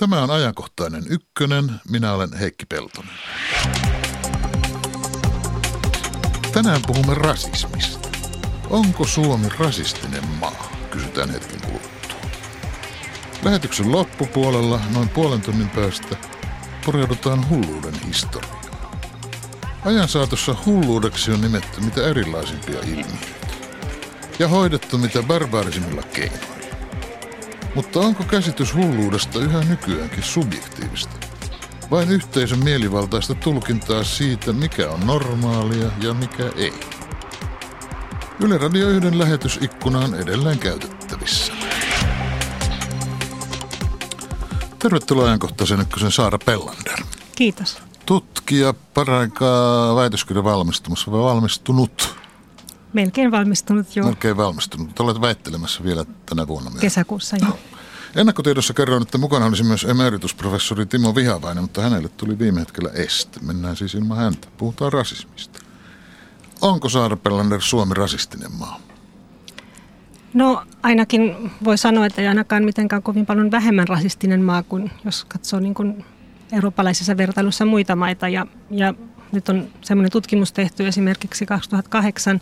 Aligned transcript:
Tämä 0.00 0.22
on 0.22 0.30
ajankohtainen 0.30 1.02
ykkönen. 1.08 1.80
Minä 1.90 2.12
olen 2.12 2.32
Heikki 2.32 2.66
Peltonen. 2.66 3.10
Tänään 6.52 6.80
puhumme 6.86 7.14
rasismista. 7.14 8.08
Onko 8.70 9.06
Suomi 9.06 9.48
rasistinen 9.58 10.26
maa? 10.26 10.72
Kysytään 10.90 11.30
hetken 11.30 11.60
kuluttua. 11.60 12.30
Lähetyksen 13.42 13.92
loppupuolella 13.92 14.80
noin 14.94 15.08
puolen 15.08 15.40
tunnin 15.40 15.70
päästä 15.70 16.16
pureudutaan 16.84 17.48
hulluuden 17.48 17.94
historiaan. 18.06 18.64
Ajan 19.84 20.08
saatossa 20.08 20.56
hulluudeksi 20.66 21.32
on 21.32 21.40
nimetty 21.40 21.80
mitä 21.80 22.06
erilaisimpia 22.06 22.80
ilmiöitä 22.80 23.56
ja 24.38 24.48
hoidettu 24.48 24.98
mitä 24.98 25.22
barbaarisimmilla 25.22 26.02
keinoilla. 26.02 26.59
Mutta 27.74 28.00
onko 28.00 28.24
käsitys 28.24 28.74
hulluudesta 28.74 29.38
yhä 29.38 29.60
nykyäänkin 29.60 30.22
subjektiivista? 30.22 31.26
Vain 31.90 32.10
yhteisön 32.10 32.64
mielivaltaista 32.64 33.34
tulkintaa 33.34 34.04
siitä, 34.04 34.52
mikä 34.52 34.90
on 34.90 35.06
normaalia 35.06 35.90
ja 36.02 36.14
mikä 36.14 36.50
ei. 36.56 36.80
Yle 38.40 38.58
Radio 38.58 38.88
1 38.88 39.18
lähetysikkuna 39.18 39.98
on 39.98 40.14
edelleen 40.14 40.58
käytettävissä. 40.58 41.52
Tervetuloa 44.78 45.26
ajankohtaisen 45.26 45.80
ykkösen 45.80 46.12
Saara 46.12 46.38
Pellander. 46.46 47.00
Kiitos. 47.36 47.78
Tutkija, 48.06 48.74
paraikaa 48.94 49.96
väitöskirja 49.96 50.44
valmistumassa 50.44 51.12
vai 51.12 51.20
valmistunut? 51.20 52.19
Melkein 52.92 53.30
valmistunut 53.30 53.96
jo. 53.96 54.04
Melkein 54.04 54.36
valmistunut. 54.36 55.00
Olet 55.00 55.20
väittelemässä 55.20 55.84
vielä 55.84 56.04
tänä 56.26 56.48
vuonna 56.48 56.70
myös. 56.70 56.80
Kesäkuussa 56.80 57.36
jo. 57.36 57.58
Ennakkotiedossa 58.16 58.74
kerroin, 58.74 59.02
että 59.02 59.18
mukana 59.18 59.46
olisi 59.46 59.62
myös 59.62 59.84
emeritusprofessori 59.84 60.86
Timo 60.86 61.14
Vihavainen, 61.14 61.64
mutta 61.64 61.82
hänelle 61.82 62.08
tuli 62.08 62.38
viime 62.38 62.60
hetkellä 62.60 62.90
este. 62.94 63.40
Mennään 63.42 63.76
siis 63.76 63.94
ilman 63.94 64.18
häntä. 64.18 64.48
Puhutaan 64.58 64.92
rasismista. 64.92 65.58
Onko 66.60 66.88
Saara 66.88 67.16
Pellander 67.16 67.60
Suomi 67.60 67.94
rasistinen 67.94 68.52
maa? 68.52 68.80
No 70.34 70.62
ainakin 70.82 71.50
voi 71.64 71.78
sanoa, 71.78 72.06
että 72.06 72.22
ei 72.22 72.28
ainakaan 72.28 72.64
mitenkään 72.64 73.02
kovin 73.02 73.26
paljon 73.26 73.50
vähemmän 73.50 73.88
rasistinen 73.88 74.42
maa 74.42 74.62
kuin 74.62 74.90
jos 75.04 75.24
katsoo 75.24 75.60
niin 75.60 75.74
kuin 75.74 76.04
eurooppalaisessa 76.52 77.16
vertailussa 77.16 77.64
muita 77.64 77.96
maita. 77.96 78.28
Ja, 78.28 78.46
ja 78.70 78.94
nyt 79.32 79.48
on 79.48 79.68
semmoinen 79.80 80.10
tutkimus 80.10 80.52
tehty 80.52 80.86
esimerkiksi 80.86 81.46
2008 81.46 82.40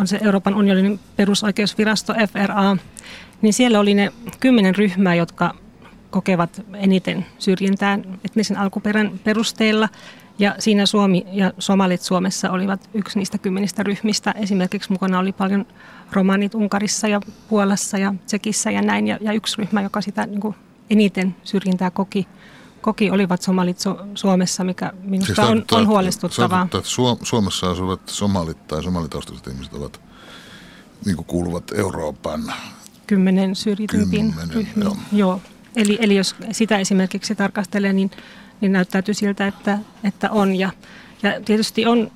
on 0.00 0.06
se 0.06 0.18
Euroopan 0.22 0.54
unionin 0.54 1.00
perusoikeusvirasto 1.16 2.14
FRA, 2.32 2.76
niin 3.42 3.52
siellä 3.52 3.80
oli 3.80 3.94
ne 3.94 4.12
kymmenen 4.40 4.74
ryhmää, 4.74 5.14
jotka 5.14 5.54
kokevat 6.10 6.62
eniten 6.74 7.26
syrjintää 7.38 7.98
etnisen 8.24 8.56
alkuperän 8.56 9.20
perusteella. 9.24 9.88
Ja 10.38 10.54
siinä 10.58 10.86
Suomi 10.86 11.26
ja 11.32 11.52
somalit 11.58 12.00
Suomessa 12.00 12.50
olivat 12.50 12.90
yksi 12.94 13.18
niistä 13.18 13.38
kymmenistä 13.38 13.82
ryhmistä. 13.82 14.34
Esimerkiksi 14.36 14.92
mukana 14.92 15.18
oli 15.18 15.32
paljon 15.32 15.66
romanit 16.12 16.54
Unkarissa 16.54 17.08
ja 17.08 17.20
Puolassa 17.48 17.98
ja 17.98 18.14
Tsekissä 18.26 18.70
ja 18.70 18.82
näin. 18.82 19.06
Ja, 19.06 19.18
ja 19.20 19.32
yksi 19.32 19.56
ryhmä, 19.58 19.82
joka 19.82 20.00
sitä 20.00 20.26
niin 20.26 20.40
kuin 20.40 20.54
eniten 20.90 21.36
syrjintää 21.44 21.90
koki, 21.90 22.26
koki, 22.80 23.10
olivat 23.10 23.42
somalit 23.42 23.78
Su- 23.78 24.06
Suomessa, 24.14 24.64
mikä 24.64 24.92
minusta 25.02 25.34
siis 25.34 25.48
on, 25.48 25.64
on 25.72 25.86
huolestuttavaa. 25.86 26.62
että 26.62 26.80
Suomessa 27.22 27.70
asuvat 27.70 28.00
somalit 28.06 28.66
tai 28.68 28.82
somalitaustaiset 28.82 29.46
ihmiset 29.46 29.74
ovat, 29.74 30.00
niin 31.04 31.16
kuin 31.16 31.26
kuuluvat 31.26 31.64
Euroopan 31.76 32.52
kymmenen 33.06 33.56
syrjitympiin 33.56 34.34
ryhmiin. 34.50 34.84
Joo. 34.84 34.96
joo. 35.12 35.40
Eli, 35.76 35.98
eli 36.00 36.16
jos 36.16 36.36
sitä 36.52 36.78
esimerkiksi 36.78 37.34
tarkastelee, 37.34 37.92
niin, 37.92 38.10
niin 38.60 38.72
näyttäytyy 38.72 39.14
siltä, 39.14 39.46
että, 39.46 39.78
että 40.04 40.30
on. 40.30 40.56
Ja, 40.56 40.70
ja 41.22 41.40
tietysti 41.44 41.86
on 41.86 42.10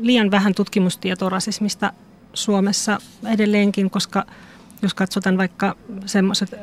liian 0.00 0.30
vähän 0.30 0.54
tutkimustietoa 0.54 1.28
rasismista 1.28 1.92
Suomessa 2.34 2.98
edelleenkin, 3.26 3.90
koska 3.90 4.26
jos 4.82 4.94
katsotaan 4.94 5.38
vaikka 5.38 5.76
semmoiset 6.06 6.54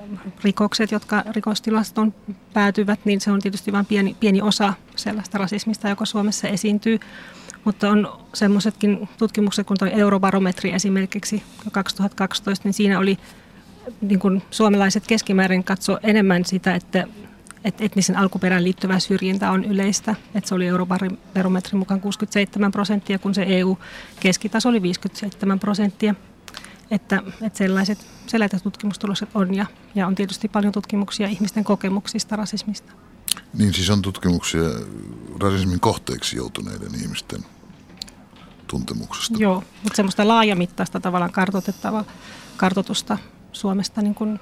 rikokset, 0.44 0.92
jotka 0.92 1.24
rikostilastoon 1.32 2.14
päätyvät, 2.54 3.00
niin 3.06 3.22
se 3.22 3.32
on 3.32 3.42
tietysti 3.42 3.72
vain 3.72 3.86
pieni, 3.86 4.16
pieni 4.20 4.42
osa 4.42 4.74
sellaista 4.96 5.38
rasismista, 5.38 5.90
joka 5.90 6.06
Suomessa 6.06 6.48
esiintyy. 6.48 7.00
Mutta 7.64 7.90
on 7.90 8.12
semmoisetkin 8.34 9.10
tutkimukset, 9.18 9.68
kun 9.68 9.78
tuo 9.80 9.88
eurobarometri 9.88 10.74
esimerkiksi 10.74 11.44
2012, 11.72 12.68
niin 12.68 12.74
siinä 12.74 13.00
oli 13.00 13.18
niin 14.02 14.20
kuin 14.20 14.42
suomalaiset 14.52 15.08
keskimäärin 15.08 15.64
katso 15.64 16.00
enemmän 16.04 16.46
sitä, 16.46 16.76
että, 16.76 17.08
että 17.64 17.84
etnisen 17.84 18.18
alkuperään 18.18 18.64
liittyvä 18.64 19.00
syrjintä 19.00 19.52
on 19.52 19.66
yleistä. 19.66 20.16
Että 20.36 20.48
se 20.48 20.56
oli 20.56 20.68
eurobarometrin 20.68 21.80
mukaan 21.80 22.02
67 22.02 22.72
prosenttia, 22.72 23.20
kun 23.20 23.34
se 23.34 23.46
EU-keskitaso 23.48 24.70
oli 24.70 24.82
57 24.82 25.60
prosenttia. 25.60 26.16
Että, 26.94 27.24
että 27.42 27.58
sellaiset, 27.58 28.08
sellaiset 28.28 28.64
tutkimustulokset 28.64 29.30
on 29.34 29.56
ja, 29.56 29.66
ja 29.96 30.08
on 30.08 30.16
tietysti 30.16 30.48
paljon 30.48 30.74
tutkimuksia 30.74 31.28
ihmisten 31.28 31.64
kokemuksista 31.64 32.36
rasismista. 32.36 32.92
Niin 33.54 33.74
siis 33.74 33.90
on 33.90 34.02
tutkimuksia 34.02 34.64
rasismin 35.42 35.80
kohteeksi 35.80 36.38
joutuneiden 36.38 36.96
ihmisten 36.96 37.46
tuntemuksesta. 38.68 39.38
Joo, 39.38 39.64
mutta 39.84 39.96
semmoista 39.96 40.28
laajamittaista 40.28 41.00
tavallaan 41.00 41.32
kartoitettavaa 41.32 42.06
kartoitusta 42.58 43.18
Suomesta 43.52 44.02
niin 44.02 44.16
kuin 44.16 44.40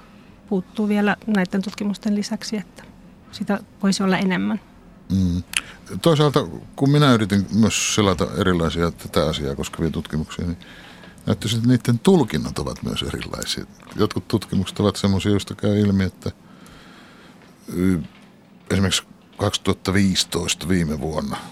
puuttuu 0.49 0.87
vielä 0.87 1.17
näiden 1.27 1.61
tutkimusten 1.61 2.15
lisäksi, 2.15 2.57
että 2.57 2.83
sitä 3.31 3.59
voisi 3.83 4.03
olla 4.03 4.17
enemmän. 4.17 4.59
Mm. 5.11 5.43
Toisaalta, 6.01 6.47
kun 6.75 6.89
minä 6.89 7.13
yritin 7.13 7.47
myös 7.53 7.95
selata 7.95 8.27
erilaisia 8.37 8.91
tätä 8.91 9.29
asiaa 9.29 9.55
koskevia 9.55 9.91
tutkimuksia, 9.91 10.45
niin 10.45 10.57
näyttäisi, 11.25 11.55
että 11.55 11.67
niiden 11.67 11.99
tulkinnat 11.99 12.59
ovat 12.59 12.83
myös 12.83 13.03
erilaisia. 13.03 13.65
Jotkut 13.95 14.27
tutkimukset 14.27 14.79
ovat 14.79 14.95
sellaisia, 14.95 15.31
joista 15.31 15.55
käy 15.55 15.79
ilmi, 15.79 16.03
että 16.03 16.31
esimerkiksi 18.71 19.03
2015 19.37 20.67
viime 20.67 20.99
vuonna– 20.99 21.37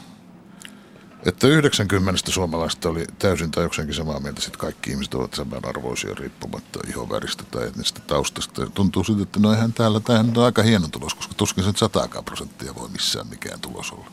että 1.25 1.47
90 1.47 2.31
suomalaista 2.31 2.89
oli 2.89 3.05
täysin 3.19 3.51
tai 3.51 3.63
jokseenkin 3.63 3.95
samaa 3.95 4.19
mieltä, 4.19 4.41
että 4.47 4.59
kaikki 4.59 4.91
ihmiset 4.91 5.13
ovat 5.13 5.33
samanarvoisia 5.33 6.15
riippumatta 6.15 6.79
ihonväristä 6.87 7.43
tai 7.51 7.67
etnisestä 7.67 7.99
taustasta. 8.07 8.61
Ja 8.61 8.67
tuntuu 8.73 9.03
siltä, 9.03 9.23
että 9.23 9.39
no 9.39 9.53
eihän 9.53 9.73
täällä, 9.73 9.99
tämähän 9.99 10.37
on 10.37 10.45
aika 10.45 10.63
hieno 10.63 10.87
tulos, 10.87 11.15
koska 11.15 11.33
tuskin 11.33 11.63
sen 11.63 11.75
sataakaan 11.75 12.25
prosenttia 12.25 12.75
voi 12.75 12.89
missään 12.89 13.27
mikään 13.27 13.59
tulos 13.59 13.91
olla. 13.91 14.11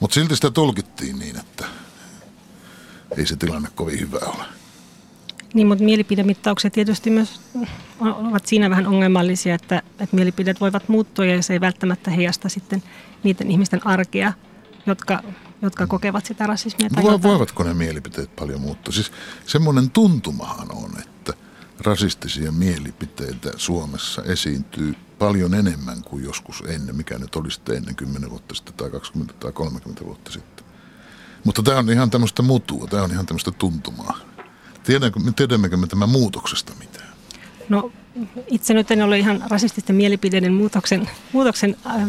Mutta 0.00 0.14
silti 0.14 0.34
sitä 0.34 0.50
tulkittiin 0.50 1.18
niin, 1.18 1.36
että 1.36 1.66
ei 3.16 3.26
se 3.26 3.36
tilanne 3.36 3.68
kovin 3.74 4.00
hyvä 4.00 4.18
ole. 4.18 4.44
Niin, 5.54 5.66
mutta 5.66 5.84
mielipidemittaukset 5.84 6.72
tietysti 6.72 7.10
myös 7.10 7.40
ovat 8.00 8.46
siinä 8.46 8.70
vähän 8.70 8.86
ongelmallisia, 8.86 9.54
että, 9.54 9.82
että 10.00 10.16
mielipideet 10.16 10.60
voivat 10.60 10.88
muuttua 10.88 11.24
ja 11.24 11.42
se 11.42 11.52
ei 11.52 11.60
välttämättä 11.60 12.10
heijasta 12.10 12.48
sitten 12.48 12.82
niiden 13.22 13.50
ihmisten 13.50 13.86
arkea, 13.86 14.32
jotka 14.86 15.22
jotka 15.62 15.86
kokevat 15.86 16.26
sitä 16.26 16.46
rasismia. 16.46 16.88
Tai 16.90 17.04
Vo, 17.04 17.22
voivatko 17.22 17.62
ne 17.62 17.74
mielipiteet 17.74 18.36
paljon 18.36 18.60
muuttua? 18.60 18.92
Siis 18.92 19.12
semmoinen 19.46 19.90
tuntumahan 19.90 20.68
on, 20.72 20.90
että 20.98 21.32
rasistisia 21.80 22.52
mielipiteitä 22.52 23.50
Suomessa 23.56 24.22
esiintyy 24.22 24.94
paljon 25.18 25.54
enemmän 25.54 26.02
kuin 26.02 26.24
joskus 26.24 26.62
ennen, 26.66 26.96
mikä 26.96 27.18
nyt 27.18 27.36
olisi 27.36 27.60
ennen 27.76 27.96
10 27.96 28.30
vuotta 28.30 28.54
sitten 28.54 28.74
tai 28.74 28.90
20 28.90 29.34
tai 29.40 29.52
30 29.52 30.04
vuotta 30.04 30.32
sitten. 30.32 30.53
Mutta 31.44 31.62
tämä 31.62 31.78
on 31.78 31.90
ihan 31.90 32.10
tämmöistä 32.10 32.42
mutua, 32.42 32.86
tämä 32.86 33.02
on 33.02 33.10
ihan 33.10 33.26
tämmöistä 33.26 33.50
tuntumaa. 33.50 34.18
Tiedänkö, 34.84 35.20
tiedämmekö 35.36 35.76
me 35.76 35.86
tämän 35.86 36.08
muutoksesta 36.08 36.72
mitään? 36.78 37.08
No 37.68 37.92
itse 38.46 38.74
nyt 38.74 38.90
en 38.90 39.02
ole 39.02 39.18
ihan 39.18 39.44
rasististen 39.48 39.96
mielipiteiden 39.96 40.54
muutoksen, 40.54 41.08
muutoksen 41.32 41.76
äh, 41.86 42.08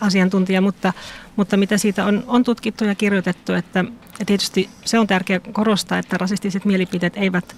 asiantuntija, 0.00 0.60
mutta, 0.60 0.92
mutta 1.36 1.56
mitä 1.56 1.78
siitä 1.78 2.04
on, 2.04 2.24
on 2.26 2.44
tutkittu 2.44 2.84
ja 2.84 2.94
kirjoitettu, 2.94 3.52
että 3.52 3.84
ja 4.18 4.24
tietysti 4.24 4.70
se 4.84 4.98
on 4.98 5.06
tärkeää 5.06 5.40
korostaa, 5.52 5.98
että 5.98 6.18
rasistiset 6.18 6.64
mielipiteet 6.64 7.16
eivät 7.16 7.56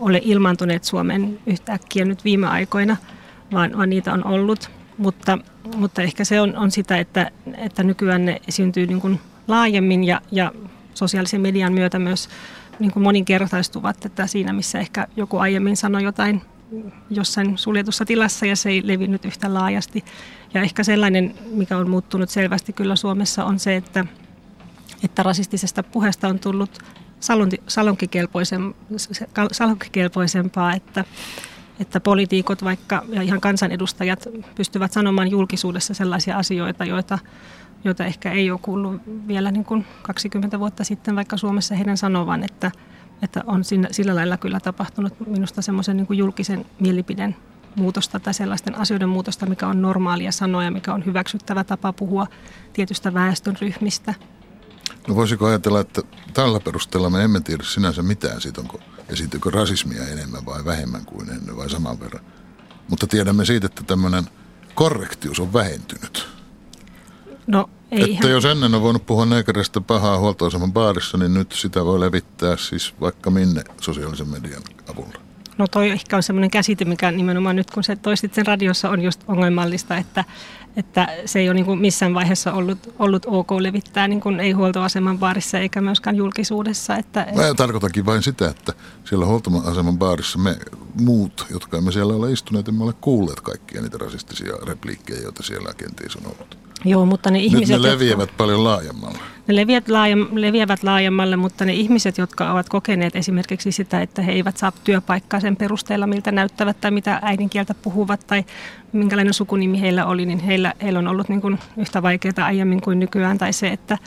ole 0.00 0.20
ilmaantuneet 0.24 0.84
Suomeen 0.84 1.38
yhtäkkiä 1.46 2.04
nyt 2.04 2.24
viime 2.24 2.46
aikoina, 2.46 2.96
vaan, 3.52 3.76
vaan 3.76 3.90
niitä 3.90 4.12
on 4.12 4.26
ollut. 4.26 4.70
Mutta, 4.98 5.38
mutta 5.76 6.02
ehkä 6.02 6.24
se 6.24 6.40
on, 6.40 6.56
on 6.56 6.70
sitä, 6.70 6.98
että, 6.98 7.30
että 7.56 7.82
nykyään 7.82 8.24
ne 8.24 8.40
esiintyy 8.48 8.86
niin 8.86 9.00
kuin 9.00 9.20
laajemmin 9.50 10.04
ja, 10.04 10.20
ja 10.32 10.52
sosiaalisen 10.94 11.40
median 11.40 11.72
myötä 11.72 11.98
myös 11.98 12.28
niin 12.78 12.92
kuin 12.92 13.02
moninkertaistuvat, 13.02 14.04
että 14.04 14.26
siinä 14.26 14.52
missä 14.52 14.78
ehkä 14.78 15.06
joku 15.16 15.38
aiemmin 15.38 15.76
sanoi 15.76 16.02
jotain 16.02 16.42
jossain 17.10 17.58
suljetussa 17.58 18.04
tilassa 18.04 18.46
ja 18.46 18.56
se 18.56 18.70
ei 18.70 18.82
levinnyt 18.84 19.24
yhtä 19.24 19.54
laajasti. 19.54 20.04
Ja 20.54 20.62
ehkä 20.62 20.84
sellainen, 20.84 21.34
mikä 21.50 21.76
on 21.76 21.90
muuttunut 21.90 22.30
selvästi 22.30 22.72
kyllä 22.72 22.96
Suomessa, 22.96 23.44
on 23.44 23.58
se, 23.58 23.76
että, 23.76 24.04
että 25.04 25.22
rasistisesta 25.22 25.82
puheesta 25.82 26.28
on 26.28 26.38
tullut 26.38 26.78
salonkikelpoisempaa, 29.50 30.74
että, 30.74 31.04
että 31.80 32.00
poliitikot 32.00 32.64
vaikka 32.64 33.02
ja 33.08 33.22
ihan 33.22 33.40
kansanedustajat 33.40 34.28
pystyvät 34.54 34.92
sanomaan 34.92 35.30
julkisuudessa 35.30 35.94
sellaisia 35.94 36.36
asioita, 36.36 36.84
joita, 36.84 37.18
joita 37.84 38.04
ehkä 38.04 38.32
ei 38.32 38.50
ole 38.50 38.60
kuullut 38.62 39.02
vielä 39.28 39.50
niin 39.50 39.64
kuin 39.64 39.86
20 40.02 40.58
vuotta 40.58 40.84
sitten 40.84 41.16
vaikka 41.16 41.36
Suomessa 41.36 41.74
heidän 41.74 41.96
sanovan, 41.96 42.44
että, 42.44 42.70
että 43.22 43.42
on 43.46 43.64
siinä, 43.64 43.88
sillä 43.90 44.14
lailla 44.14 44.36
kyllä 44.36 44.60
tapahtunut 44.60 45.26
minusta 45.26 45.62
semmoisen 45.62 45.96
niin 45.96 46.18
julkisen 46.18 46.66
mielipiden 46.80 47.36
muutosta 47.76 48.20
tai 48.20 48.34
sellaisten 48.34 48.78
asioiden 48.78 49.08
muutosta, 49.08 49.46
mikä 49.46 49.66
on 49.66 49.82
normaalia 49.82 50.32
sanoa 50.32 50.64
ja 50.64 50.70
mikä 50.70 50.94
on 50.94 51.04
hyväksyttävä 51.04 51.64
tapa 51.64 51.92
puhua 51.92 52.26
tietystä 52.72 53.14
väestönryhmistä. 53.14 54.14
No 55.08 55.14
voisiko 55.14 55.46
ajatella, 55.46 55.80
että 55.80 56.02
tällä 56.34 56.60
perusteella 56.60 57.10
me 57.10 57.24
emme 57.24 57.40
tiedä 57.40 57.64
sinänsä 57.64 58.02
mitään 58.02 58.40
siitä, 58.40 58.60
onko 58.60 58.80
esiintyykö 59.08 59.50
rasismia 59.50 60.08
enemmän 60.08 60.46
vai 60.46 60.64
vähemmän 60.64 61.04
kuin 61.04 61.30
ennen 61.30 61.56
vai 61.56 61.70
saman 61.70 62.00
verran. 62.00 62.24
Mutta 62.88 63.06
tiedämme 63.06 63.44
siitä, 63.44 63.66
että 63.66 63.82
tämmöinen 63.82 64.24
korrektius 64.74 65.40
on 65.40 65.52
vähentynyt. 65.52 66.39
No, 67.50 67.70
ei 67.90 68.02
että 68.02 68.12
ihan. 68.12 68.30
jos 68.30 68.44
ennen 68.44 68.74
on 68.74 68.82
voinut 68.82 69.06
puhua 69.06 69.26
neekeristä 69.26 69.80
pahaa 69.80 70.18
huoltoaseman 70.18 70.72
baarissa, 70.72 71.18
niin 71.18 71.34
nyt 71.34 71.52
sitä 71.52 71.84
voi 71.84 72.00
levittää 72.00 72.56
siis 72.56 72.94
vaikka 73.00 73.30
minne 73.30 73.64
sosiaalisen 73.80 74.28
median 74.28 74.62
avulla. 74.92 75.20
No 75.58 75.66
toi 75.68 75.90
ehkä 75.90 76.16
on 76.16 76.22
semmoinen 76.22 76.50
käsite, 76.50 76.84
mikä 76.84 77.10
nimenomaan 77.10 77.56
nyt 77.56 77.70
kun 77.70 77.84
se 77.84 77.96
toistit 77.96 78.34
sen 78.34 78.46
radiossa 78.46 78.90
on 78.90 79.02
just 79.02 79.20
ongelmallista, 79.28 79.96
että, 79.96 80.24
että 80.76 81.08
se 81.26 81.38
ei 81.38 81.48
ole 81.48 81.54
niin 81.54 81.64
kuin 81.64 81.80
missään 81.80 82.14
vaiheessa 82.14 82.52
ollut, 82.52 82.94
ollut 82.98 83.26
ok 83.26 83.50
levittää 83.50 84.08
niin 84.08 84.20
kuin 84.20 84.40
ei 84.40 84.52
huoltoaseman 84.52 85.18
baarissa 85.18 85.58
eikä 85.58 85.80
myöskään 85.80 86.16
julkisuudessa. 86.16 86.96
Että, 86.96 87.26
Mä 87.36 87.54
tarkoitankin 87.54 88.06
vain 88.06 88.22
sitä, 88.22 88.48
että 88.48 88.72
siellä 89.04 89.26
huoltoaseman 89.26 89.98
baarissa 89.98 90.38
me 90.38 90.56
muut, 91.00 91.46
jotka 91.50 91.78
emme 91.78 91.92
siellä 91.92 92.14
ole 92.14 92.32
istuneet, 92.32 92.68
emme 92.68 92.84
ole 92.84 92.94
kuulleet 93.00 93.40
kaikkia 93.40 93.82
niitä 93.82 93.98
rasistisia 93.98 94.54
repliikkejä, 94.62 95.20
joita 95.20 95.42
siellä 95.42 95.74
kenties 95.74 96.16
on 96.16 96.26
ollut. 96.26 96.69
Joo, 96.84 97.06
mutta 97.06 97.30
ne 97.30 97.38
ihmiset, 97.38 97.76
Nyt 97.76 97.82
ne 97.82 97.92
leviävät 97.92 98.20
jotka, 98.20 98.36
paljon 98.36 98.64
laajemmalle. 98.64 99.18
Ne 99.46 99.56
leviävät, 99.56 99.88
laajem, 99.88 100.26
leviävät 100.32 100.82
laajemmalle, 100.82 101.36
mutta 101.36 101.64
ne 101.64 101.72
ihmiset, 101.72 102.18
jotka 102.18 102.52
ovat 102.52 102.68
kokeneet 102.68 103.16
esimerkiksi 103.16 103.72
sitä, 103.72 104.02
että 104.02 104.22
he 104.22 104.32
eivät 104.32 104.56
saa 104.56 104.72
työpaikkaa 104.84 105.40
sen 105.40 105.56
perusteella, 105.56 106.06
miltä 106.06 106.32
näyttävät 106.32 106.80
tai 106.80 106.90
mitä 106.90 107.18
äidinkieltä 107.22 107.74
puhuvat 107.74 108.26
tai 108.26 108.44
minkälainen 108.92 109.34
sukunimi 109.34 109.80
heillä 109.80 110.06
oli, 110.06 110.26
niin 110.26 110.38
heillä, 110.38 110.74
heillä 110.82 110.98
on 110.98 111.08
ollut 111.08 111.28
niin 111.28 111.40
kuin 111.40 111.58
yhtä 111.76 112.02
vaikeaa 112.02 112.44
aiemmin 112.44 112.80
kuin 112.80 112.98
nykyään. 112.98 113.38
Tai 113.38 113.52
se, 113.52 113.68
että, 113.68 113.98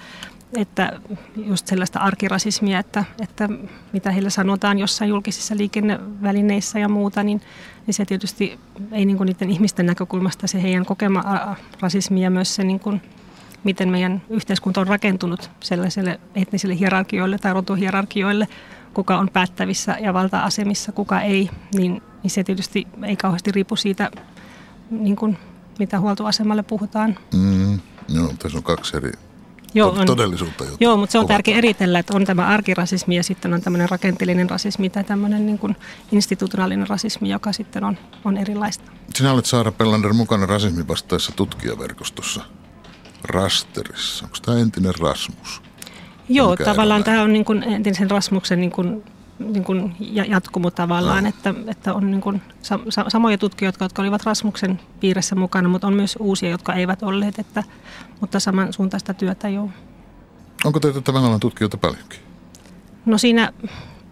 että 0.58 1.00
just 1.46 1.68
sellaista 1.68 2.00
arkirasismia, 2.00 2.80
että, 2.80 3.04
että 3.22 3.50
mitä 3.94 4.12
heille 4.12 4.30
sanotaan 4.30 4.80
jossain 4.80 5.10
julkisissa 5.10 5.58
liikennevälineissä 5.58 6.80
ja 6.80 6.90
muuta, 6.90 7.24
niin, 7.24 7.42
niin 7.88 7.94
se 7.94 8.06
tietysti 8.06 8.60
ei 8.92 9.06
niin 9.06 9.18
kuin 9.18 9.28
niiden 9.28 9.50
ihmisten 9.50 9.86
näkökulmasta 9.86 10.48
se 10.48 10.62
heidän 10.62 10.86
kokema 10.86 11.56
rasismi 11.80 12.24
ja 12.24 12.30
myös 12.30 12.56
se 12.56 12.64
niin 12.64 12.80
kuin, 12.80 13.02
miten 13.64 13.90
meidän 13.90 14.22
yhteiskunta 14.30 14.82
on 14.82 14.88
rakentunut 14.88 15.52
sellaiselle 15.60 16.20
etnisille 16.36 16.80
hierarkioille 16.80 17.38
tai 17.38 17.54
rotuhierarkioille, 17.54 18.48
kuka 18.94 19.18
on 19.18 19.30
päättävissä 19.34 19.98
ja 20.02 20.14
valta-asemissa, 20.14 20.92
kuka 20.92 21.22
ei, 21.22 21.50
niin, 21.74 22.02
niin 22.24 22.32
se 22.32 22.44
tietysti 22.44 22.88
ei 23.04 23.16
kauheasti 23.16 23.52
riipu 23.52 23.76
siitä, 23.76 24.12
niin 24.90 25.16
kuin, 25.16 25.38
mitä 25.80 26.00
huoltoasemalle 26.00 26.64
puhutaan. 26.64 27.18
Mm, 27.34 27.80
joo, 28.10 28.34
tässä 28.40 28.58
on 28.58 28.64
kaksi 28.64 28.98
eri 28.98 29.12
Joo, 29.74 29.90
on, 29.90 30.06
todellisuutta. 30.06 30.64
Joo, 30.80 30.98
mutta 30.98 31.12
se 31.12 31.20
on 31.20 31.28
tärkeää 31.28 31.58
eritellä, 31.58 32.00
että 32.00 32.16
on 32.16 32.26
tämä 32.26 32.48
arkirasismi 32.48 33.16
ja 33.16 33.24
sitten 33.24 33.54
on 33.54 33.62
tämmöinen 33.62 33.90
rakenteellinen 33.90 34.50
rasismi 34.50 34.90
tai 34.90 35.04
tämmöinen 35.04 35.46
niin 35.46 35.60
kuin 35.60 35.76
institutionaalinen 36.12 36.88
rasismi, 36.88 37.30
joka 37.30 37.54
sitten 37.54 37.84
on, 37.84 37.98
on 38.26 38.38
erilaista. 38.38 38.92
Sinä 39.16 39.32
olet 39.32 39.46
Saara 39.46 39.72
Pellander 39.72 40.14
mukana 40.14 40.46
rasismin 40.46 40.88
vastaessa 40.88 41.32
tutkijaverkostossa 41.36 42.42
Rasterissa. 43.24 44.26
Onko 44.26 44.38
tämä 44.46 44.58
entinen 44.58 44.94
Rasmus? 45.00 45.62
Joo, 46.30 46.52
Mikä 46.52 46.64
tavallaan 46.64 47.04
tämä 47.04 47.22
on 47.22 47.34
niin 47.34 47.46
kuin 47.46 47.64
entisen 47.64 48.12
Rasmuksen 48.12 48.62
niin 48.62 48.72
kuin, 48.72 49.04
niin 49.52 49.64
kuin 49.64 49.96
jatkumo 50.28 50.72
tavallaan, 50.72 51.26
että, 51.26 51.54
että 51.68 51.94
on 51.94 52.12
niin 52.12 52.22
kuin 52.22 52.42
sa- 52.90 53.06
samoja 53.08 53.38
tutkijoita, 53.38 53.86
jotka 53.86 54.02
olivat 54.02 54.24
Rasmuksen 54.24 54.80
piirissä 55.00 55.36
mukana, 55.36 55.70
mutta 55.70 55.88
on 55.88 55.94
myös 55.94 56.16
uusia, 56.20 56.50
jotka 56.50 56.74
eivät 56.74 57.04
olleet, 57.04 57.40
että, 57.40 57.64
mutta 58.22 58.40
samansuuntaista 58.40 59.14
työtä 59.14 59.50
joo. 59.50 59.70
Onko 60.66 60.80
teitä 60.80 61.02
tämän 61.02 61.24
alan 61.24 61.40
tutkijoita 61.40 61.78
paljonkin? 61.78 62.20
No 63.06 63.18
siinä 63.18 63.54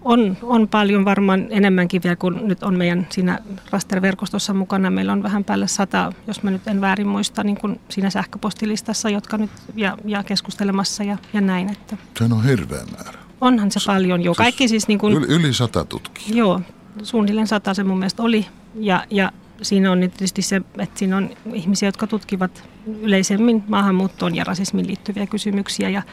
on, 0.02 0.38
on 0.42 0.68
paljon 0.68 1.06
varmaan 1.06 1.48
enemmänkin 1.50 2.04
vielä 2.04 2.16
kuin 2.16 2.48
nyt 2.48 2.64
on 2.64 2.78
meidän 2.78 3.08
siinä 3.10 3.40
rasterverkostossa 3.70 4.54
mukana. 4.54 4.90
Meillä 4.90 5.14
on 5.14 5.24
vähän 5.24 5.44
päälle 5.44 5.68
sata, 5.68 6.14
jos 6.28 6.44
mä 6.44 6.52
nyt 6.52 6.68
en 6.68 6.82
väärin 6.82 7.08
muista, 7.08 7.44
niin 7.44 7.58
kuin 7.58 7.80
siinä 7.90 8.10
sähköpostilistassa, 8.10 9.10
jotka 9.10 9.38
nyt 9.38 9.52
ja, 9.76 9.98
ja 10.06 10.24
keskustelemassa 10.24 11.04
ja, 11.04 11.18
ja 11.34 11.42
näin. 11.42 11.72
Että. 11.72 11.98
Sehän 12.18 12.34
on 12.34 12.44
hirveä 12.44 12.84
määrä. 12.98 13.21
Onhan 13.42 13.72
se 13.72 13.80
paljon 13.86 14.22
jo. 14.22 14.36
Kaikki 14.36 14.68
siis 14.68 14.88
niin 14.88 15.00
kuin, 15.00 15.24
yli, 15.24 15.54
sata 15.54 15.86
tutkijaa. 15.86 16.38
Joo, 16.38 16.62
suunnilleen 17.04 17.48
sata 17.48 17.74
se 17.74 17.84
mun 17.84 18.00
mielestä 18.00 18.24
oli. 18.24 18.46
Ja, 18.76 19.06
ja 19.10 19.32
siinä 19.62 19.92
on 19.92 20.00
tietysti 20.00 20.42
se, 20.42 20.62
että 20.78 21.00
siinä 21.00 21.18
on 21.18 21.30
ihmisiä, 21.54 21.88
jotka 21.88 22.08
tutkivat 22.08 22.64
yleisemmin 23.02 23.64
maahanmuuttoon 23.68 24.36
ja 24.36 24.44
rasismiin 24.44 24.88
liittyviä 24.88 25.28
kysymyksiä. 25.28 25.90
Ja, 25.90 26.04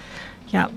ja 0.52 0.70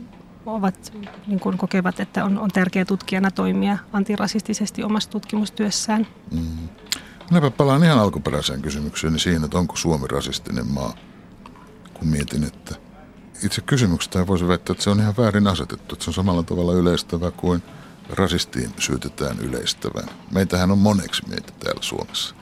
ovat, 0.46 0.94
niin 1.28 1.40
kuin 1.40 1.58
kokevat, 1.58 2.00
että 2.00 2.26
on, 2.26 2.40
on 2.40 2.50
tärkeää 2.52 2.86
tutkijana 2.86 3.32
toimia 3.32 3.78
antirasistisesti 3.94 4.84
omassa 4.84 5.10
tutkimustyössään. 5.10 6.08
Mm. 6.32 6.70
Minäpä 7.30 7.52
palaan 7.52 7.84
ihan 7.84 8.00
alkuperäiseen 8.00 8.62
kysymykseen 8.62 9.20
siihen, 9.20 9.44
että 9.44 9.58
onko 9.58 9.76
Suomi 9.76 10.08
rasistinen 10.08 10.68
maa, 10.68 10.94
kun 11.94 12.08
mietin, 12.08 12.44
että 12.44 12.76
itse 13.44 13.62
kysymyksestä 13.62 14.28
voisi 14.28 14.48
väittää, 14.48 14.72
että 14.72 14.84
se 14.84 14.90
on 14.90 15.00
ihan 15.00 15.14
väärin 15.18 15.48
asetettu, 15.48 15.96
että 15.96 16.06
se 16.06 16.10
on 16.10 16.14
samalla 16.14 16.44
tavalla 16.44 16.74
yleistävä 16.74 17.32
kuin 17.32 17.64
rasistiin 18.10 18.70
syytetään 18.80 19.40
yleistävän. 19.40 20.04
Meitähän 20.32 20.72
on 20.72 20.78
moneksi 20.78 21.30
meitä 21.30 21.54
täällä 21.60 21.82
Suomessa. 21.82 22.36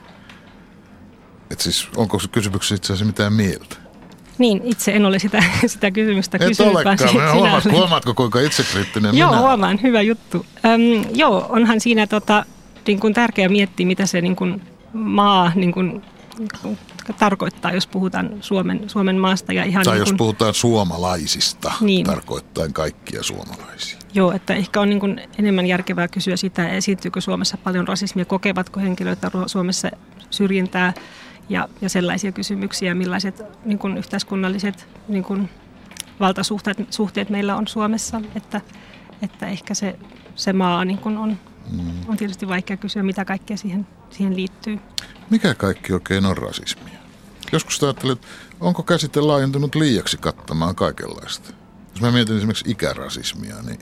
Et 1.50 1.60
siis 1.60 1.88
onko 1.96 2.18
kysymyksessä 2.32 2.74
itse 2.74 2.86
asiassa 2.92 3.04
mitään 3.04 3.32
mieltä? 3.32 3.76
Niin, 4.38 4.60
itse 4.64 4.92
en 4.92 5.06
ole 5.06 5.18
sitä, 5.18 5.44
sitä 5.66 5.90
kysymystä 5.90 6.38
Et 6.40 6.48
kysynyt. 6.48 6.72
olekaan. 6.72 6.98
Sinä 6.98 7.32
huomaat, 7.32 7.64
huomaatko, 7.70 8.14
kuinka 8.14 8.40
itsekriittinen 8.40 9.16
Joo, 9.16 9.30
minä 9.30 9.40
huomaan. 9.40 9.78
Hyvä 9.82 10.02
juttu. 10.02 10.46
Öm, 10.64 11.04
joo, 11.14 11.46
onhan 11.48 11.80
siinä 11.80 12.06
tota, 12.06 12.44
niin 12.86 13.00
kuin 13.00 13.14
tärkeää 13.14 13.48
miettiä, 13.48 13.86
mitä 13.86 14.06
se 14.06 14.20
niin 14.20 14.36
kuin 14.36 14.62
maa 14.92 15.52
niin 15.54 15.72
kuin, 15.72 16.02
tarkoittaa, 17.18 17.72
jos 17.72 17.86
puhutaan 17.86 18.30
Suomen, 18.40 18.90
Suomen 18.90 19.16
maasta. 19.18 19.52
Ja 19.52 19.64
ihan 19.64 19.84
tai 19.84 19.94
niin 19.94 20.00
jos 20.00 20.08
kuin, 20.08 20.16
puhutaan 20.18 20.54
suomalaisista, 20.54 21.72
Niin. 21.80 22.06
tarkoittaen 22.06 22.72
kaikkia 22.72 23.22
suomalaisia. 23.22 23.98
Joo, 24.14 24.32
että 24.32 24.54
ehkä 24.54 24.80
on 24.80 24.88
niin 24.90 25.00
kuin 25.00 25.20
enemmän 25.38 25.66
järkevää 25.66 26.08
kysyä 26.08 26.36
sitä, 26.36 26.68
esiintyykö 26.68 27.20
Suomessa 27.20 27.56
paljon 27.56 27.88
rasismia, 27.88 28.24
kokevatko 28.24 28.80
henkilöitä 28.80 29.30
Suomessa 29.46 29.90
syrjintää 30.30 30.92
ja, 31.48 31.68
ja 31.80 31.88
sellaisia 31.88 32.32
kysymyksiä, 32.32 32.94
millaiset 32.94 33.42
niin 33.64 33.78
kuin 33.78 33.98
yhteiskunnalliset 33.98 34.88
niin 35.08 35.24
kuin 35.24 35.48
valtasuhteet 36.20 36.86
suhteet 36.90 37.30
meillä 37.30 37.56
on 37.56 37.68
Suomessa, 37.68 38.20
että, 38.34 38.60
että 39.22 39.46
ehkä 39.46 39.74
se, 39.74 39.98
se 40.36 40.52
maa 40.52 40.84
niin 40.84 40.98
kuin 40.98 41.16
on, 41.16 41.38
Mm. 41.70 41.90
on 42.08 42.16
tietysti 42.16 42.48
vaikea 42.48 42.76
kysyä, 42.76 43.02
mitä 43.02 43.24
kaikkea 43.24 43.56
siihen, 43.56 43.86
siihen 44.10 44.36
liittyy. 44.36 44.78
Mikä 45.30 45.54
kaikki 45.54 45.92
oikein 45.92 46.26
on 46.26 46.36
rasismia? 46.38 46.99
Joskus 47.52 47.82
ajattelet, 47.82 48.18
että 48.18 48.28
onko 48.60 48.82
käsite 48.82 49.20
laajentunut 49.20 49.74
liiaksi 49.74 50.16
kattamaan 50.16 50.74
kaikenlaista? 50.74 51.52
Jos 51.90 52.00
mä 52.00 52.10
mietin 52.10 52.36
esimerkiksi 52.36 52.70
ikärasismia, 52.70 53.56
niin 53.62 53.78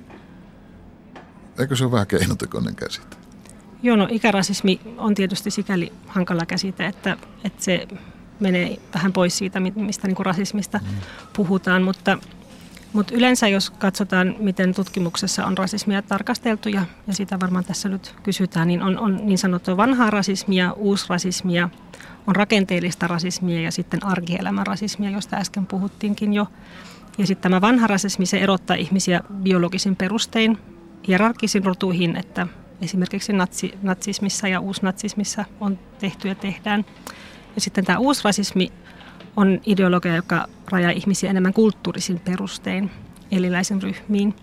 eikö 1.58 1.76
se 1.76 1.84
ole 1.84 1.92
vähän 1.92 2.06
keinotekoinen 2.06 2.74
käsite? 2.74 3.16
Joo, 3.82 3.96
no 3.96 4.08
ikärasismi 4.10 4.80
on 4.96 5.14
tietysti 5.14 5.50
sikäli 5.50 5.92
hankala 6.06 6.46
käsite, 6.46 6.86
että, 6.86 7.16
että 7.44 7.64
se 7.64 7.88
menee 8.40 8.76
vähän 8.94 9.12
pois 9.12 9.38
siitä, 9.38 9.60
mi- 9.60 9.72
mistä 9.76 10.06
niin 10.06 10.16
kuin 10.16 10.26
rasismista 10.26 10.80
puhutaan, 11.32 11.82
mutta, 11.82 12.18
mutta 12.92 13.14
yleensä 13.14 13.48
jos 13.48 13.70
katsotaan, 13.70 14.36
miten 14.38 14.74
tutkimuksessa 14.74 15.46
on 15.46 15.58
rasismia 15.58 16.02
tarkasteltu, 16.02 16.68
ja, 16.68 16.82
ja 17.06 17.14
sitä 17.14 17.40
varmaan 17.40 17.64
tässä 17.64 17.88
nyt 17.88 18.14
kysytään, 18.22 18.68
niin 18.68 18.82
on, 18.82 18.98
on 18.98 19.26
niin 19.26 19.38
sanottua 19.38 19.76
vanhaa 19.76 20.10
rasismia, 20.10 20.72
uusrasismia, 20.72 21.68
on 22.28 22.36
rakenteellista 22.36 23.06
rasismia 23.06 23.60
ja 23.60 23.72
sitten 23.72 24.04
arkielämän 24.04 24.66
rasismia, 24.66 25.10
josta 25.10 25.36
äsken 25.36 25.66
puhuttiinkin 25.66 26.32
jo. 26.32 26.46
Ja 27.18 27.26
sitten 27.26 27.42
tämä 27.42 27.60
vanha 27.60 27.86
rasismi, 27.86 28.26
se 28.26 28.38
erottaa 28.38 28.76
ihmisiä 28.76 29.20
biologisin 29.42 29.96
perustein, 29.96 30.58
hierarkisin 31.08 31.64
rotuihin, 31.64 32.16
että 32.16 32.46
esimerkiksi 32.82 33.32
natsi, 33.32 33.74
natsismissa 33.82 34.48
ja 34.48 34.60
uusnatsismissa 34.60 35.44
on 35.60 35.78
tehty 35.98 36.28
ja 36.28 36.34
tehdään. 36.34 36.84
Ja 37.54 37.60
sitten 37.60 37.84
tämä 37.84 37.98
uusrasismi 37.98 38.72
on 39.36 39.60
ideologia, 39.66 40.16
joka 40.16 40.46
rajaa 40.70 40.90
ihmisiä 40.90 41.30
enemmän 41.30 41.52
kulttuurisin 41.52 42.20
perustein 42.20 42.90
erilaisiin 43.30 43.82
ryhmiin. 43.82 44.34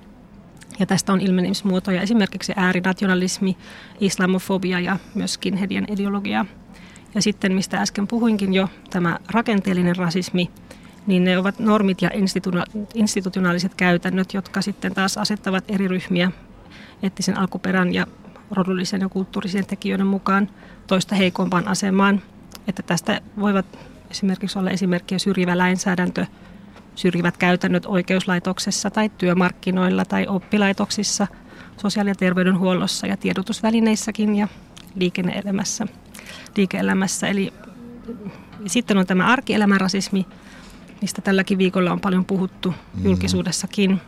Ja 0.80 0.86
tästä 0.86 1.14
on 1.14 1.22
ilmenemismuotoja 1.22 2.02
esimerkiksi 2.02 2.54
äärinationalismi, 2.56 3.58
islamofobia 4.00 4.80
ja 4.80 4.98
myös 5.16 5.34
skinheadien 5.34 5.86
ideologia. 5.92 6.46
Ja 7.16 7.22
sitten, 7.22 7.54
mistä 7.54 7.78
äsken 7.78 8.08
puhuinkin 8.08 8.54
jo, 8.54 8.70
tämä 8.90 9.20
rakenteellinen 9.30 9.96
rasismi, 9.96 10.52
niin 11.08 11.24
ne 11.24 11.38
ovat 11.38 11.60
normit 11.60 12.02
ja 12.02 12.10
institutionaaliset 12.94 13.76
käytännöt, 13.76 14.34
jotka 14.34 14.62
sitten 14.62 14.94
taas 14.94 15.18
asettavat 15.18 15.64
eri 15.68 15.88
ryhmiä 15.88 16.32
eettisen 17.04 17.38
alkuperän 17.38 17.94
ja 17.94 18.08
rodullisen 18.52 19.02
ja 19.02 19.10
kulttuurisen 19.10 19.66
tekijöiden 19.66 20.08
mukaan 20.08 20.50
toista 20.88 21.16
heikompaan 21.16 21.68
asemaan. 21.68 22.22
Että 22.68 22.84
tästä 22.84 23.22
voivat 23.40 23.66
esimerkiksi 24.12 24.60
olla 24.60 24.70
esimerkkiä 24.70 25.20
syrjivä 25.20 25.58
lainsäädäntö, 25.58 26.26
syrjivät 26.96 27.38
käytännöt 27.38 27.86
oikeuslaitoksessa 27.86 28.90
tai 28.90 29.10
työmarkkinoilla 29.18 30.06
tai 30.06 30.28
oppilaitoksissa, 30.28 31.28
sosiaali- 31.78 32.10
ja 32.10 32.16
terveydenhuollossa 32.16 33.08
ja 33.08 33.18
tiedotusvälineissäkin 33.18 34.36
ja 34.36 34.48
liike-elämässä. 34.96 35.88
Liike-elämässä. 36.58 37.28
Eli 37.28 37.54
sitten 38.66 38.98
on 38.98 39.08
tämä 39.08 39.28
arkielämän 39.28 39.82
rasismi, 39.82 40.26
mistä 41.02 41.22
tälläkin 41.22 41.58
viikolla 41.58 41.92
on 41.92 42.00
paljon 42.00 42.26
puhuttu 42.26 42.70
mm. 42.70 43.06
julkisuudessakin. 43.06 44.02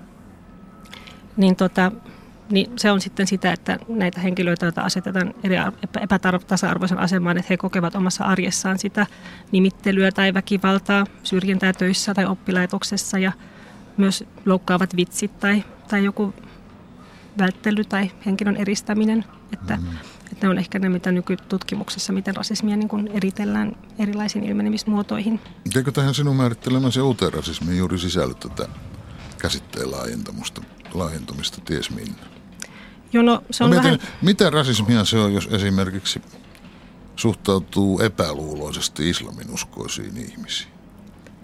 Niin 1.37 1.55
tota, 1.55 1.91
niin 2.49 2.71
se 2.75 2.91
on 2.91 3.01
sitten 3.01 3.27
sitä, 3.27 3.51
että 3.53 3.79
näitä 3.87 4.19
henkilöitä, 4.21 4.65
joita 4.65 4.81
asetetaan 4.81 5.33
eri 5.43 5.55
epätasa-arvoisen 6.01 6.99
asemaan, 6.99 7.37
että 7.37 7.47
he 7.49 7.57
kokevat 7.57 7.95
omassa 7.95 8.23
arjessaan 8.23 8.79
sitä 8.79 9.05
nimittelyä 9.51 10.11
tai 10.11 10.33
väkivaltaa 10.33 11.05
syrjintää 11.23 11.73
töissä 11.73 12.13
tai 12.13 12.25
oppilaitoksessa 12.25 13.19
ja 13.19 13.31
myös 13.97 14.23
loukkaavat 14.45 14.95
vitsit 14.95 15.39
tai, 15.39 15.63
tai 15.87 16.03
joku 16.03 16.33
välttely 17.37 17.83
tai 17.83 18.11
henkilön 18.25 18.55
eristäminen. 18.55 19.25
Että, 19.53 19.75
mm. 19.75 19.87
Että 20.31 20.45
ne 20.45 20.49
on 20.49 20.57
ehkä 20.57 20.79
ne, 20.79 20.89
mitä 20.89 21.11
nykytutkimuksessa, 21.11 22.13
miten 22.13 22.35
rasismia 22.35 22.77
niin 22.77 22.87
kuin 22.87 23.07
eritellään 23.07 23.75
erilaisiin 23.99 24.43
ilmenemismuotoihin. 24.45 25.39
Eikö 25.75 25.91
tähän 25.91 26.13
sinun 26.13 26.35
määrittelemäsi 26.35 27.01
uuteen 27.01 27.33
rasismiin 27.33 27.77
juuri 27.77 27.99
sisälly 27.99 28.33
tätä 28.33 28.67
käsitteen 29.37 29.91
laajentamista, 29.91 30.61
laajentumista 30.93 31.61
ties 31.65 31.89
minne? 31.89 32.21
Joo, 33.13 33.23
no, 33.23 33.43
se 33.51 33.63
on 33.63 33.69
no, 33.69 33.75
vähän... 33.75 33.99
Mitä 34.21 34.49
rasismia 34.49 35.05
se 35.05 35.17
on, 35.17 35.33
jos 35.33 35.47
esimerkiksi 35.51 36.21
suhtautuu 37.15 37.99
epäluuloisesti 37.99 39.09
islaminuskoisiin 39.09 40.17
ihmisiin? 40.17 40.71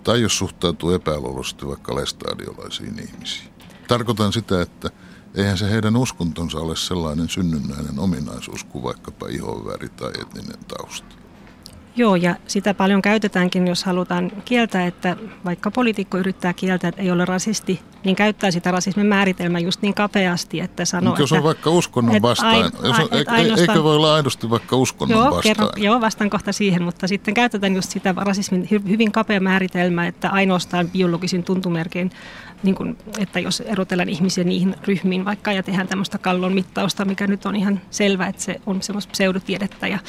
Tai 0.03 0.21
jos 0.21 0.37
suhtautuu 0.37 0.91
epäluuloisesti 0.91 1.67
vaikka 1.67 1.95
lestadiolaisiin 1.95 2.99
ihmisiin? 2.99 3.49
Tarkoitan 3.87 4.33
sitä, 4.33 4.61
että 4.61 4.89
eihän 5.35 5.57
se 5.57 5.71
heidän 5.71 5.95
uskontonsa 5.95 6.57
ole 6.57 6.75
sellainen 6.75 7.29
synnynnäinen 7.29 7.99
ominaisuus 7.99 8.63
kuin 8.63 8.83
vaikkapa 8.83 9.27
ihonväri 9.27 9.89
tai 9.89 10.11
etninen 10.21 10.59
tausta. 10.67 11.23
Joo, 11.95 12.15
ja 12.15 12.35
sitä 12.47 12.73
paljon 12.73 13.01
käytetäänkin, 13.01 13.67
jos 13.67 13.83
halutaan 13.83 14.31
kieltää, 14.45 14.85
että 14.85 15.17
vaikka 15.45 15.71
poliitikko 15.71 16.17
yrittää 16.17 16.53
kieltää, 16.53 16.87
että 16.87 17.01
ei 17.01 17.11
ole 17.11 17.25
rasisti, 17.25 17.81
niin 18.03 18.15
käyttää 18.15 18.51
sitä 18.51 18.71
rasismin 18.71 19.05
määritelmää 19.05 19.59
just 19.59 19.81
niin 19.81 19.93
kapeasti, 19.93 20.59
että 20.59 20.85
sanoo, 20.85 21.09
Mutta 21.09 21.21
jos 21.21 21.31
on 21.31 21.43
vaikka 21.43 21.69
uskonnon 21.69 22.21
vastaan, 22.21 22.55
ain, 22.55 22.65
jos 22.83 22.99
on, 22.99 23.07
et 23.11 23.59
eikö 23.59 23.83
voi 23.83 23.95
olla 23.95 24.15
aidosti 24.15 24.49
vaikka 24.49 24.75
uskonnon 24.75 25.17
joo, 25.17 25.25
vastaan? 25.25 25.43
Kerron, 25.43 25.69
joo, 25.77 26.01
vastaan 26.01 26.29
kohta 26.29 26.51
siihen, 26.51 26.83
mutta 26.83 27.07
sitten 27.07 27.33
käytetään 27.33 27.75
just 27.75 27.91
sitä 27.91 28.13
rasismin 28.17 28.67
hyvin 28.71 29.11
kapea 29.11 29.39
määritelmää, 29.39 30.07
että 30.07 30.29
ainoastaan 30.29 30.89
biologisin 30.89 31.43
tuntumerkein 31.43 32.11
niin 32.63 32.75
kuin, 32.75 32.97
että 33.19 33.39
jos 33.39 33.61
erotellaan 33.61 34.09
ihmisiä 34.09 34.43
niihin 34.43 34.75
ryhmiin 34.87 35.25
vaikka 35.25 35.51
ja 35.51 35.63
tehdään 35.63 35.87
tämmöistä 35.87 36.17
kallon 36.17 36.53
mittausta, 36.53 37.05
mikä 37.05 37.27
nyt 37.27 37.45
on 37.45 37.55
ihan 37.55 37.81
selvä, 37.91 38.27
että 38.27 38.41
se 38.41 38.61
on 38.65 38.81
semmoista 38.81 39.11
pseudotiedettä 39.11 39.87
ja, 39.87 39.99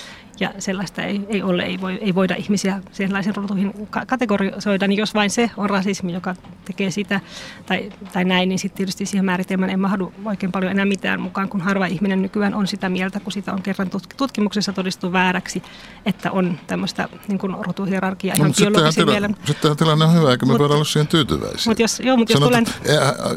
ja 0.41 0.51
sellaista 0.59 1.03
ei, 1.03 1.21
ei 1.29 1.43
ole, 1.43 1.63
ei, 1.63 1.81
voi, 1.81 1.99
ei 2.01 2.15
voida 2.15 2.35
ihmisiä 2.35 2.81
sellaisen 2.93 3.37
rotuihin 3.37 3.89
kategorisoida, 4.07 4.87
niin 4.87 4.99
jos 4.99 5.15
vain 5.15 5.31
se 5.31 5.51
on 5.57 5.71
rasismi, 5.71 6.13
joka 6.13 6.35
tekee 6.65 6.91
sitä 6.91 7.21
tai, 7.67 7.93
tai 8.13 8.25
näin, 8.25 8.49
niin 8.49 8.59
sitten 8.59 8.77
tietysti 8.77 9.07
siihen 9.07 9.25
määritelmään 9.25 9.71
ei 9.71 9.77
mahdu 9.77 10.13
oikein 10.25 10.53
paljon 10.53 10.73
enää 10.73 10.85
mitään 10.85 11.21
mukaan, 11.21 11.49
kun 11.49 11.61
harva 11.61 11.87
ihminen 11.87 12.23
nykyään 12.23 12.55
on 12.55 12.67
sitä 12.67 12.89
mieltä, 12.89 13.21
kun 13.21 13.33
sitä 13.33 13.53
on 13.53 13.63
kerran 13.63 13.91
tutkimuksessa 14.17 14.73
todistettu 14.73 15.13
vääräksi, 15.13 15.63
että 16.07 16.31
on 16.31 16.59
tämmöistä 16.67 17.09
niin 17.29 17.39
kuin 17.39 17.55
rotuhierarkiaa 17.61 18.37
no, 18.39 18.45
ihan 18.45 18.55
no, 18.59 18.71
biologisen 18.71 19.07
mielen. 19.07 19.37
Sittenhän 19.45 19.77
tilanne 19.77 20.05
on 20.05 20.15
hyvä, 20.15 20.31
eikä 20.31 20.47
me 20.47 20.53
mut, 20.53 20.61
voida 20.61 20.75
olla 20.75 20.85
siihen 20.85 21.09
tyytyväisiä. 21.09 21.71
Mutta 21.71 21.83
jos, 21.83 22.01
joo, 22.01 22.17
mutta 22.17 22.33
jos 22.33 22.43
tulen... 22.43 22.67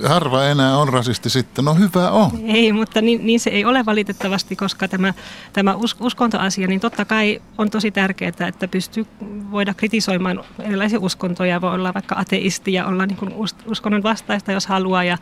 harva 0.08 0.44
enää 0.44 0.78
on 0.78 0.90
rasisti 0.90 1.30
sitten, 1.30 1.66
no 1.66 1.74
hyvä 1.74 2.12
on. 2.12 2.32
Ei, 2.46 2.74
mutta 2.74 3.02
niin, 3.02 3.26
niin 3.26 3.40
se 3.40 3.50
ei 3.50 3.66
ole 3.66 3.86
valitettavasti, 3.86 4.56
koska 4.56 4.88
tämä, 4.88 5.14
tämä 5.54 5.76
uskontoasia, 6.00 6.68
niin 6.68 6.80
totta 6.90 7.06
kai 7.06 7.42
on 7.58 7.70
tosi 7.70 7.92
tärkeää, 7.92 8.48
että 8.48 8.68
pystyy 8.68 9.06
voida 9.52 9.74
kritisoimaan 9.74 10.44
erilaisia 10.60 11.00
uskontoja. 11.00 11.62
Voi 11.62 11.74
olla 11.74 11.94
vaikka 11.94 12.16
ateisti 12.16 12.74
ja 12.74 12.86
olla 12.86 13.06
niin 13.06 13.18
uskonnon 13.66 14.04
vastaista, 14.04 14.52
jos 14.52 14.68
haluaa. 14.68 15.04
Ja, 15.04 15.18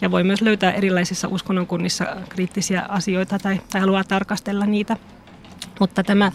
ja 0.00 0.10
voi 0.10 0.24
myös 0.24 0.42
löytää 0.42 0.72
erilaisissa 0.72 1.28
uskonnonkunnissa 1.28 2.06
kriittisiä 2.28 2.82
asioita 2.88 3.38
tai, 3.38 3.60
tai 3.72 3.80
haluaa 3.80 4.04
tarkastella 4.04 4.66
niitä. 4.66 4.96
Mutta 5.80 6.02
tämä 6.02 6.32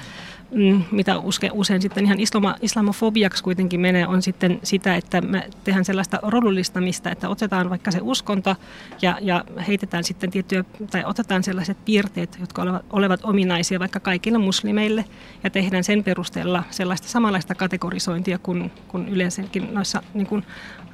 mitä 0.92 1.16
usein 1.52 1.82
sitten 1.82 2.06
ihan 2.06 2.20
islama, 2.20 2.56
islamofobiaksi 2.62 3.44
kuitenkin 3.44 3.82
menee, 3.82 4.08
on 4.08 4.22
sitten 4.22 4.60
sitä, 4.64 4.96
että 4.96 5.22
me 5.22 5.50
tehdään 5.64 5.86
sellaista 5.86 6.20
rodullistamista, 6.24 7.12
että 7.12 7.30
otetaan 7.30 7.70
vaikka 7.70 7.92
se 7.92 8.00
uskonto 8.02 8.56
ja, 9.02 9.18
ja 9.22 9.44
heitetään 9.68 10.04
sitten 10.04 10.32
tiettyjä, 10.32 10.64
tai 10.92 11.04
otetaan 11.06 11.44
sellaiset 11.44 11.78
piirteet, 11.86 12.38
jotka 12.40 12.62
olevat, 12.62 12.86
olevat 12.90 13.20
ominaisia 13.24 13.80
vaikka 13.80 14.00
kaikille 14.00 14.38
muslimeille, 14.38 15.06
ja 15.44 15.50
tehdään 15.50 15.84
sen 15.84 16.04
perusteella 16.04 16.64
sellaista 16.70 17.08
samanlaista 17.08 17.56
kategorisointia 17.56 18.38
kuin, 18.38 18.72
kuin 18.88 19.10
yleensäkin 19.10 19.74
noissa 19.74 20.04
niin 20.14 20.28
kuin 20.28 20.44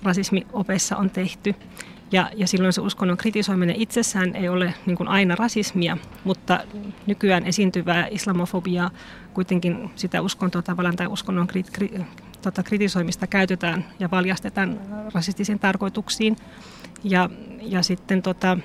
rasismiopeissa 0.04 0.98
on 0.98 1.10
tehty. 1.10 1.56
Ja, 2.12 2.30
ja 2.36 2.48
silloin 2.48 2.74
se 2.74 2.82
uskonnon 2.82 3.18
kritisoiminen 3.18 3.76
itsessään 3.76 4.36
ei 4.36 4.50
ole 4.50 4.74
niin 4.86 4.98
kuin 4.98 5.08
aina 5.08 5.36
rasismia, 5.36 5.98
mutta 6.24 6.60
nykyään 7.08 7.46
esiintyvää 7.46 8.08
islamofobiaa 8.12 8.92
kuitenkin 9.34 9.90
sitä 9.96 10.22
uskontoa 10.22 10.62
tavallaan 10.62 10.96
tai 10.96 11.08
uskonnon 11.08 11.48
kri, 11.48 11.64
kri, 11.64 11.92
tota, 12.42 12.64
kritisoimista 12.64 13.28
käytetään 13.28 13.86
ja 14.00 14.12
valjastetaan 14.12 14.80
rasistisiin 15.14 15.60
tarkoituksiin. 15.60 16.36
Ja, 17.04 17.30
ja 17.62 17.84
sitten 17.84 18.22
tota, 18.22 18.58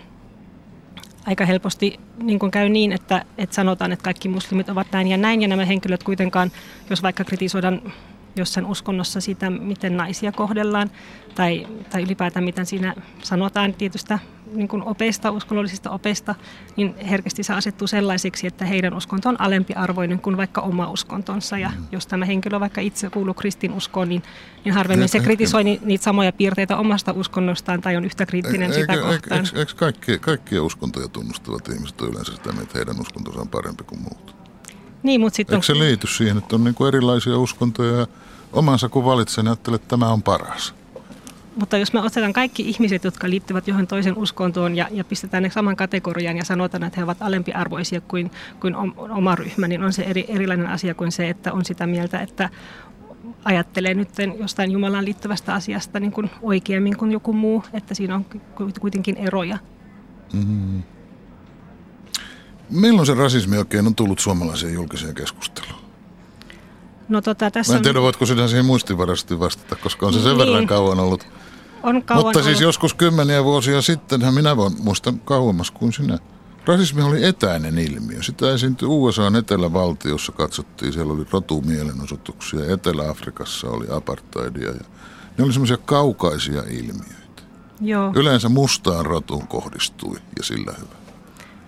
aika 1.26 1.44
helposti 1.44 2.00
niin 2.22 2.38
kuin 2.38 2.50
käy 2.50 2.68
niin, 2.68 2.92
että, 2.92 3.24
että 3.38 3.54
sanotaan, 3.54 3.92
että 3.92 4.04
kaikki 4.04 4.28
muslimit 4.28 4.68
ovat 4.68 4.86
näin 4.92 5.08
ja 5.08 5.16
näin, 5.16 5.42
ja 5.42 5.48
nämä 5.48 5.64
henkilöt 5.64 6.02
kuitenkaan, 6.02 6.52
jos 6.90 7.02
vaikka 7.02 7.24
kritisoidaan 7.24 7.92
jossain 8.36 8.66
uskonnossa 8.66 9.20
sitä, 9.20 9.50
miten 9.50 9.96
naisia 9.96 10.32
kohdellaan 10.32 10.90
tai, 11.34 11.66
tai 11.90 12.02
ylipäätään 12.02 12.44
miten 12.44 12.66
siinä 12.66 12.94
sanotaan 13.22 13.74
tietystä 13.74 14.18
niin 14.52 14.68
kuin 14.68 14.82
opeista, 14.82 15.30
uskonnollisista 15.30 15.90
opeista, 15.90 16.34
niin 16.76 16.94
herkästi 16.96 17.42
se 17.42 17.52
asettuu 17.52 17.86
sellaisiksi, 17.86 18.46
että 18.46 18.64
heidän 18.64 18.94
uskonto 18.94 19.28
on 19.28 19.40
alempiarvoinen 19.40 20.20
kuin 20.20 20.36
vaikka 20.36 20.60
oma 20.60 20.90
uskontonsa. 20.90 21.58
Ja 21.58 21.68
mm. 21.68 21.84
jos 21.92 22.06
tämä 22.06 22.24
henkilö 22.24 22.60
vaikka 22.60 22.80
itse 22.80 23.10
kuuluu 23.10 23.34
kristinuskoon, 23.34 24.08
niin, 24.08 24.22
niin 24.64 24.74
harvemmin 24.74 25.08
se 25.08 25.20
kritisoi 25.20 25.64
niitä 25.64 26.04
samoja 26.04 26.32
piirteitä 26.32 26.76
omasta 26.76 27.12
uskonnostaan 27.12 27.80
tai 27.80 27.96
on 27.96 28.04
yhtä 28.04 28.26
kriittinen 28.26 28.72
eikö, 28.72 28.80
sitä 28.80 28.96
kohtaan. 28.96 29.40
Eikö, 29.46 29.58
eikö 29.58 29.72
kaikki, 29.76 30.18
kaikkia 30.18 30.62
uskontoja 30.62 31.08
tunnustavat 31.08 31.68
ihmiset 31.68 32.00
on 32.00 32.08
yleensä 32.08 32.32
sitä, 32.32 32.50
että 32.62 32.78
heidän 32.78 33.00
uskontonsa 33.00 33.40
on 33.40 33.48
parempi 33.48 33.84
kuin 33.84 34.00
muut? 34.00 34.36
Niin, 35.02 35.20
mutta 35.20 35.36
sitten 35.36 35.54
Eikö 35.54 35.66
se 35.66 35.74
liity 35.74 36.06
siihen, 36.06 36.38
että 36.38 36.56
on 36.56 36.64
niin 36.64 36.74
kuin 36.74 36.88
erilaisia 36.88 37.38
uskontoja 37.38 37.98
ja 38.00 38.06
omansa 38.52 38.88
kun 38.88 39.04
valitsee, 39.04 39.44
niin 39.44 39.48
ajattelee, 39.48 39.76
että 39.76 39.88
tämä 39.88 40.08
on 40.08 40.22
paras? 40.22 40.74
Mutta 41.56 41.76
jos 41.76 41.92
me 41.92 42.00
otetaan 42.00 42.32
kaikki 42.32 42.68
ihmiset, 42.68 43.04
jotka 43.04 43.30
liittyvät 43.30 43.68
johon 43.68 43.86
toisen 43.86 44.18
uskontoon 44.18 44.76
ja, 44.76 44.88
ja 44.90 45.04
pistetään 45.04 45.42
ne 45.42 45.50
saman 45.50 45.76
kategorian 45.76 46.36
ja 46.36 46.44
sanotaan, 46.44 46.82
että 46.82 47.00
he 47.00 47.04
ovat 47.04 47.22
alempiarvoisia 47.22 48.00
kuin, 48.00 48.30
kuin 48.60 48.76
oma 48.96 49.34
ryhmä, 49.34 49.68
niin 49.68 49.84
on 49.84 49.92
se 49.92 50.02
eri, 50.02 50.24
erilainen 50.28 50.66
asia 50.66 50.94
kuin 50.94 51.12
se, 51.12 51.28
että 51.28 51.52
on 51.52 51.64
sitä 51.64 51.86
mieltä, 51.86 52.20
että 52.20 52.50
ajattelee 53.44 53.94
nyt 53.94 54.08
jostain 54.38 54.70
Jumalaan 54.70 55.04
liittyvästä 55.04 55.54
asiasta 55.54 56.00
niin 56.00 56.12
kuin 56.12 56.30
oikeammin 56.42 56.96
kuin 56.96 57.12
joku 57.12 57.32
muu, 57.32 57.64
että 57.72 57.94
siinä 57.94 58.14
on 58.14 58.26
kuitenkin 58.80 59.16
eroja. 59.16 59.58
Mm-hmm. 60.32 60.82
Milloin 62.70 63.06
se 63.06 63.14
rasismi 63.14 63.58
oikein 63.58 63.86
on 63.86 63.94
tullut 63.94 64.18
suomalaiseen 64.18 64.74
julkiseen 64.74 65.14
keskusteluun? 65.14 65.75
No, 67.08 67.20
tota, 67.20 67.50
tässä 67.50 67.72
Mä 67.72 67.76
en 67.76 67.82
tiedä, 67.82 67.98
on... 67.98 68.02
voitko 68.02 68.26
sinä 68.26 68.48
siihen 68.48 68.64
muistivaraisesti 68.64 69.40
vastata, 69.40 69.76
koska 69.76 70.06
on 70.06 70.12
se 70.12 70.18
sen 70.18 70.28
niin. 70.28 70.38
verran 70.38 70.66
kauan 70.66 71.00
ollut. 71.00 71.26
On 71.82 72.02
kauan 72.02 72.24
Mutta 72.24 72.38
siis 72.38 72.46
ollut. 72.46 72.60
joskus 72.60 72.94
kymmeniä 72.94 73.44
vuosia 73.44 73.82
sitten, 73.82 74.34
minä 74.34 74.56
voin 74.56 74.72
muistaa 74.82 75.12
kauemmas 75.24 75.70
kuin 75.70 75.92
sinä. 75.92 76.18
Rasismi 76.66 77.02
oli 77.02 77.24
etäinen 77.24 77.78
ilmiö. 77.78 78.22
Sitä 78.22 78.52
esiintyi 78.52 78.88
USA 78.88 79.22
etelävaltiossa, 79.38 80.32
katsottiin, 80.32 80.92
siellä 80.92 81.12
oli 81.12 81.26
rotumielenosoituksia, 81.30 82.72
Etelä-Afrikassa 82.72 83.70
oli 83.70 83.86
apartheidia 83.90 84.68
ja 84.68 84.84
ne 85.38 85.44
oli 85.44 85.52
semmoisia 85.52 85.76
kaukaisia 85.76 86.62
ilmiöitä. 86.62 87.42
Joo. 87.80 88.12
Yleensä 88.14 88.48
mustaan 88.48 89.06
rotuun 89.06 89.46
kohdistui 89.46 90.16
ja 90.38 90.44
sillä 90.44 90.72
hyvä. 90.78 90.96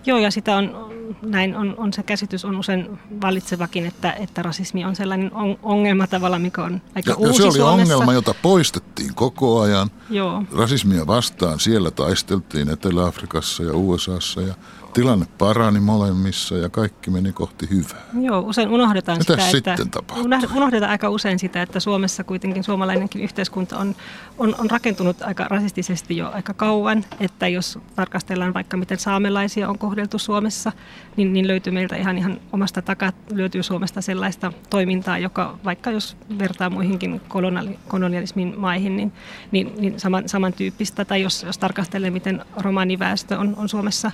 Joo, 0.05 0.17
ja 0.17 0.31
sitä 0.31 0.55
on, 0.55 0.89
näin 1.21 1.55
on, 1.55 1.75
on 1.77 1.93
se 1.93 2.03
käsitys 2.03 2.45
on 2.45 2.55
usein 2.55 2.99
valitsevakin, 3.21 3.85
että, 3.85 4.11
että 4.11 4.41
rasismi 4.41 4.85
on 4.85 4.95
sellainen 4.95 5.33
on, 5.33 5.59
ongelma 5.63 6.07
tavalla, 6.07 6.39
mikä 6.39 6.63
on 6.63 6.81
aika 6.95 7.11
ja, 7.11 7.15
uusi 7.15 7.31
ja 7.31 7.37
se 7.37 7.43
oli 7.43 7.57
Suomessa. 7.57 7.93
ongelma, 7.93 8.13
jota 8.13 8.35
poistettiin 8.41 8.88
koko 9.15 9.61
ajan. 9.61 9.89
Joo. 10.09 10.43
Rasismia 10.55 11.07
vastaan 11.07 11.59
siellä 11.59 11.91
taisteltiin 11.91 12.69
Etelä-Afrikassa 12.69 13.63
ja 13.63 13.73
USAssa 13.73 14.41
ja 14.41 14.53
tilanne 14.93 15.25
parani 15.37 15.79
molemmissa 15.79 16.57
ja 16.57 16.69
kaikki 16.69 17.11
meni 17.11 17.31
kohti 17.31 17.69
hyvää. 17.69 18.01
Joo, 18.21 18.39
usein 18.39 18.69
unohdetaan 18.69 19.17
Mitä 19.17 19.33
sitä, 19.33 19.51
sitten 19.51 19.73
että, 19.73 19.85
tapahtui? 19.85 20.57
unohdetaan 20.57 20.91
aika 20.91 21.09
usein 21.09 21.39
sitä, 21.39 21.61
että 21.61 21.79
Suomessa 21.79 22.23
kuitenkin 22.23 22.63
suomalainenkin 22.63 23.21
yhteiskunta 23.21 23.77
on, 23.77 23.95
on, 24.37 24.55
on 24.59 24.69
rakentunut 24.69 25.21
aika 25.21 25.47
rasistisesti 25.49 26.17
jo 26.17 26.31
aika 26.33 26.53
kauan, 26.53 27.05
että 27.19 27.47
jos 27.47 27.79
tarkastellaan 27.95 28.53
vaikka 28.53 28.77
miten 28.77 28.99
saamelaisia 28.99 29.69
on 29.69 29.77
kohdeltu 29.77 30.19
Suomessa, 30.19 30.71
niin, 31.17 31.33
niin 31.33 31.47
löytyy 31.47 31.73
meiltä 31.73 31.95
ihan, 31.95 32.17
ihan 32.17 32.39
omasta 32.53 32.81
takaa, 32.81 33.11
löytyy 33.33 33.63
Suomesta 33.63 34.01
sellaista 34.01 34.53
toimintaa, 34.69 35.17
joka 35.17 35.57
vaikka 35.65 35.91
jos 35.91 36.17
vertaa 36.39 36.69
muihinkin 36.69 37.21
koloniali, 37.27 37.79
kolonialismin 37.87 38.53
maihin, 38.57 38.88
niin, 38.95 39.11
niin, 39.51 39.73
niin 39.77 39.99
saman, 39.99 40.29
samantyyppistä, 40.29 41.05
tai 41.05 41.21
jos, 41.21 41.43
jos 41.43 41.57
tarkastelee 41.57 42.09
miten 42.09 42.41
romaniväestö 42.57 43.37
on, 43.37 43.55
on 43.57 43.69
Suomessa 43.69 44.11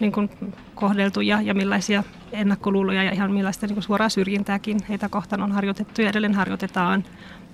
niin 0.00 0.12
kuin 0.12 0.30
kohdeltu 0.74 1.20
ja, 1.20 1.40
ja 1.42 1.54
millaisia 1.54 2.04
ennakkoluuloja 2.32 3.02
ja 3.02 3.10
ihan 3.10 3.32
millaista 3.32 3.66
niin 3.66 3.74
kuin 3.74 3.84
suoraa 3.84 4.08
syrjintääkin 4.08 4.78
heitä 4.88 5.08
kohtaan 5.08 5.42
on 5.42 5.52
harjoitettu 5.52 6.02
ja 6.02 6.08
edelleen 6.08 6.34
harjoitetaan, 6.34 7.04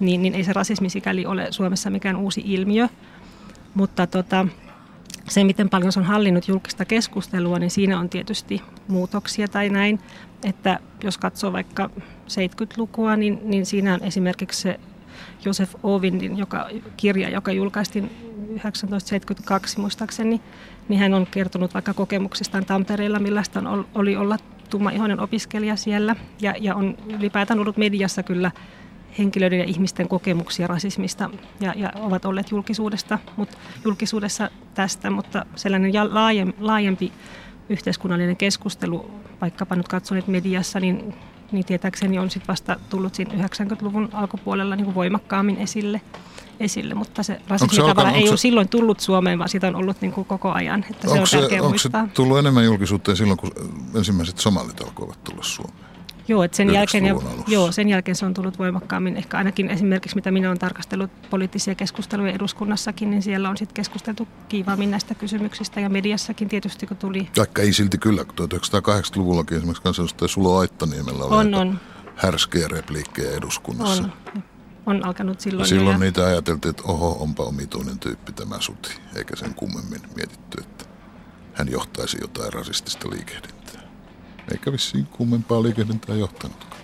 niin, 0.01 0.23
niin 0.23 0.35
ei 0.35 0.45
se 0.45 0.53
rasismi 0.53 0.91
sikäli 0.91 1.27
ole 1.27 1.47
Suomessa 1.51 1.91
mikään 1.91 2.17
uusi 2.17 2.43
ilmiö. 2.45 2.89
Mutta 3.75 4.07
tota, 4.07 4.47
se, 5.29 5.45
miten 5.45 5.69
paljon 5.69 5.93
se 5.93 6.01
on 6.01 6.07
hallinnut 6.07 6.49
julkista 6.49 6.85
keskustelua, 6.85 7.59
niin 7.59 7.71
siinä 7.71 7.99
on 7.99 8.09
tietysti 8.09 8.63
muutoksia 8.89 9.49
tai 9.49 9.69
näin. 9.69 10.01
Että 10.45 10.79
jos 11.05 11.19
katsoo 11.19 11.53
vaikka 11.53 11.91
70-lukua, 12.29 13.17
niin, 13.17 13.41
niin 13.43 13.67
siinä 13.67 13.95
on 13.95 14.03
esimerkiksi 14.03 14.63
se 14.63 14.81
Josef 15.45 15.75
Ovindin 15.83 16.39
joka, 16.39 16.69
kirja, 16.97 17.29
joka 17.29 17.53
julkaistiin 17.53 18.11
1972 18.47 19.81
muistaakseni, 19.81 20.41
niin 20.89 21.01
hän 21.01 21.15
on 21.15 21.27
kertonut 21.31 21.75
vaikka 21.75 21.95
kokemuksistaan 21.95 22.65
Tampereella, 22.65 23.19
millaista 23.19 23.61
on, 23.61 23.87
oli 23.95 24.17
olla 24.17 24.37
tummaihoinen 24.71 25.21
opiskelija 25.21 25.77
siellä. 25.77 26.17
Ja, 26.41 26.55
ja 26.61 26.75
on 26.75 26.97
ylipäätään 27.19 27.61
ollut 27.61 27.77
mediassa 27.77 28.23
kyllä 28.23 28.51
henkilöiden 29.19 29.59
ja 29.59 29.65
ihmisten 29.65 30.09
kokemuksia 30.09 30.67
rasismista 30.67 31.31
ja, 31.61 31.75
ja 31.77 31.93
ovat 31.95 32.25
olleet 32.25 32.51
julkisuudesta, 32.51 33.19
mut, 33.37 33.49
julkisuudessa 33.85 34.51
tästä, 34.75 35.11
mutta 35.11 35.47
sellainen 35.57 35.93
laajempi, 36.59 37.13
yhteiskunnallinen 37.69 38.37
keskustelu, 38.37 39.11
vaikkapa 39.41 39.77
nyt 39.77 39.89
katsoneet 39.89 40.29
mediassa, 40.29 40.81
niin, 40.81 41.15
niin 41.55 41.67
tietääkseni 41.67 42.19
on 42.19 42.31
sitten 42.31 42.49
vasta 42.49 42.77
tullut 42.89 43.15
siinä 43.15 43.35
90-luvun 43.35 44.09
alkupuolella 44.13 44.77
niin 44.77 44.85
kuin 44.85 44.95
voimakkaammin 44.95 45.57
esille 45.57 46.01
esille, 46.61 46.95
mutta 46.95 47.23
se 47.23 47.41
rasismi 47.49 47.77
se 47.77 47.83
tavallaan 47.83 48.15
ei 48.15 48.23
se... 48.23 48.29
ole 48.29 48.37
silloin 48.37 48.69
tullut 48.69 49.01
Suomeen, 49.01 49.39
vaan 49.39 49.49
siitä 49.49 49.69
on 49.69 49.77
ollut 49.77 50.01
niin 50.01 50.13
kuin 50.13 50.25
koko 50.25 50.53
ajan, 50.53 50.85
että 50.91 51.09
se 51.09 51.21
on 51.21 51.27
se, 51.27 51.39
onko 51.39 51.69
muistaa. 51.69 52.07
se 52.07 52.13
tullut 52.13 52.39
enemmän 52.39 52.65
julkisuuteen 52.65 53.17
silloin, 53.17 53.39
kun 53.39 53.53
ensimmäiset 53.95 54.39
somalit 54.39 54.81
alkoivat 54.81 55.25
tulla 55.25 55.43
Suomeen? 55.43 55.94
Joo, 56.29 56.43
että 56.43 56.57
sen 56.57 56.73
jälkeen, 56.73 57.07
ja, 57.07 57.15
joo, 57.47 57.73
sen 57.73 57.89
jälkeen 57.89 58.15
se 58.15 58.27
on 58.27 58.35
tullut 58.35 58.59
voimakkaammin. 58.59 59.17
Ehkä 59.17 59.39
ainakin 59.39 59.71
esimerkiksi, 59.71 60.17
mitä 60.17 60.31
minä 60.31 60.49
olen 60.49 60.59
tarkastellut 60.59 61.11
poliittisia 61.31 61.75
keskusteluja 61.75 62.33
eduskunnassakin, 62.33 63.11
niin 63.11 63.23
siellä 63.23 63.49
on 63.49 63.57
sitten 63.57 63.75
keskusteltu 63.75 64.29
kiivaammin 64.49 64.91
näistä 64.91 65.15
kysymyksistä 65.15 65.81
ja 65.81 65.89
mediassakin 65.89 66.49
tietysti, 66.49 66.87
kun 66.87 66.97
tuli... 66.97 67.29
Vaikka 67.37 67.63
ei 67.63 67.73
silti 67.73 67.99
kyllä, 67.99 68.25
kun 68.25 68.49
1980-luvullakin 68.49 69.57
esimerkiksi 69.57 69.83
kansanedustaja 69.83 70.29
Sulo 70.29 70.59
Aittaniemellä 70.59 71.25
oli 71.25 71.37
on, 71.37 71.55
on. 71.55 71.81
härskejä 72.17 72.69
repliikkejä 72.69 73.31
eduskunnassa. 73.31 74.03
On 74.03 74.43
on 74.87 75.07
alkanut 75.07 75.41
silloin. 75.41 75.63
Ja 75.63 75.67
silloin 75.67 75.95
ja... 75.95 75.99
niitä 75.99 76.27
ajateltiin, 76.27 76.71
että 76.71 76.83
oho, 76.87 77.17
onpa 77.21 77.43
omituinen 77.43 77.99
tyyppi 77.99 78.33
tämä 78.33 78.61
suti, 78.61 79.01
eikä 79.17 79.37
sen 79.37 79.55
kummemmin 79.55 80.01
mietitty, 80.17 80.61
että 80.61 80.85
hän 81.55 81.71
johtaisi 81.71 82.19
jotain 82.21 82.53
rasistista 82.53 83.11
liikehdintää. 83.11 83.54
Eikä 84.53 84.73
vissiin 84.73 85.07
kummempaa 85.07 85.63
liikehdintää 85.63 86.17
johtanutkaan. 86.17 86.83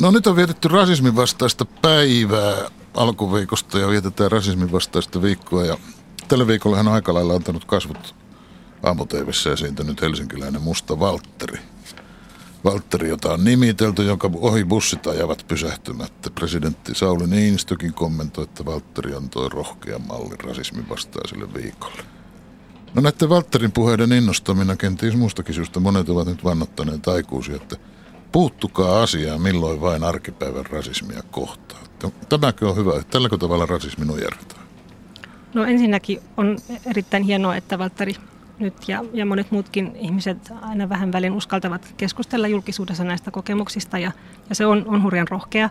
No 0.00 0.10
nyt 0.10 0.26
on 0.26 0.36
vietetty 0.36 0.68
rasismin 0.68 1.16
vastaista 1.16 1.64
päivää 1.64 2.70
alkuviikosta 2.94 3.78
ja 3.78 3.88
vietetään 3.88 4.32
rasismin 4.32 4.72
vastaista 4.72 5.22
viikkoa. 5.22 5.64
Ja 5.64 5.78
tällä 6.28 6.46
viikolla 6.46 6.76
hän 6.76 6.88
on 6.88 6.94
aika 6.94 7.14
lailla 7.14 7.34
antanut 7.34 7.64
kasvot 7.64 8.14
aamu 8.82 9.06
esiintynyt 9.52 10.02
helsinkiläinen 10.02 10.62
Musta 10.62 11.00
Valtteri– 11.00 11.58
Valtteri, 12.64 13.08
jota 13.08 13.32
on 13.32 13.44
nimitelty, 13.44 14.02
jonka 14.02 14.30
ohi 14.34 14.64
bussit 14.64 15.06
ajavat 15.06 15.44
pysähtymättä. 15.48 16.30
Presidentti 16.30 16.94
Sauli 16.94 17.26
Niinistökin 17.26 17.94
kommentoi, 17.94 18.44
että 18.44 18.64
Valtteri 18.64 19.14
antoi 19.14 19.48
rohkean 19.48 20.02
mallin 20.02 20.40
rasismin 20.40 20.88
vastaiselle 20.88 21.54
viikolle. 21.54 22.13
No 22.94 23.02
näiden 23.02 23.28
Valtterin 23.28 23.72
puheiden 23.72 24.12
innostamina 24.12 24.76
kenties 24.76 25.16
muustakin 25.16 25.54
syystä 25.54 25.80
monet 25.80 26.08
ovat 26.08 26.28
nyt 26.28 26.44
vannottaneet 26.44 27.08
aikuisia, 27.08 27.56
että 27.56 27.76
puuttukaa 28.32 29.02
asiaan 29.02 29.40
milloin 29.40 29.80
vain 29.80 30.04
arkipäivän 30.04 30.66
rasismia 30.66 31.22
kohtaa. 31.30 31.78
Tämäkö 32.28 32.68
on 32.68 32.76
hyvä, 32.76 33.02
tälläkö 33.10 33.38
tavalla 33.38 33.66
rasismi 33.66 34.04
nujerretaan? 34.04 34.64
No 35.54 35.64
ensinnäkin 35.64 36.20
on 36.36 36.58
erittäin 36.86 37.22
hienoa, 37.22 37.56
että 37.56 37.78
Valtteri 37.78 38.14
nyt 38.58 38.88
ja, 38.88 39.04
ja 39.12 39.26
monet 39.26 39.50
muutkin 39.50 39.96
ihmiset 39.96 40.52
aina 40.62 40.88
vähän 40.88 41.12
välin 41.12 41.32
uskaltavat 41.32 41.94
keskustella 41.96 42.48
julkisuudessa 42.48 43.04
näistä 43.04 43.30
kokemuksista 43.30 43.98
ja, 43.98 44.12
ja 44.48 44.54
se 44.54 44.66
on, 44.66 44.84
on 44.86 45.02
hurjan 45.02 45.28
rohkea. 45.28 45.70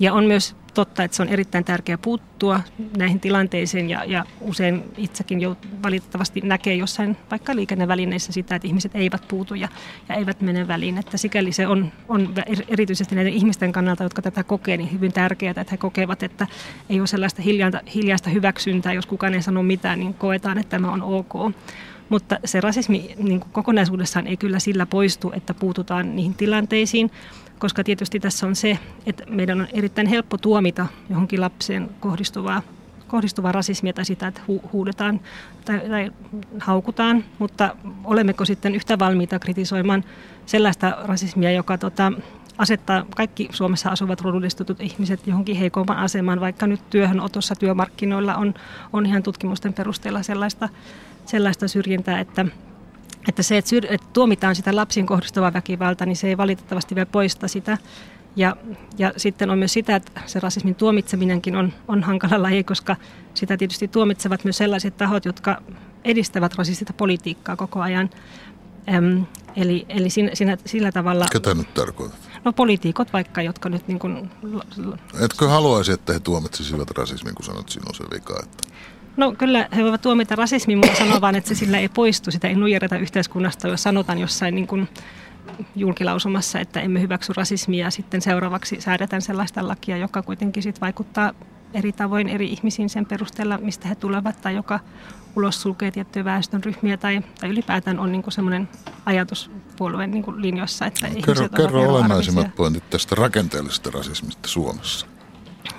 Ja 0.00 0.12
on 0.12 0.24
myös 0.24 0.56
totta, 0.74 1.04
että 1.04 1.16
se 1.16 1.22
on 1.22 1.28
erittäin 1.28 1.64
tärkeää 1.64 1.98
puuttua 1.98 2.60
näihin 2.96 3.20
tilanteisiin 3.20 3.90
ja, 3.90 4.04
ja 4.04 4.24
usein 4.40 4.82
itsekin 4.96 5.40
jo 5.40 5.56
valitettavasti 5.82 6.40
näkee 6.40 6.74
jossain 6.74 7.16
vaikka 7.30 7.56
liikennevälineissä 7.56 8.32
sitä, 8.32 8.54
että 8.54 8.68
ihmiset 8.68 8.94
eivät 8.94 9.28
puutu 9.28 9.54
ja, 9.54 9.68
ja 10.08 10.14
eivät 10.14 10.40
mene 10.40 10.68
väliin. 10.68 10.98
Että 10.98 11.16
sikäli 11.16 11.52
se 11.52 11.66
on, 11.66 11.92
on 12.08 12.34
erityisesti 12.68 13.14
näiden 13.14 13.32
ihmisten 13.32 13.72
kannalta, 13.72 14.02
jotka 14.02 14.22
tätä 14.22 14.44
kokee, 14.44 14.76
niin 14.76 14.92
hyvin 14.92 15.12
tärkeää, 15.12 15.50
että 15.50 15.64
he 15.70 15.76
kokevat, 15.76 16.22
että 16.22 16.46
ei 16.90 17.00
ole 17.00 17.06
sellaista 17.06 17.42
hiljaista, 17.42 17.80
hiljaista 17.94 18.30
hyväksyntää, 18.30 18.92
jos 18.92 19.06
kukaan 19.06 19.34
ei 19.34 19.42
sano 19.42 19.62
mitään, 19.62 19.98
niin 19.98 20.14
koetaan, 20.14 20.58
että 20.58 20.70
tämä 20.70 20.92
on 20.92 21.02
ok. 21.02 21.54
Mutta 22.08 22.38
se 22.44 22.60
rasismi 22.60 23.14
niin 23.18 23.40
kuin 23.40 23.52
kokonaisuudessaan 23.52 24.26
ei 24.26 24.36
kyllä 24.36 24.58
sillä 24.58 24.86
poistu, 24.86 25.32
että 25.34 25.54
puututaan 25.54 26.16
niihin 26.16 26.34
tilanteisiin, 26.34 27.10
koska 27.58 27.84
tietysti 27.84 28.20
tässä 28.20 28.46
on 28.46 28.56
se, 28.56 28.78
että 29.06 29.24
meidän 29.28 29.60
on 29.60 29.68
erittäin 29.72 30.06
helppo 30.06 30.38
tuomita 30.38 30.86
johonkin 31.10 31.40
lapseen 31.40 31.90
kohdistuvaa 32.00 32.62
kohdistuvaa 33.08 33.52
rasismia 33.52 33.92
tai 33.92 34.04
sitä, 34.04 34.26
että 34.26 34.40
hu- 34.48 34.68
huudetaan 34.72 35.20
tai, 35.64 35.80
tai 35.88 36.10
haukutaan, 36.60 37.24
mutta 37.38 37.76
olemmeko 38.04 38.44
sitten 38.44 38.74
yhtä 38.74 38.98
valmiita 38.98 39.38
kritisoimaan 39.38 40.04
sellaista 40.46 40.96
rasismia, 41.04 41.52
joka 41.52 41.78
tota, 41.78 42.12
asettaa 42.58 43.04
kaikki 43.16 43.48
Suomessa 43.52 43.90
asuvat 43.90 44.20
rodullistetut 44.20 44.80
ihmiset 44.80 45.26
johonkin 45.26 45.56
heikompaan 45.56 45.98
asemaan, 45.98 46.40
vaikka 46.40 46.66
nyt 46.66 46.90
työhönotossa 46.90 47.54
työmarkkinoilla 47.54 48.34
on, 48.34 48.54
on 48.92 49.06
ihan 49.06 49.22
tutkimusten 49.22 49.72
perusteella 49.72 50.22
sellaista 50.22 50.68
sellaista 51.26 51.68
syrjintää, 51.68 52.20
että, 52.20 52.46
että 53.28 53.42
se, 53.42 53.58
että, 53.58 53.76
syr- 53.76 53.94
että 53.94 54.06
tuomitaan 54.12 54.54
sitä 54.54 54.76
lapsiin 54.76 55.06
kohdistuvaa 55.06 55.52
väkivaltaa, 55.52 56.06
niin 56.06 56.16
se 56.16 56.28
ei 56.28 56.36
valitettavasti 56.36 56.94
vielä 56.94 57.06
poista 57.06 57.48
sitä. 57.48 57.78
Ja, 58.36 58.56
ja 58.98 59.12
sitten 59.16 59.50
on 59.50 59.58
myös 59.58 59.72
sitä, 59.72 59.96
että 59.96 60.20
se 60.26 60.40
rasismin 60.40 60.74
tuomitseminenkin 60.74 61.56
on, 61.56 61.72
on 61.88 62.02
hankala 62.02 62.42
laji, 62.42 62.64
koska 62.64 62.96
sitä 63.34 63.56
tietysti 63.56 63.88
tuomitsevat 63.88 64.44
myös 64.44 64.56
sellaiset 64.56 64.96
tahot, 64.96 65.24
jotka 65.24 65.62
edistävät 66.04 66.54
rasistista 66.54 66.92
politiikkaa 66.92 67.56
koko 67.56 67.80
ajan. 67.80 68.10
Öm, 68.94 69.26
eli 69.56 69.86
eli 69.88 70.10
siinä, 70.10 70.30
siinä, 70.34 70.56
sillä 70.66 70.92
tavalla... 70.92 71.26
Ketä 71.32 71.54
nyt 71.54 71.74
tarkoitat? 71.74 72.18
No 72.44 72.52
poliitikot 72.52 73.12
vaikka, 73.12 73.42
jotka 73.42 73.68
nyt 73.68 73.88
niin 73.88 73.98
kuin... 73.98 74.30
Etkö 75.20 75.48
haluaisi, 75.48 75.92
että 75.92 76.12
he 76.12 76.20
tuomitsisivat 76.20 76.90
rasismin, 76.90 77.34
kun 77.34 77.44
sanot, 77.44 77.60
että 77.60 77.72
siinä 77.72 77.86
on 77.88 77.94
se 77.94 78.04
vika? 78.14 78.40
Että... 78.42 78.68
No 79.16 79.32
kyllä 79.38 79.68
he 79.76 79.82
voivat 79.82 80.00
tuomita 80.00 80.36
rasismin, 80.36 80.78
mutta 80.78 80.98
sanoo 80.98 81.20
vaan, 81.20 81.34
että 81.34 81.48
se 81.48 81.54
sillä 81.54 81.78
ei 81.78 81.88
poistu. 81.88 82.30
Sitä 82.30 82.48
ei 82.48 82.54
nujereta 82.54 82.98
yhteiskunnasta, 82.98 83.68
jos 83.68 83.82
sanotaan 83.82 84.18
jossain 84.18 84.54
niin 84.54 84.66
kuin 84.66 84.88
julkilausumassa, 85.76 86.60
että 86.60 86.80
emme 86.80 87.00
hyväksy 87.00 87.32
rasismia 87.36 87.86
ja 87.86 87.90
sitten 87.90 88.20
seuraavaksi 88.20 88.80
säädetään 88.80 89.22
sellaista 89.22 89.68
lakia, 89.68 89.96
joka 89.96 90.22
kuitenkin 90.22 90.62
sit 90.62 90.80
vaikuttaa 90.80 91.32
eri 91.74 91.92
tavoin 91.92 92.28
eri 92.28 92.46
ihmisiin 92.46 92.88
sen 92.90 93.06
perusteella, 93.06 93.58
mistä 93.58 93.88
he 93.88 93.94
tulevat 93.94 94.40
tai 94.40 94.54
joka 94.54 94.80
ulos 95.36 95.62
sulkee 95.62 95.90
tiettyjä 95.90 96.24
väestönryhmiä 96.24 96.96
tai, 96.96 97.22
tai 97.40 97.50
ylipäätään 97.50 97.98
on 97.98 98.12
niin 98.12 98.22
semmoinen 98.28 98.68
ajatus 99.06 99.50
puolueen 99.76 100.10
niin 100.10 100.24
linjoissa, 100.36 100.86
että 100.86 101.08
Kerro, 101.26 101.48
kerro 101.48 101.94
olennaisimmat 101.94 102.54
pointit 102.54 102.90
tästä 102.90 103.14
rakenteellisesta 103.14 103.90
rasismista 103.90 104.48
Suomessa. 104.48 105.06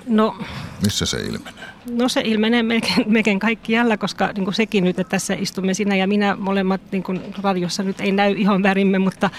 No, 0.06 0.36
Missä 0.82 1.06
se 1.06 1.20
ilmenee? 1.20 1.64
No 1.90 2.08
se 2.08 2.20
ilmenee 2.24 2.62
melkein, 2.62 3.12
melkein 3.12 3.38
kaikkialla, 3.38 3.96
koska 3.96 4.30
niin 4.36 4.44
kuin 4.44 4.54
sekin 4.54 4.84
nyt, 4.84 4.98
että 4.98 5.10
tässä 5.10 5.34
istumme 5.34 5.74
sinä 5.74 5.96
ja 5.96 6.06
minä 6.06 6.36
molemmat 6.36 6.80
niin 6.92 7.02
kuin 7.02 7.34
radiossa 7.42 7.82
nyt 7.82 8.00
ei 8.00 8.12
näy 8.12 8.34
ihan 8.36 8.62
värimme, 8.62 8.98
mutta... 8.98 9.30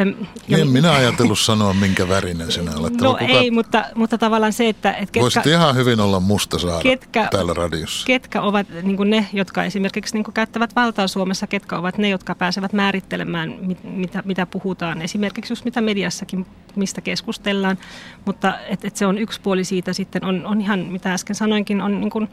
Äm, 0.00 0.14
ja 0.48 0.58
en 0.58 0.68
minä 0.68 0.92
ajatellut 0.92 1.38
sanoa, 1.38 1.74
minkä 1.74 2.08
värinen 2.08 2.52
sinä 2.52 2.70
olet. 2.76 3.00
No 3.00 3.10
kuka... 3.10 3.24
ei, 3.24 3.50
mutta, 3.50 3.84
mutta 3.94 4.18
tavallaan 4.18 4.52
se, 4.52 4.68
että... 4.68 4.90
että 4.90 5.00
ketkä, 5.00 5.20
Voisit 5.20 5.46
ihan 5.46 5.76
hyvin 5.76 6.00
olla 6.00 6.20
musta 6.20 6.58
saada 6.58 6.82
ketkä, 6.82 7.28
täällä 7.30 7.54
radiossa. 7.54 8.06
Ketkä 8.06 8.42
ovat 8.42 8.66
niin 8.82 8.96
kuin 8.96 9.10
ne, 9.10 9.26
jotka 9.32 9.64
esimerkiksi 9.64 10.14
niin 10.14 10.24
kuin 10.24 10.34
käyttävät 10.34 10.76
valtaa 10.76 11.08
Suomessa, 11.08 11.46
ketkä 11.46 11.78
ovat 11.78 11.98
ne, 11.98 12.08
jotka 12.08 12.34
pääsevät 12.34 12.72
määrittelemään, 12.72 13.54
mit, 13.60 13.78
mitä, 13.84 14.22
mitä 14.24 14.46
puhutaan. 14.46 15.02
Esimerkiksi 15.02 15.52
just 15.52 15.64
mitä 15.64 15.80
mediassakin, 15.80 16.46
mistä 16.76 17.00
keskustellaan, 17.00 17.78
mutta 18.24 18.58
et, 18.68 18.84
et 18.84 18.96
se 18.96 19.06
on 19.06 19.18
yksi 19.18 19.40
puoli 19.40 19.64
siitä 19.64 19.92
sitten, 19.92 20.11
on, 20.22 20.46
on 20.46 20.60
ihan 20.60 20.80
mitä 20.80 21.12
äsken 21.12 21.36
sanoinkin, 21.36 21.80
on 21.80 22.00
niin 22.00 22.10
kuin 22.10 22.28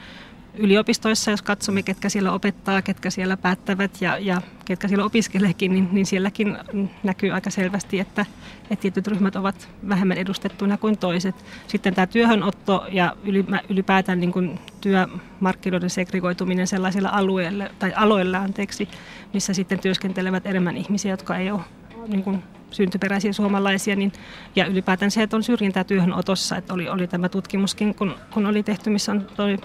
yliopistoissa, 0.53 1.31
jos 1.31 1.41
katsomme, 1.41 1.83
ketkä 1.83 2.09
siellä 2.09 2.31
opettaa, 2.31 2.81
ketkä 2.81 3.09
siellä 3.09 3.37
päättävät 3.37 4.01
ja, 4.01 4.17
ja 4.17 4.41
ketkä 4.65 4.87
siellä 4.87 5.05
opiskeleekin, 5.05 5.73
niin, 5.73 5.89
niin 5.91 6.05
sielläkin 6.05 6.57
näkyy 7.03 7.31
aika 7.31 7.49
selvästi, 7.49 7.99
että, 7.99 8.25
että 8.71 8.81
tietyt 8.81 9.07
ryhmät 9.07 9.35
ovat 9.35 9.69
vähemmän 9.89 10.17
edustettuina 10.17 10.77
kuin 10.77 10.97
toiset. 10.97 11.35
Sitten 11.67 11.95
tämä 11.95 12.07
työhönotto 12.07 12.85
ja 12.91 13.15
ylipäätään 13.69 14.19
niin 14.19 14.31
kuin 14.31 14.59
työmarkkinoiden 14.81 15.89
segregoituminen 15.89 16.67
sellaisilla 16.67 17.09
alueille, 17.09 17.71
tai 17.79 17.93
aloilla, 17.95 18.37
anteeksi, 18.37 18.89
missä 19.33 19.53
sitten 19.53 19.79
työskentelevät 19.79 20.45
enemmän 20.45 20.77
ihmisiä, 20.77 21.11
jotka 21.11 21.37
ei 21.37 21.51
ole 21.51 21.61
niin 22.07 22.23
kuin 22.23 22.43
syntyperäisiä 22.71 23.33
suomalaisia, 23.33 23.95
niin, 23.95 24.11
ja 24.55 24.65
ylipäätään 24.65 25.11
se, 25.11 25.23
että 25.23 25.35
on 25.35 25.43
syrjintää 25.43 25.83
työhönotossa, 25.83 26.57
että 26.57 26.73
oli, 26.73 26.89
oli 26.89 27.07
tämä 27.07 27.29
tutkimuskin, 27.29 27.95
kun, 27.95 28.15
kun 28.33 28.45
oli 28.45 28.63
tehty, 28.63 28.89
missä 28.89 29.11
on 29.11 29.27
toi 29.35 29.57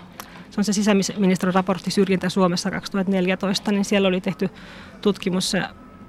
se 0.51 0.61
on 0.61 0.65
se 0.65 0.73
sisäministeriön 0.73 1.55
raportti 1.55 1.91
Syrjintä 1.91 2.29
Suomessa 2.29 2.71
2014, 2.71 3.73
niin 3.73 3.85
siellä 3.85 4.09
oli 4.09 4.21
tehty 4.21 4.51
tutkimus, 5.03 5.55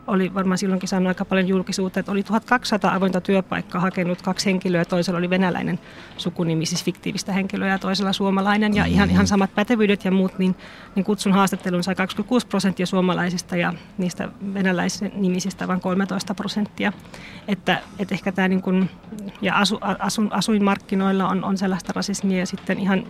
oli 0.07 0.33
varmaan 0.33 0.57
silloinkin 0.57 0.89
saanut 0.89 1.07
aika 1.07 1.25
paljon 1.25 1.47
julkisuutta, 1.47 1.99
että 1.99 2.11
oli 2.11 2.23
1200 2.23 2.95
avointa 2.95 3.21
työpaikkaa 3.21 3.81
hakenut 3.81 4.21
kaksi 4.21 4.45
henkilöä, 4.45 4.85
toisella 4.85 5.17
oli 5.17 5.29
venäläinen 5.29 5.79
sukunimi, 6.17 6.65
siis 6.65 6.83
fiktiivistä 6.83 7.33
henkilöä 7.33 7.67
ja 7.67 7.79
toisella 7.79 8.13
suomalainen 8.13 8.75
ja 8.75 8.85
ihan, 8.85 9.09
ihan 9.09 9.27
samat 9.27 9.55
pätevyydet 9.55 10.05
ja 10.05 10.11
muut, 10.11 10.39
niin, 10.39 10.55
niin 10.95 11.03
kutsun 11.03 11.33
haastattelun 11.33 11.83
sai 11.83 11.95
26 11.95 12.47
prosenttia 12.47 12.85
suomalaisista 12.85 13.55
ja 13.55 13.73
niistä 13.97 14.29
venäläisen 14.53 15.11
nimisistä 15.15 15.67
vain 15.67 15.81
13 15.81 16.35
prosenttia. 16.35 16.93
Että, 17.47 17.81
että 17.99 18.15
ehkä 18.15 18.31
tämä 18.31 18.47
niin 18.47 18.61
kuin, 18.61 18.89
ja 19.41 19.55
asu, 19.55 19.79
asu, 19.81 20.21
asuinmarkkinoilla 20.29 21.27
on, 21.27 21.43
on 21.43 21.57
sellaista 21.57 21.93
rasismia 21.95 22.39
ja 22.39 22.45
sitten 22.45 22.79
ihan 22.79 23.03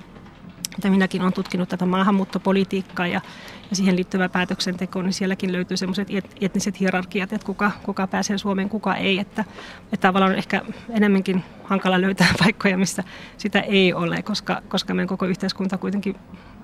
mitä 0.78 0.90
minäkin 0.90 1.22
olen 1.22 1.34
tutkinut 1.34 1.70
tätä 1.70 1.86
maahanmuuttopolitiikkaa 1.86 3.08
ja, 3.08 3.22
ja 3.70 3.76
siihen 3.76 3.96
liittyvää 3.96 4.30
päätöksentekoa, 4.30 5.04
niin 5.04 5.14
sielläkin 5.14 5.52
löytyy 5.52 5.78
semmoiset 5.78 6.08
et, 6.12 6.36
etniset 6.42 6.80
hierarkiat, 6.80 7.34
että 7.34 7.46
kuka, 7.46 7.72
kuka 7.84 8.08
pääsee 8.08 8.38
Suomeen, 8.38 8.70
kuka 8.70 8.96
ei. 8.96 9.20
Että, 9.20 9.46
että 9.84 10.08
tavallaan 10.08 10.32
on 10.32 10.38
ehkä 10.38 10.62
enemmänkin 10.90 11.44
hankala 11.64 12.02
löytää 12.02 12.34
paikkoja, 12.44 12.78
missä 12.78 13.04
sitä 13.38 13.60
ei 13.60 13.94
ole, 13.94 14.22
koska, 14.22 14.62
koska 14.68 14.94
meidän 14.94 15.08
koko 15.08 15.26
yhteiskunta 15.26 15.78
kuitenkin 15.78 16.16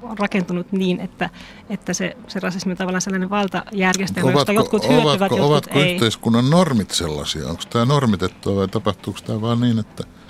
on 0.02 0.18
rakentunut 0.18 0.72
niin, 0.72 1.00
että, 1.00 1.30
että 1.70 1.94
se, 1.94 2.18
se 2.28 2.40
rasismi 2.40 2.72
on 2.72 2.78
tavallaan 2.78 3.02
sellainen 3.02 3.30
valtajärjestelmä, 3.30 4.32
ovatko, 4.32 4.40
josta 4.40 4.54
jotkut 4.54 4.90
hyötyvät, 4.90 5.06
ovatko, 5.06 5.24
jotkut 5.24 5.40
ovatko 5.40 5.80
ei. 5.80 5.94
yhteiskunnan 5.94 6.50
normit 6.50 6.92
sellaisia? 6.92 7.48
Onko 7.48 7.64
tämä 7.70 7.86
normitettua 7.86 8.56
vai 8.56 8.68
tapahtuuko 8.68 9.20
tämä 9.26 9.42
vaan 9.42 9.60
niin, 9.60 9.80
että– 9.80 10.04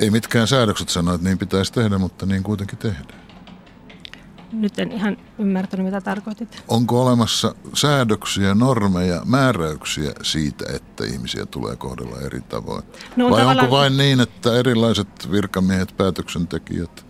ei 0.00 0.10
mitkään 0.10 0.48
säädökset 0.48 0.88
sano, 0.88 1.14
että 1.14 1.28
niin 1.28 1.38
pitäisi 1.38 1.72
tehdä, 1.72 1.98
mutta 1.98 2.26
niin 2.26 2.42
kuitenkin 2.42 2.78
tehdään. 2.78 3.20
Nyt 4.52 4.78
en 4.78 4.92
ihan 4.92 5.16
ymmärtänyt, 5.38 5.86
mitä 5.86 6.00
tarkoitit. 6.00 6.62
Onko 6.68 7.02
olemassa 7.02 7.54
säädöksiä, 7.74 8.54
normeja, 8.54 9.22
määräyksiä 9.24 10.12
siitä, 10.22 10.64
että 10.72 11.04
ihmisiä 11.04 11.46
tulee 11.46 11.76
kohdella 11.76 12.20
eri 12.20 12.40
tavoin? 12.40 12.82
No, 13.16 13.24
Vai 13.24 13.40
tavallaan... 13.40 13.58
onko 13.64 13.76
vain 13.76 13.96
niin, 13.96 14.20
että 14.20 14.54
erilaiset 14.54 15.30
virkamiehet, 15.30 15.96
päätöksentekijät, 15.96 17.06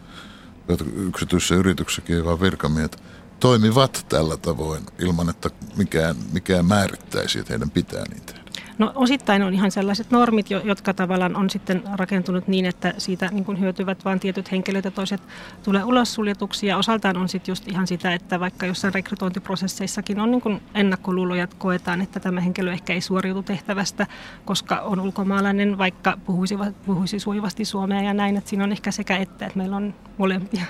yksityisissä 0.96 1.55
yrityksissäkin 1.55 2.24
vaan 2.24 2.40
virkamiehet, 2.40 3.03
toimivat 3.40 4.07
tällä 4.09 4.37
tavoin 4.37 4.87
ilman, 4.98 5.29
että 5.29 5.50
mikään, 5.76 6.16
mikään 6.33 6.66
määrittäisi, 6.66 7.38
että 7.38 7.53
heidän 7.53 7.70
pitää 7.70 8.05
tehdä? 8.26 8.39
No 8.81 8.93
osittain 8.95 9.43
on 9.43 9.55
ihan 9.55 9.71
sellaiset 9.71 10.11
normit, 10.11 10.51
jotka 10.51 10.95
tavallaan 10.95 11.37
on 11.37 11.51
sitten 11.51 11.83
rakentunut 11.93 12.49
niin, 12.49 12.64
että 12.64 12.95
siitä 12.99 13.29
niin 13.33 13.45
kuin 13.45 13.61
hyötyvät 13.61 14.05
vain 14.05 14.21
tietyt 14.21 14.53
henkilöt 14.53 14.85
ja 14.85 14.90
toiset 14.90 15.21
tulee 15.62 15.85
ulos 15.85 16.14
suljetuksi. 16.14 16.66
Ja 16.66 16.77
osaltaan 16.77 17.16
on 17.16 17.29
sitten 17.29 17.53
just 17.53 17.69
ihan 17.69 17.87
sitä, 17.87 18.14
että 18.14 18.40
vaikka 18.40 18.66
jossain 18.66 18.95
rekrytointiprosesseissakin 18.95 20.21
on 20.21 20.31
niin 20.31 20.40
kuin 20.40 20.62
ennakkoluuloja, 20.75 21.45
että 21.45 21.57
koetaan, 21.59 22.01
että 22.01 22.21
tämä 22.21 22.40
henkilö 22.40 22.73
ehkä 22.73 22.93
ei 22.93 23.01
suoriutu 23.01 23.43
tehtävästä, 23.43 24.07
koska 24.45 24.81
on 24.81 25.01
ulkomaalainen, 25.01 25.79
vaikka 25.79 26.19
puhuisi, 26.27 26.59
puhuisi 26.87 27.19
suivasti 27.19 27.64
suomea 27.64 28.03
ja 28.03 28.14
näin. 28.14 28.37
Että 28.37 28.51
siinä 28.51 28.64
on 28.64 28.73
ehkä 28.73 28.90
sekä 28.90 29.16
että, 29.16 29.47
että 29.47 29.59
meillä 29.59 29.77
on 29.77 29.95
molempia. 30.19 30.64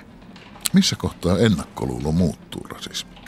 Missä 0.72 0.96
kohtaa 0.96 1.38
ennakkoluulo 1.38 2.12
muuttuu 2.12 2.62
rasismiksi? 2.62 3.19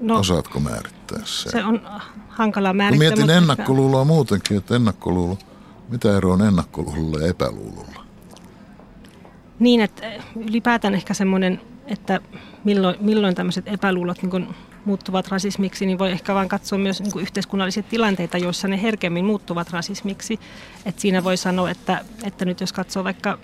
No, 0.00 0.18
Osaatko 0.18 0.60
määrittää 0.60 1.20
sen? 1.24 1.52
Se 1.52 1.64
on 1.64 1.80
hankala 2.28 2.72
määrittää. 2.72 3.08
Mietin 3.08 3.30
ennakkoluuloa 3.30 4.04
muutenkin, 4.04 4.56
että 4.56 4.76
ennakkoluulo, 4.76 5.38
mitä 5.88 6.16
ero 6.16 6.32
on 6.32 6.42
ennakkoluulolla 6.42 7.18
ja 7.18 7.30
epäluulolla? 7.30 8.04
Niin, 9.58 9.80
että 9.80 10.02
ylipäätään 10.36 10.94
ehkä 10.94 11.14
semmoinen, 11.14 11.60
että 11.86 12.20
milloin, 12.64 12.96
milloin 13.00 13.34
tämmöiset 13.34 13.68
epäluulot 13.68 14.22
niin 14.22 14.54
muuttuvat 14.84 15.28
rasismiksi, 15.28 15.86
niin 15.86 15.98
voi 15.98 16.12
ehkä 16.12 16.34
vain 16.34 16.48
katsoa 16.48 16.78
myös 16.78 17.02
niin 17.02 17.20
yhteiskunnallisia 17.20 17.82
tilanteita, 17.82 18.38
joissa 18.38 18.68
ne 18.68 18.82
herkemmin 18.82 19.24
muuttuvat 19.24 19.70
rasismiksi. 19.70 20.40
Et 20.84 20.98
siinä 20.98 21.24
voi 21.24 21.36
sanoa, 21.36 21.70
että, 21.70 22.04
että 22.24 22.44
nyt 22.44 22.60
jos 22.60 22.72
katsoo 22.72 23.04
vaikka 23.04 23.38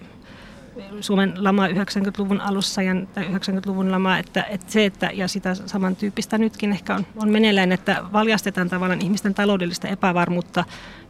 Suomen 1.00 1.35
lama 1.37 1.68
90-luvun 1.68 2.40
alussa 2.40 2.82
ja 2.82 2.92
90-luvun 2.94 3.92
lama, 3.92 4.18
että, 4.18 4.42
että 4.42 4.72
se, 4.72 4.85
että, 4.85 5.11
ja 5.14 5.28
sitä 5.28 5.54
samantyyppistä 5.54 6.38
nytkin 6.38 6.72
ehkä 6.72 6.94
on, 6.94 7.06
on 7.16 7.28
meneillään, 7.28 7.72
että 7.72 8.04
valjastetaan 8.12 8.68
tavallaan 8.68 9.02
ihmisten 9.02 9.35
taloudellista 9.35 9.88
epävarmuutta 9.88 10.64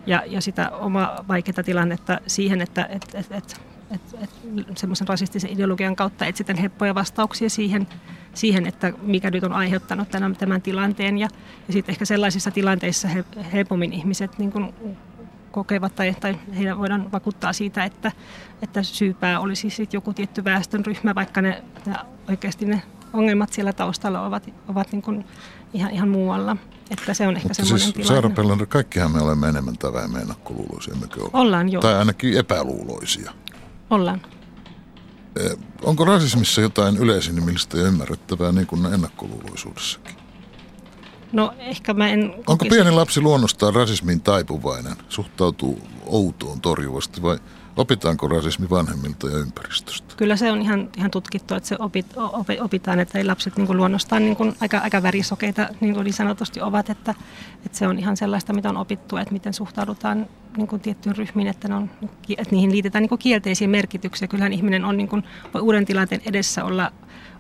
ja, 0.07 0.23
ja 0.27 0.41
sitä 0.41 0.71
omaa 0.71 1.25
vaikeaa 1.29 1.63
tilannetta 1.65 2.21
siihen, 2.27 2.61
että 2.61 2.89
et, 2.91 3.07
et, 3.15 3.33
et, 3.33 3.61
et, 3.91 4.17
et, 4.23 4.79
semmoisen 4.79 5.09
rasistisen 5.09 5.51
ideologian 5.51 5.97
kautta 5.97 6.27
etsitään 6.27 6.59
heppoja 6.59 6.95
vastauksia 6.95 7.51
siihen, 7.51 7.87
siihen, 8.35 8.67
että 8.67 8.93
mikä 9.03 9.31
nyt 9.31 9.45
on 9.45 9.53
aiheuttanut 9.53 10.11
tämän, 10.11 10.37
tämän 10.37 10.63
tilanteen. 10.63 11.19
Ja, 11.19 11.29
ja 11.67 11.73
sitten 11.73 11.93
ehkä 11.93 12.05
sellaisissa 12.05 12.51
tilanteissa 12.51 13.09
he, 13.09 13.25
helpommin 13.53 13.93
ihmiset 13.93 14.39
niin 14.39 14.53
kuin 14.53 14.75
kokevat 15.51 15.95
tai, 15.95 16.15
tai 16.21 16.39
heidän 16.57 16.79
voidaan 16.79 17.13
vakuuttaa 17.13 17.53
siitä, 17.53 17.85
että, 17.85 18.13
että 18.63 18.83
syypää 18.83 19.41
olisi 19.41 19.71
sit 19.71 19.93
joku 19.93 20.13
tietty 20.13 20.45
väestönryhmä, 20.45 21.15
vaikka 21.15 21.43
ne, 21.43 21.65
ne 21.87 21.95
oikeasti 22.29 22.65
ne 22.65 22.83
ongelmat 23.13 23.53
siellä 23.53 23.73
taustalla 23.73 24.27
ovat, 24.27 24.51
ovat 24.69 24.93
niin 24.93 25.03
kuin 25.03 25.25
ihan, 25.75 25.91
ihan 25.91 26.09
muualla. 26.09 26.57
Että 26.91 27.15
se 27.15 27.27
on 27.27 27.37
ehkä 27.37 27.49
Mutta 27.49 27.65
semmoinen 27.65 27.93
siis, 27.93 28.35
tilanne. 28.35 28.67
Kaikkihan 28.67 29.13
me 29.13 29.21
olemme 29.21 29.49
enemmän 29.49 29.79
tai 29.79 29.93
vähemmän 29.93 30.23
ennakkoluuloisia? 30.23 30.95
Ollaan 31.33 31.73
jo. 31.73 31.81
Tai 31.81 31.95
ainakin 31.95 32.39
epäluuloisia. 32.39 33.33
Ollaan. 33.91 34.23
Eh, 35.41 35.57
onko 35.83 36.05
rasismissa 36.05 36.61
jotain 36.61 36.97
yleisinimillistä 36.97 37.79
ja 37.79 37.85
ymmärrettävää 37.85 38.53
niin 38.53 38.67
kuin 38.67 38.87
ennakkoluuloisuudessakin? 38.87 40.15
No 41.33 41.55
ehkä 41.59 41.95
mä 41.95 42.09
en... 42.09 42.35
Onko 42.47 42.65
pieni 42.65 42.91
lapsi 42.91 43.21
luonnostaan 43.21 43.75
rasismiin 43.75 44.21
taipuvainen? 44.21 44.97
Suhtautuu 45.09 45.79
outoon 46.07 46.61
torjuvasti 46.61 47.23
vai 47.23 47.39
opitaanko 47.77 48.29
rasismi 48.29 48.71
vanhemmilta 48.71 49.29
ja 49.29 49.39
ympäristöstä? 49.39 50.15
Kyllä 50.17 50.37
se 50.37 50.53
on 50.53 50.63
ihan, 50.63 50.89
ihan 50.97 51.11
tutkittu, 51.11 51.55
että 51.55 51.69
se 51.69 51.77
opit, 51.79 52.07
opitaan, 52.61 53.01
että 53.01 53.19
ei 53.19 53.25
lapset 53.25 53.57
niin 53.57 53.77
luonnostaan 53.77 54.23
niin 54.25 54.37
aika, 54.61 54.79
aika 54.79 55.03
värisokeita 55.03 55.69
niin 55.81 55.95
kuin 55.95 56.05
niin 56.05 56.15
sanotusti 56.15 56.61
ovat, 56.61 56.91
että, 56.91 57.15
että 57.67 57.79
se 57.79 57.89
on 57.89 57.99
ihan 57.99 58.17
sellaista, 58.17 58.53
mitä 58.53 58.69
on 58.69 58.77
opittu, 58.77 59.17
että 59.17 59.33
miten 59.33 59.55
suhtaudutaan 59.55 60.27
niin 60.57 60.67
kuin 60.67 60.83
tiettyyn 60.83 61.17
ryhmiin, 61.17 61.49
että, 61.49 61.69
ne 61.69 61.75
on, 61.75 61.91
että 62.39 62.51
niihin 62.55 62.73
liitetään 62.73 63.03
niin 63.03 63.09
kuin 63.09 63.19
kielteisiä 63.19 63.69
merkityksiä. 63.69 64.29
Kyllähän 64.29 64.53
ihminen 64.53 64.85
on 64.85 64.97
niin 64.97 65.09
kuin, 65.09 65.25
voi 65.55 65.63
uuden 65.63 65.85
tilanteen 65.85 66.23
edessä 66.27 66.65
olla 66.65 66.93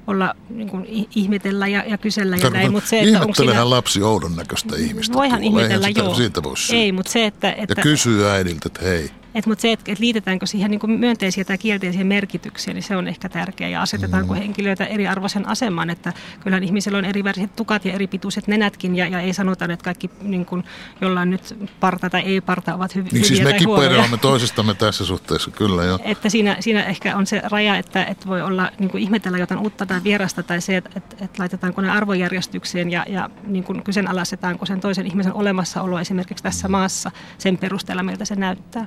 olla 0.07 0.35
niin 0.51 0.69
kuin, 0.69 1.09
ihmetellä 1.15 1.67
ja, 1.67 1.85
ja 1.87 1.99
kysellä 1.99 2.37
ja 2.37 2.51
näin. 2.51 2.73
Mutta 2.73 2.91
se, 2.91 3.01
että 3.01 3.21
onko 3.21 3.35
siinä... 3.35 3.71
lapsi 3.71 4.03
oudon 4.03 4.37
näköistä 4.37 4.77
ihmistä. 4.77 5.15
Voihan 5.15 5.41
tuolla. 5.41 5.61
ihmetellä, 5.61 5.87
sitä, 5.87 6.01
joo. 6.01 6.15
Siitä 6.15 6.43
voi 6.43 6.55
Ei, 6.73 6.93
mutta 6.93 7.13
se, 7.13 7.27
että, 7.27 7.53
että... 7.53 7.75
Ja 7.77 7.83
kysyy 7.83 8.29
äidiltä, 8.29 8.67
että 8.67 8.85
hei, 8.85 9.11
Et, 9.35 9.47
mutta 9.47 9.63
se, 9.63 9.73
että 9.73 9.93
et 9.93 9.99
liitetäänkö 9.99 10.47
siihen 10.47 10.71
niin 10.71 10.81
kuin 10.81 10.93
myönteisiä 10.93 11.45
tai 11.45 11.59
kielteisiä 11.59 12.05
merkityksiä, 12.05 12.75
niin 12.75 12.83
se 12.83 12.97
on 12.97 13.09
ehkä 13.09 13.29
tärkeää. 13.29 13.71
Ja 13.71 13.83
asetetaanko 13.83 14.35
mm. 14.35 14.41
henkilöitä 14.41 14.85
eriarvoisen 14.85 15.49
asemaan, 15.49 15.91
että 15.91 16.13
kyllähän 16.41 16.65
ihmisillä 16.65 16.99
on 16.99 17.05
eri 17.05 17.25
väriset 17.25 17.57
tukat 17.57 17.85
ja 17.85 17.93
eri 17.93 18.07
pituiset 18.07 18.47
nenätkin, 18.47 18.97
ja, 18.97 19.09
ja 19.09 19.21
ei 19.21 19.33
sanota, 19.33 19.65
että 19.65 19.85
kaikki 19.85 20.11
niin 20.23 20.47
kuin, 20.47 20.65
jollain 21.01 21.31
nyt 21.31 21.57
parta 21.81 22.11
tai 22.11 22.21
ei 22.21 22.41
parta 22.41 22.75
ovat 22.75 22.95
hyviä 22.95 23.11
niin, 23.13 23.25
siis 23.25 23.41
tai 23.41 23.53
mekin 23.53 23.69
huonoja. 23.69 24.19
toisistamme 24.21 24.75
tässä 24.75 25.05
suhteessa, 25.05 25.51
kyllä 25.51 25.85
jo. 25.85 25.99
Että 26.05 26.29
siinä, 26.29 26.57
siinä 26.61 26.85
ehkä 26.85 27.17
on 27.17 27.27
se 27.27 27.43
raja, 27.45 27.77
että, 27.77 28.05
että 28.05 28.27
voi 28.27 28.43
olla 28.43 28.71
niin 28.79 28.91
kuin 28.91 29.03
ihmetellä 29.03 29.39
jotain 29.39 29.61
uutta 29.61 29.87
tai 29.87 30.01
vierasta, 30.05 30.43
tai 30.43 30.61
se, 30.61 30.77
että, 30.77 30.91
että, 30.97 31.17
että 31.21 31.43
laitetaanko 31.43 31.81
ne 31.81 31.91
arvojärjestykseen 31.91 32.91
ja, 32.91 33.05
ja 33.09 33.31
niin 33.47 33.65
kuin 33.65 33.83
kyseenalaistetaanko 33.83 34.67
sen 34.67 34.81
toisen 34.81 35.07
ihmisen 35.07 35.35
olemassaolo 35.35 36.01
esimerkiksi 36.01 36.45
tässä 36.45 36.69
maassa 36.69 37.11
sen 37.39 37.59
perusteella, 37.59 38.03
miltä 38.03 38.25
se 38.25 38.35
näyttää. 38.35 38.87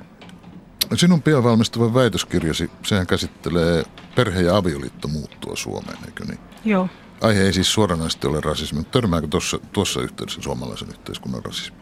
Sinun 0.94 1.22
pian 1.22 1.44
valmistuva 1.44 1.94
väitöskirjasi, 1.94 2.70
sehän 2.82 3.06
käsittelee 3.06 3.84
perhe- 4.14 4.42
ja 4.42 4.56
avioliitto 4.56 5.08
muuttua 5.08 5.56
Suomeen, 5.56 5.98
eikö 6.06 6.24
niin? 6.24 6.38
Joo. 6.64 6.88
Aihe 7.20 7.42
ei 7.42 7.52
siis 7.52 7.72
suoranaisesti 7.72 8.26
ole 8.26 8.40
rasismi, 8.40 8.78
mutta 8.78 8.92
törmääkö 8.92 9.26
tuossa, 9.26 9.58
tuossa 9.72 10.00
yhteydessä 10.00 10.42
suomalaisen 10.42 10.88
yhteiskunnan 10.88 11.44
rasismi? 11.44 11.76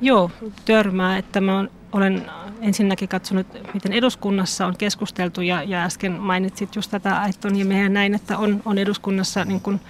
Joo, 0.00 0.30
törmää. 0.64 1.18
Että 1.18 1.40
mä 1.40 1.64
olen 1.92 2.30
ensinnäkin 2.60 3.08
katsonut, 3.08 3.46
miten 3.74 3.92
eduskunnassa 3.92 4.66
on 4.66 4.76
keskusteltu 4.76 5.40
ja, 5.40 5.62
ja 5.62 5.84
äsken 5.84 6.12
mainitsit 6.12 6.76
just 6.76 6.90
tätä 6.90 7.20
Aitton 7.20 7.56
ja 7.56 7.64
mehän 7.64 7.92
näin, 7.92 8.14
että 8.14 8.38
on, 8.38 8.62
on 8.64 8.78
eduskunnassa 8.78 9.44
niin 9.44 9.60
kuin 9.60 9.80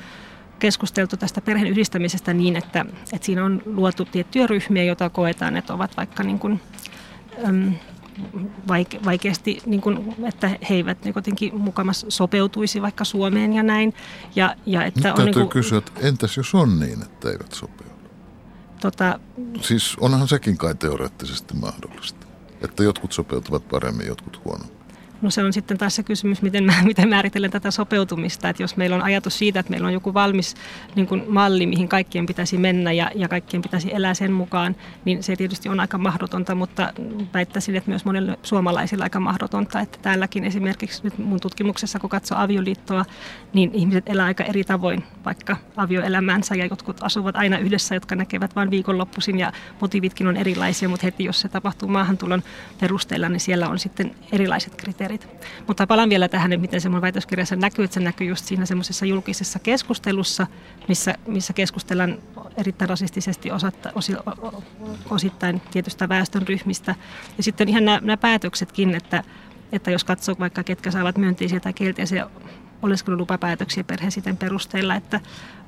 keskusteltu 0.58 1.16
tästä 1.16 1.40
perheen 1.40 1.70
yhdistämisestä 1.70 2.34
niin, 2.34 2.56
että, 2.56 2.86
että 3.12 3.26
siinä 3.26 3.44
on 3.44 3.62
luotu 3.66 4.04
tiettyjä 4.04 4.46
ryhmiä, 4.46 4.84
joita 4.84 5.10
koetaan, 5.10 5.56
että 5.56 5.74
ovat 5.74 5.96
vaikka 5.96 6.22
niin 6.22 6.38
kuin, 6.38 6.60
äm, 7.48 7.72
vaike- 8.68 9.04
vaikeasti, 9.04 9.58
niin 9.66 9.80
kuin, 9.80 10.14
että 10.28 10.48
he 10.48 10.74
eivät 10.74 11.04
niin 11.04 11.12
jotenkin 11.16 11.56
mukamas 11.56 12.06
sopeutuisi 12.08 12.82
vaikka 12.82 13.04
Suomeen 13.04 13.52
ja 13.52 13.62
näin. 13.62 13.94
Ja, 14.36 14.56
ja 14.66 14.84
että 14.84 15.00
Nyt 15.00 15.06
on 15.06 15.14
täytyy 15.14 15.24
niin 15.24 15.34
kuin, 15.34 15.48
kysyä, 15.48 15.78
että 15.78 15.92
entäs 16.00 16.36
jos 16.36 16.54
on 16.54 16.80
niin, 16.80 17.02
että 17.02 17.30
eivät 17.30 17.52
sopeudu? 17.52 17.96
Tota, 18.80 19.20
siis 19.60 19.96
onhan 20.00 20.28
sekin 20.28 20.58
kai 20.58 20.74
teoreettisesti 20.74 21.54
mahdollista, 21.54 22.26
että 22.60 22.82
jotkut 22.82 23.12
sopeutuvat 23.12 23.68
paremmin, 23.68 24.06
jotkut 24.06 24.44
huonommin. 24.44 24.75
No 25.22 25.30
se 25.30 25.44
on 25.44 25.52
sitten 25.52 25.78
taas 25.78 25.96
se 25.96 26.02
kysymys, 26.02 26.42
miten, 26.42 26.64
mä, 26.64 26.72
miten 26.84 27.08
määritellen 27.08 27.50
tätä 27.50 27.70
sopeutumista. 27.70 28.48
Että 28.48 28.62
jos 28.62 28.76
meillä 28.76 28.96
on 28.96 29.02
ajatus 29.02 29.38
siitä, 29.38 29.60
että 29.60 29.70
meillä 29.70 29.86
on 29.86 29.92
joku 29.92 30.14
valmis 30.14 30.54
niin 30.94 31.06
kuin 31.06 31.24
malli, 31.28 31.66
mihin 31.66 31.88
kaikkien 31.88 32.26
pitäisi 32.26 32.58
mennä 32.58 32.92
ja, 32.92 33.10
ja 33.14 33.28
kaikkien 33.28 33.62
pitäisi 33.62 33.94
elää 33.94 34.14
sen 34.14 34.32
mukaan, 34.32 34.76
niin 35.04 35.22
se 35.22 35.36
tietysti 35.36 35.68
on 35.68 35.80
aika 35.80 35.98
mahdotonta, 35.98 36.54
mutta 36.54 36.92
väittäisin, 37.34 37.76
että 37.76 37.90
myös 37.90 38.04
monille 38.04 38.38
suomalaisille 38.42 39.04
aika 39.04 39.20
mahdotonta. 39.20 39.80
Että 39.80 39.98
täälläkin 40.02 40.44
esimerkiksi 40.44 41.00
nyt 41.04 41.18
mun 41.18 41.40
tutkimuksessa, 41.40 41.98
kun 41.98 42.10
katsoo 42.10 42.38
avioliittoa, 42.38 43.04
niin 43.52 43.70
ihmiset 43.74 44.08
elää 44.08 44.26
aika 44.26 44.44
eri 44.44 44.64
tavoin 44.64 45.04
vaikka 45.24 45.56
avioelämänsä 45.76 46.54
ja 46.54 46.66
jotkut 46.66 47.02
asuvat 47.02 47.36
aina 47.36 47.58
yhdessä, 47.58 47.94
jotka 47.94 48.14
näkevät 48.14 48.56
vain 48.56 48.70
viikonloppuisin 48.70 49.38
ja 49.38 49.52
motiivitkin 49.80 50.26
on 50.26 50.36
erilaisia, 50.36 50.88
mutta 50.88 51.06
heti 51.06 51.24
jos 51.24 51.40
se 51.40 51.48
tapahtuu 51.48 51.88
maahantulon 51.88 52.42
perusteella, 52.80 53.28
niin 53.28 53.40
siellä 53.40 53.68
on 53.68 53.78
sitten 53.78 54.14
erilaiset 54.32 54.74
kriteerit 54.74 55.05
kriteerit. 55.06 55.46
Mutta 55.66 55.86
palaan 55.86 56.08
vielä 56.10 56.28
tähän, 56.28 56.52
että 56.52 56.60
miten 56.60 56.80
se 56.80 56.88
mun 56.88 57.00
väitöskirjassa 57.00 57.56
näkyy, 57.56 57.84
että 57.84 57.94
se 57.94 58.00
näkyy 58.00 58.26
just 58.26 58.44
siinä 58.44 58.66
semmoisessa 58.66 59.06
julkisessa 59.06 59.58
keskustelussa, 59.58 60.46
missä, 60.88 61.14
missä 61.26 61.52
keskustellaan 61.52 62.18
erittäin 62.56 62.88
rasistisesti 62.88 63.50
osatta, 63.50 63.92
osi, 63.94 64.12
osittain 65.10 65.62
tietystä 65.70 66.08
väestönryhmistä. 66.08 66.94
Ja 67.36 67.42
sitten 67.42 67.68
ihan 67.68 67.84
nämä, 67.84 68.00
nämä 68.02 68.16
päätöksetkin, 68.16 68.94
että, 68.94 69.22
että 69.72 69.90
jos 69.90 70.04
katsoo 70.04 70.34
vaikka 70.38 70.64
ketkä 70.64 70.90
saavat 70.90 71.18
myönteisiä 71.18 71.60
tai 71.60 71.72
kielteisiä 71.72 72.30
oleskelulupapäätöksiä 72.82 73.84
perheesiten 73.84 74.36
perusteella, 74.36 74.94
että 74.94 75.20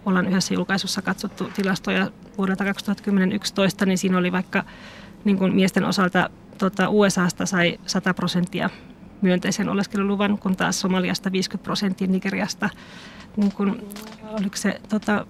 ollaan 0.06 0.28
yhdessä 0.28 0.54
julkaisussa 0.54 1.02
katsottu 1.02 1.44
tilastoja 1.44 2.10
vuodelta 2.38 2.64
2011, 2.64 3.86
niin 3.86 3.98
siinä 3.98 4.18
oli 4.18 4.32
vaikka 4.32 4.64
niin 5.24 5.38
kuin 5.38 5.54
miesten 5.54 5.84
osalta 5.84 6.30
tota, 6.58 6.88
USAsta 6.88 7.46
sai 7.46 7.78
100 7.86 8.14
prosenttia 8.14 8.70
myönteisen 9.22 9.68
oleskeluluvan, 9.68 10.38
kun 10.38 10.56
taas 10.56 10.80
Somaliasta 10.80 11.32
50 11.32 11.64
prosenttia, 11.64 12.08
Nigeriasta 12.08 12.70
niin 13.36 13.52
kun, 13.52 13.82
oliko 14.22 14.56
se 14.56 14.80
tota, 14.88 15.26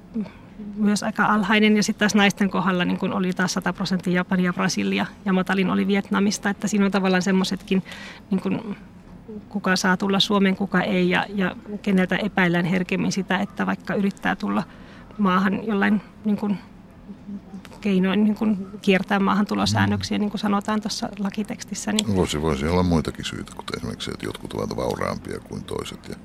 myös 0.77 1.03
aika 1.03 1.25
alhainen. 1.25 1.77
Ja 1.77 1.83
sitten 1.83 1.99
taas 1.99 2.15
naisten 2.15 2.51
kohdalla 2.51 2.85
niin 2.85 2.99
kun 2.99 3.13
oli 3.13 3.33
taas 3.33 3.53
100 3.53 3.73
prosenttia 3.73 4.13
Japania 4.13 4.45
ja 4.45 4.53
Brasilia 4.53 5.07
ja 5.25 5.33
matalin 5.33 5.71
oli 5.71 5.87
Vietnamista. 5.87 6.51
Että 6.51 6.69
siinä 6.69 6.85
on 6.85 6.91
tavallaan 6.91 7.23
semmoisetkin, 7.23 7.83
niin 8.31 8.77
kuka 9.49 9.77
saa 9.77 9.97
tulla 9.97 10.21
Suomeen, 10.21 10.57
kuka 10.57 10.81
ei 10.81 11.11
ja, 11.11 11.27
ja 11.35 11.57
keneltä 11.83 12.17
epäillään 12.17 12.65
herkemmin 12.65 13.13
sitä, 13.13 13.39
että 13.39 13.67
vaikka 13.67 13.95
yrittää 13.95 14.37
tulla 14.37 14.63
maahan 15.19 15.67
jollain 15.67 16.01
niin 16.25 16.37
kun, 16.37 16.57
keinoin 17.79 18.25
niin 18.25 18.35
kuin 18.35 18.67
kiertää 18.83 19.19
maahantulosäännöksiä, 19.19 20.19
niin 20.19 20.31
kuin 20.31 20.41
sanotaan 20.41 20.81
tuossa 20.81 21.09
lakitekstissä. 21.19 21.93
Niin... 21.93 22.17
Voisi, 22.17 22.43
voisi 22.43 22.67
olla 22.67 22.83
muitakin 22.83 23.25
syitä, 23.25 23.53
kuten 23.57 23.77
esimerkiksi, 23.77 24.11
että 24.11 24.27
jotkut 24.27 24.53
ovat 24.53 24.77
vauraampia 24.77 25.41
kuin 25.41 25.65
toiset. 25.65 26.09
Ja... 26.09 26.17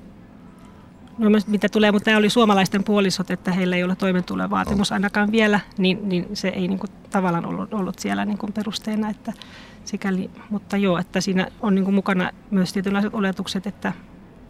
No, 1.17 1.29
mitä 1.47 1.69
tulee, 1.69 1.91
mutta 1.91 2.05
tämä 2.05 2.17
oli 2.17 2.29
suomalaisten 2.29 2.83
puolisot, 2.83 3.31
että 3.31 3.51
heillä 3.51 3.75
ei 3.75 3.83
ole 3.83 3.95
toimeentulovaatimus 3.95 4.91
no. 4.91 4.93
ainakaan 4.93 5.31
vielä, 5.31 5.59
niin, 5.77 6.09
niin 6.09 6.27
se 6.33 6.47
ei 6.47 6.67
niin 6.67 6.79
kuin, 6.79 6.89
tavallaan 7.09 7.45
ollut, 7.45 7.73
ollut 7.73 7.99
siellä 7.99 8.25
niin 8.25 8.37
kuin 8.37 8.53
perusteena. 8.53 9.09
Että 9.09 9.33
sikäli, 9.85 10.29
mutta 10.49 10.77
joo, 10.77 10.97
että 10.97 11.21
siinä 11.21 11.47
on 11.61 11.75
niin 11.75 11.85
kuin 11.85 11.95
mukana 11.95 12.29
myös 12.51 12.73
tietynlaiset 12.73 13.13
oletukset, 13.13 13.67
että 13.67 13.93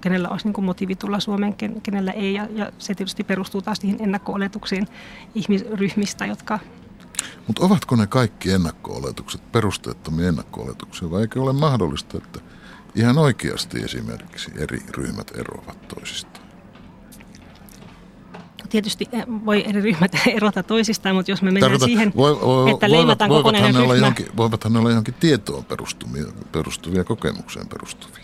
kenellä 0.02 0.30
olisi 0.30 0.46
niin 0.48 0.54
kuin 0.54 0.66
motiivi 0.66 0.96
tulla 0.96 1.20
Suomeen, 1.20 1.56
kenellä 1.84 2.12
ei. 2.12 2.34
Ja, 2.34 2.48
ja 2.52 2.72
se 2.78 2.96
tietysti 2.96 3.24
perustuu 3.24 3.62
taas 3.62 3.82
niihin 3.82 4.02
ennakko-oletuksiin 4.02 4.88
ihmisryhmistä, 5.36 6.26
jotka 6.26 6.60
mutta 7.48 7.66
ovatko 7.66 7.96
ne 7.96 8.08
kaikki 8.08 8.52
ennakko-oletukset 8.52 9.52
perusteettomia 9.52 10.28
ennakko-oletuksia 10.28 11.12
vai 11.12 11.22
eikö 11.22 11.42
ole 11.42 11.54
mahdollista, 11.54 12.18
että 12.18 12.40
ihan 12.96 13.18
oikeasti 13.18 13.84
esimerkiksi 13.84 14.52
eri 14.58 14.80
ryhmät 14.90 15.32
eroavat 15.36 15.88
toisistaan? 15.88 16.44
Tietysti 18.70 19.08
eh, 19.12 19.26
voi 19.46 19.64
eri 19.68 19.82
ryhmät 19.82 20.12
erota 20.36 20.64
toisistaan, 20.64 21.16
mutta 21.16 21.32
jos 21.32 21.42
me 21.42 21.52
mennään 21.52 21.72
Tarkoita, 21.72 21.86
siihen, 21.86 22.12
voi, 22.16 22.42
voi, 22.42 22.72
että 22.72 22.92
leimataan 22.92 23.30
kokonainen 23.30 23.76
ryhmä. 23.76 23.96
Johonkin, 23.96 24.28
voivathan 24.38 24.74
ne 24.74 24.80
olla 24.80 24.90
johonkin 24.90 25.14
tietoon 25.14 25.66
perustuvia, 25.66 26.24
perustuvia 26.52 27.04
kokemukseen 27.04 27.68
perustuvia. 27.68 28.24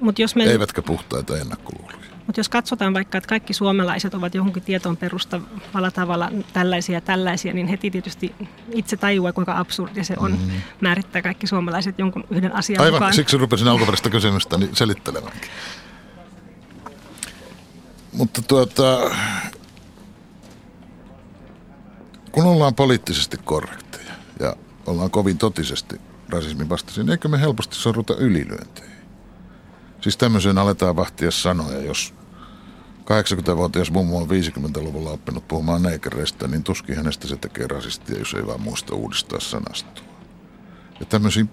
Mut 0.00 0.18
jos 0.18 0.36
me... 0.36 0.44
Eivätkä 0.44 0.82
puhtaita 0.82 1.38
ennakkoluuloja. 1.38 2.01
Mutta 2.26 2.40
jos 2.40 2.48
katsotaan 2.48 2.94
vaikka, 2.94 3.18
että 3.18 3.28
kaikki 3.28 3.52
suomalaiset 3.52 4.14
ovat 4.14 4.34
johonkin 4.34 4.62
tietoon 4.62 4.96
perustavalla 4.96 5.90
tavalla 5.90 6.30
tällaisia 6.52 6.94
ja 6.94 7.00
tällaisia, 7.00 7.52
niin 7.52 7.66
heti 7.66 7.90
tietysti 7.90 8.34
itse 8.72 8.96
tajuaa, 8.96 9.32
kuinka 9.32 9.58
absurdia 9.58 10.04
se 10.04 10.14
on 10.16 10.32
mm. 10.32 10.50
määrittää 10.80 11.22
kaikki 11.22 11.46
suomalaiset 11.46 11.98
jonkun 11.98 12.24
yhden 12.30 12.56
asian 12.56 12.80
Aivan, 12.80 12.94
mukaan. 12.94 13.14
siksi 13.14 13.36
rupesin 13.36 13.68
alkuperäistä 13.68 14.10
kysymystä 14.10 14.58
niin 14.58 14.76
selittelemäänkin. 14.76 15.50
Mutta 18.12 18.42
tuota, 18.42 19.10
kun 22.32 22.44
ollaan 22.44 22.74
poliittisesti 22.74 23.36
korrekteja 23.44 24.12
ja 24.40 24.56
ollaan 24.86 25.10
kovin 25.10 25.38
totisesti 25.38 26.00
rasismin 26.28 26.68
vastaisia, 26.68 27.04
niin 27.04 27.10
eikö 27.10 27.28
me 27.28 27.40
helposti 27.40 27.76
sorruta 27.76 28.16
ylilyönteihin? 28.16 28.91
Siis 30.02 30.16
tämmöiseen 30.16 30.58
aletaan 30.58 30.96
vahtia 30.96 31.30
sanoja, 31.30 31.82
jos 31.82 32.14
80-vuotias 33.02 33.90
mummo 33.90 34.18
on 34.18 34.28
50-luvulla 34.28 35.10
oppinut 35.10 35.48
puhumaan 35.48 35.82
neikereistä, 35.82 36.48
niin 36.48 36.64
tuskin 36.64 36.96
hänestä 36.96 37.28
se 37.28 37.36
tekee 37.36 37.66
rasistia, 37.66 38.18
jos 38.18 38.34
ei 38.34 38.46
vaan 38.46 38.60
muista 38.60 38.94
uudistaa 38.94 39.40
sanastua. 39.40 40.04
Ja 41.00 41.06
tämmöisiin 41.06 41.50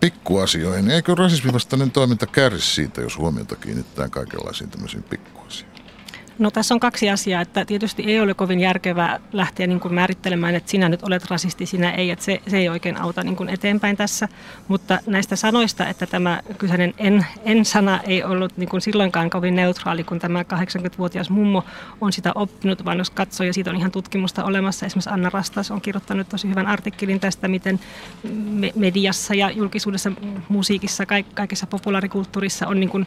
pikkuasioihin, 0.00 0.90
eikö 0.90 1.14
rasismivastainen 1.14 1.90
toiminta 1.90 2.26
kärsi 2.26 2.74
siitä, 2.74 3.00
jos 3.00 3.18
huomiota 3.18 3.56
kiinnittää 3.56 4.08
kaikenlaisiin 4.08 4.70
tämmöisiin 4.70 5.02
pikkuasioihin? 5.02 5.73
No 6.38 6.50
tässä 6.50 6.74
on 6.74 6.80
kaksi 6.80 7.10
asiaa, 7.10 7.42
että 7.42 7.64
tietysti 7.64 8.02
ei 8.02 8.20
ole 8.20 8.34
kovin 8.34 8.60
järkevää 8.60 9.20
lähteä 9.32 9.66
niin 9.66 9.80
kuin 9.80 9.94
määrittelemään, 9.94 10.54
että 10.54 10.70
sinä 10.70 10.88
nyt 10.88 11.02
olet 11.02 11.30
rasisti, 11.30 11.66
sinä 11.66 11.90
ei, 11.90 12.10
että 12.10 12.24
se, 12.24 12.40
se 12.46 12.58
ei 12.58 12.68
oikein 12.68 13.00
auta 13.00 13.22
niin 13.22 13.36
kuin 13.36 13.48
eteenpäin 13.48 13.96
tässä. 13.96 14.28
Mutta 14.68 14.98
näistä 15.06 15.36
sanoista, 15.36 15.88
että 15.88 16.06
tämä 16.06 16.40
kyseinen 16.58 16.94
en, 16.98 17.26
en-sana 17.44 18.00
ei 18.02 18.24
ollut 18.24 18.56
niin 18.56 18.68
kuin 18.68 18.80
silloinkaan 18.80 19.30
kovin 19.30 19.56
neutraali, 19.56 20.04
kun 20.04 20.18
tämä 20.18 20.42
80-vuotias 20.42 21.30
mummo 21.30 21.64
on 22.00 22.12
sitä 22.12 22.32
oppinut, 22.34 22.84
vaan 22.84 22.98
jos 22.98 23.10
katsoo, 23.10 23.46
ja 23.46 23.54
siitä 23.54 23.70
on 23.70 23.76
ihan 23.76 23.90
tutkimusta 23.90 24.44
olemassa, 24.44 24.86
esimerkiksi 24.86 25.10
Anna 25.10 25.30
Rastas 25.32 25.70
on 25.70 25.80
kirjoittanut 25.80 26.28
tosi 26.28 26.48
hyvän 26.48 26.66
artikkelin 26.66 27.20
tästä, 27.20 27.48
miten 27.48 27.80
mediassa 28.74 29.34
ja 29.34 29.50
julkisuudessa, 29.50 30.12
musiikissa, 30.48 31.04
kaikessa 31.34 31.66
populaarikulttuurissa 31.66 32.66
on 32.66 32.80
niin 32.80 32.90
kuin 32.90 33.06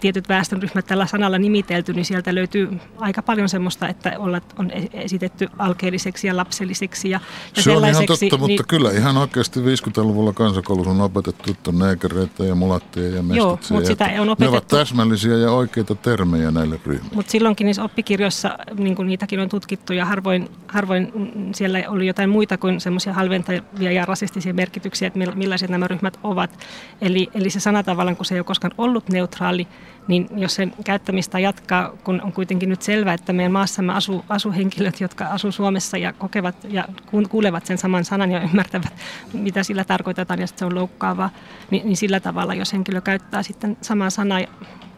tietyt 0.00 0.28
väestönryhmät 0.28 0.86
tällä 0.86 1.06
sanalla 1.06 1.38
nimitelty, 1.38 1.92
niin 1.92 2.04
sieltä 2.04 2.34
löytyy 2.34 2.51
löytyy 2.58 2.78
aika 2.98 3.22
paljon 3.22 3.48
semmoista, 3.48 3.88
että 3.88 4.12
on 4.58 4.70
esitetty 4.92 5.48
alkeelliseksi 5.58 6.26
ja 6.26 6.36
lapselliseksi 6.36 7.10
ja, 7.10 7.20
ja 7.56 7.62
Se 7.62 7.70
on 7.70 7.88
ihan 7.88 8.06
totta, 8.06 8.24
niin, 8.26 8.40
mutta 8.40 8.64
kyllä 8.68 8.90
ihan 8.90 9.16
oikeasti 9.16 9.60
50-luvulla 9.60 10.32
kansakoulussa 10.32 10.90
on 10.90 11.00
opetettu, 11.00 11.50
että 11.50 11.70
on 11.70 12.48
ja 12.48 12.54
mulattia 12.54 13.08
ja 13.08 13.22
mestitsiä. 13.22 13.36
Joo, 13.36 13.58
mutta 13.70 13.86
sitä 13.86 14.04
on 14.04 14.28
opetettu. 14.28 14.44
Ne 14.44 14.48
ovat 14.48 14.66
täsmällisiä 14.66 15.36
ja 15.36 15.50
oikeita 15.50 15.94
termejä 15.94 16.50
näille 16.50 16.80
ryhmille. 16.86 17.14
Mutta 17.14 17.32
silloinkin 17.32 17.64
niissä 17.64 17.84
oppikirjoissa, 17.84 18.58
niin 18.78 18.96
kuin 18.96 19.08
niitäkin 19.08 19.40
on 19.40 19.48
tutkittu 19.48 19.92
ja 19.92 20.04
harvoin, 20.04 20.48
harvoin 20.68 21.12
siellä 21.54 21.78
oli 21.88 22.06
jotain 22.06 22.30
muita 22.30 22.58
kuin 22.58 22.80
semmoisia 22.80 23.12
halventavia 23.12 23.92
ja 23.92 24.04
rasistisia 24.04 24.54
merkityksiä, 24.54 25.08
että 25.08 25.18
millaiset 25.34 25.70
nämä 25.70 25.88
ryhmät 25.88 26.18
ovat. 26.22 26.58
Eli, 27.00 27.28
eli 27.34 27.50
se 27.50 27.60
sana 27.60 27.82
tavallaan, 27.82 28.16
kun 28.16 28.26
se 28.26 28.34
ei 28.34 28.38
ole 28.38 28.44
koskaan 28.44 28.74
ollut 28.78 29.08
neutraali, 29.08 29.66
niin 30.08 30.28
jos 30.36 30.54
sen 30.54 30.72
käyttämistä 30.84 31.38
jatkaa, 31.38 31.92
kun 32.04 32.20
on 32.20 32.32
kuitenkin 32.42 32.68
nyt 32.68 32.82
selvää, 32.82 33.14
että 33.14 33.32
meidän 33.32 33.52
maassamme 33.52 33.92
asuu, 33.92 34.24
asuu 34.28 34.52
henkilöt, 34.52 35.00
jotka 35.00 35.24
asuu 35.24 35.52
Suomessa 35.52 35.96
ja 35.96 36.12
kokevat 36.12 36.56
ja 36.68 36.88
kuulevat 37.28 37.66
sen 37.66 37.78
saman 37.78 38.04
sanan 38.04 38.30
ja 38.30 38.40
ymmärtävät, 38.40 38.94
mitä 39.32 39.62
sillä 39.62 39.84
tarkoitetaan 39.84 40.40
ja 40.40 40.46
se 40.46 40.64
on 40.64 40.74
loukkaavaa, 40.74 41.30
niin, 41.70 41.86
niin 41.86 41.96
sillä 41.96 42.20
tavalla, 42.20 42.54
jos 42.54 42.72
henkilö 42.72 43.00
käyttää 43.00 43.42
sitten 43.42 43.76
samaa 43.80 44.10
sanaa 44.10 44.40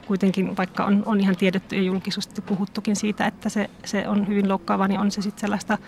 kuitenkin, 0.06 0.56
vaikka 0.56 0.84
on, 0.84 1.02
on 1.06 1.20
ihan 1.20 1.36
tiedetty 1.36 1.76
ja 1.76 1.82
julkisesti 1.82 2.40
puhuttukin 2.40 2.96
siitä, 2.96 3.26
että 3.26 3.48
se, 3.48 3.70
se 3.84 4.08
on 4.08 4.28
hyvin 4.28 4.48
loukkaava, 4.48 4.88
niin 4.88 5.00
on 5.00 5.10
se 5.10 5.22
sitten 5.22 5.40
sellaista 5.40 5.78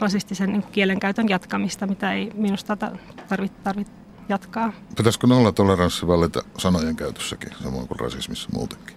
rasistisen 0.00 0.52
niin 0.52 0.62
kielenkäytön 0.62 1.28
jatkamista, 1.28 1.86
mitä 1.86 2.12
ei 2.12 2.30
minusta 2.34 2.76
tarvitse 3.28 3.58
tarvit 3.64 3.88
jatkaa. 4.28 4.72
Pitäisikö 4.96 5.26
nolla 5.26 5.52
toleranssi 5.52 6.06
vallita 6.06 6.42
sanojen 6.58 6.96
käytössäkin, 6.96 7.50
samoin 7.62 7.88
kuin 7.88 8.00
rasismissa 8.00 8.48
muutenkin? 8.52 8.93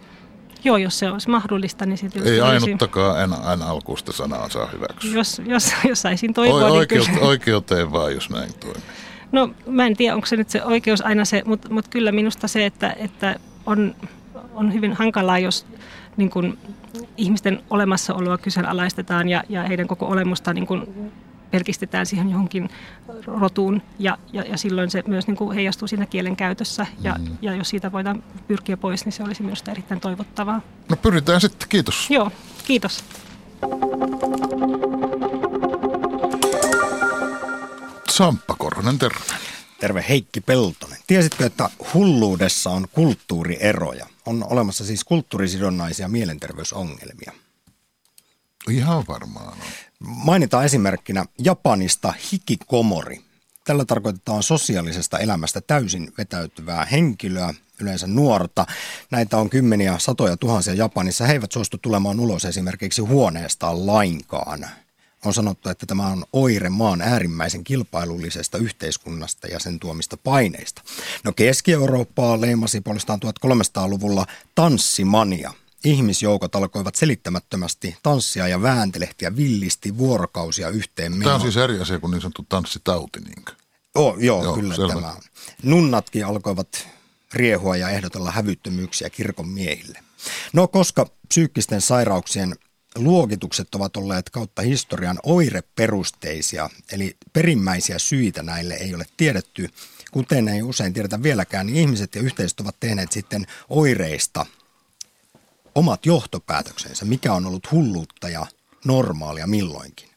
Joo, 0.67 0.77
jos 0.77 0.99
se 0.99 1.11
olisi 1.11 1.29
mahdollista, 1.29 1.85
niin 1.85 1.97
sitten... 1.97 2.27
Ei 2.27 2.41
ainuttakaan 2.41 3.23
en, 3.23 3.29
en 3.53 3.61
alkuista 3.61 4.11
sanaa 4.11 4.49
saa 4.49 4.65
hyväksyä. 4.73 5.11
Jos, 5.13 5.41
jos, 5.45 5.73
jos 5.87 6.01
saisin 6.01 6.33
toivoa, 6.33 6.65
o- 6.65 6.73
oikeus, 6.73 7.07
niin 7.07 7.15
kyllä... 7.15 7.29
Oikeuteen 7.29 7.91
vaan, 7.91 8.13
jos 8.13 8.29
näin 8.29 8.53
toimii. 8.59 8.81
No 9.31 9.49
mä 9.67 9.85
en 9.85 9.95
tiedä, 9.97 10.15
onko 10.15 10.27
se 10.27 10.35
nyt 10.35 10.49
se 10.49 10.63
oikeus 10.63 11.01
aina 11.01 11.25
se, 11.25 11.41
mutta, 11.45 11.69
mutta 11.69 11.89
kyllä 11.89 12.11
minusta 12.11 12.47
se, 12.47 12.65
että, 12.65 12.95
että 12.97 13.35
on, 13.65 13.95
on 14.53 14.73
hyvin 14.73 14.93
hankalaa, 14.93 15.39
jos 15.39 15.65
niin 16.17 16.29
kuin, 16.29 16.57
ihmisten 17.17 17.63
olemassaoloa 17.69 18.37
kyseenalaistetaan 18.37 19.29
ja, 19.29 19.43
ja 19.49 19.63
heidän 19.63 19.87
koko 19.87 20.05
olemusta 20.05 20.53
niin 20.53 20.67
kuin, 20.67 21.11
pelkistetään 21.51 22.05
siihen 22.05 22.29
johonkin 22.29 22.69
rotuun 23.25 23.81
ja, 23.99 24.17
ja, 24.33 24.43
ja 24.43 24.57
silloin 24.57 24.91
se 24.91 25.03
myös 25.07 25.27
niin 25.27 25.37
kuin 25.37 25.55
heijastuu 25.55 25.87
siinä 25.87 26.05
kielen 26.05 26.35
käytössä 26.35 26.85
ja, 27.01 27.15
mm. 27.19 27.37
ja 27.41 27.55
jos 27.55 27.69
siitä 27.69 27.91
voidaan 27.91 28.23
pyrkiä 28.47 28.77
pois, 28.77 29.05
niin 29.05 29.13
se 29.13 29.23
olisi 29.23 29.43
minusta 29.43 29.71
erittäin 29.71 30.01
toivottavaa. 30.01 30.61
No 30.89 30.95
pyritään 30.95 31.41
sitten, 31.41 31.69
kiitos. 31.69 32.09
Joo, 32.09 32.31
kiitos. 32.65 33.03
Samppa 38.09 38.55
Korhonen, 38.57 38.99
terve. 38.99 39.19
Terve 39.79 40.05
Heikki 40.09 40.41
Peltonen. 40.41 40.97
Tiesitkö, 41.07 41.45
että 41.45 41.69
hulluudessa 41.93 42.69
on 42.69 42.87
kulttuurieroja? 42.91 44.07
On 44.25 44.45
olemassa 44.49 44.85
siis 44.85 45.03
kulttuurisidonnaisia 45.03 46.07
mielenterveysongelmia. 46.07 47.31
Ihan 48.69 49.03
varmaan 49.07 49.47
on. 49.47 49.57
Mainitaan 49.99 50.65
esimerkkinä 50.65 51.25
Japanista 51.43 52.13
hikikomori. 52.31 53.21
Tällä 53.63 53.85
tarkoitetaan 53.85 54.43
sosiaalisesta 54.43 55.19
elämästä 55.19 55.61
täysin 55.61 56.13
vetäytyvää 56.17 56.85
henkilöä, 56.85 57.53
yleensä 57.81 58.07
nuorta. 58.07 58.65
Näitä 59.11 59.37
on 59.37 59.49
kymmeniä, 59.49 59.95
satoja 59.97 60.37
tuhansia 60.37 60.73
Japanissa. 60.73 61.25
He 61.25 61.33
eivät 61.33 61.51
suostu 61.51 61.77
tulemaan 61.77 62.19
ulos 62.19 62.45
esimerkiksi 62.45 63.01
huoneestaan 63.01 63.87
lainkaan. 63.87 64.67
On 65.25 65.33
sanottu, 65.33 65.69
että 65.69 65.85
tämä 65.85 66.07
on 66.07 66.25
oire 66.33 66.69
maan 66.69 67.01
äärimmäisen 67.01 67.63
kilpailullisesta 67.63 68.57
yhteiskunnasta 68.57 69.47
ja 69.47 69.59
sen 69.59 69.79
tuomista 69.79 70.17
paineista. 70.17 70.81
No 71.23 71.31
Keski-Eurooppaa 71.31 72.41
leimasi 72.41 72.81
puolestaan 72.81 73.19
1300-luvulla 73.25 74.25
tanssimania– 74.55 75.53
ihmisjoukot 75.91 76.55
alkoivat 76.55 76.95
selittämättömästi 76.95 77.95
tanssia 78.03 78.47
ja 78.47 78.61
vääntelehtiä 78.61 79.35
villisti 79.35 79.97
vuorokausia 79.97 80.69
yhteen 80.69 81.11
menoon. 81.11 81.23
Tämä 81.23 81.35
on 81.35 81.41
siis 81.41 81.57
eri 81.57 81.79
asia 81.79 81.99
kuin 81.99 82.11
niin 82.11 82.21
sanottu 82.21 82.45
tanssitauti. 82.49 83.19
Niin 83.19 83.45
oh, 83.95 84.17
joo, 84.19 84.43
joo, 84.43 84.55
kyllä 84.55 84.75
selvä. 84.75 84.93
tämä. 84.93 85.15
Nunnatkin 85.63 86.25
alkoivat 86.25 86.87
riehua 87.33 87.77
ja 87.77 87.89
ehdotella 87.89 88.31
hävyttömyyksiä 88.31 89.09
kirkon 89.09 89.49
miehille. 89.49 89.99
No 90.53 90.67
koska 90.67 91.05
psyykkisten 91.27 91.81
sairauksien 91.81 92.55
luokitukset 92.95 93.75
ovat 93.75 93.97
olleet 93.97 94.29
kautta 94.29 94.61
historian 94.61 95.19
oireperusteisia, 95.23 96.69
eli 96.91 97.17
perimmäisiä 97.33 97.99
syitä 97.99 98.43
näille 98.43 98.73
ei 98.73 98.95
ole 98.95 99.05
tiedetty, 99.17 99.69
kuten 100.11 100.47
ei 100.47 100.61
usein 100.61 100.93
tiedetä 100.93 101.23
vieläkään, 101.23 101.65
niin 101.65 101.77
ihmiset 101.77 102.15
ja 102.15 102.21
yhteisöt 102.21 102.59
ovat 102.59 102.75
tehneet 102.79 103.11
sitten 103.11 103.47
oireista 103.69 104.45
omat 105.77 106.05
johtopäätöksensä, 106.05 107.05
mikä 107.05 107.33
on 107.33 107.45
ollut 107.45 107.71
hulluutta 107.71 108.29
ja 108.29 108.45
normaalia 108.85 109.47
milloinkin. 109.47 110.09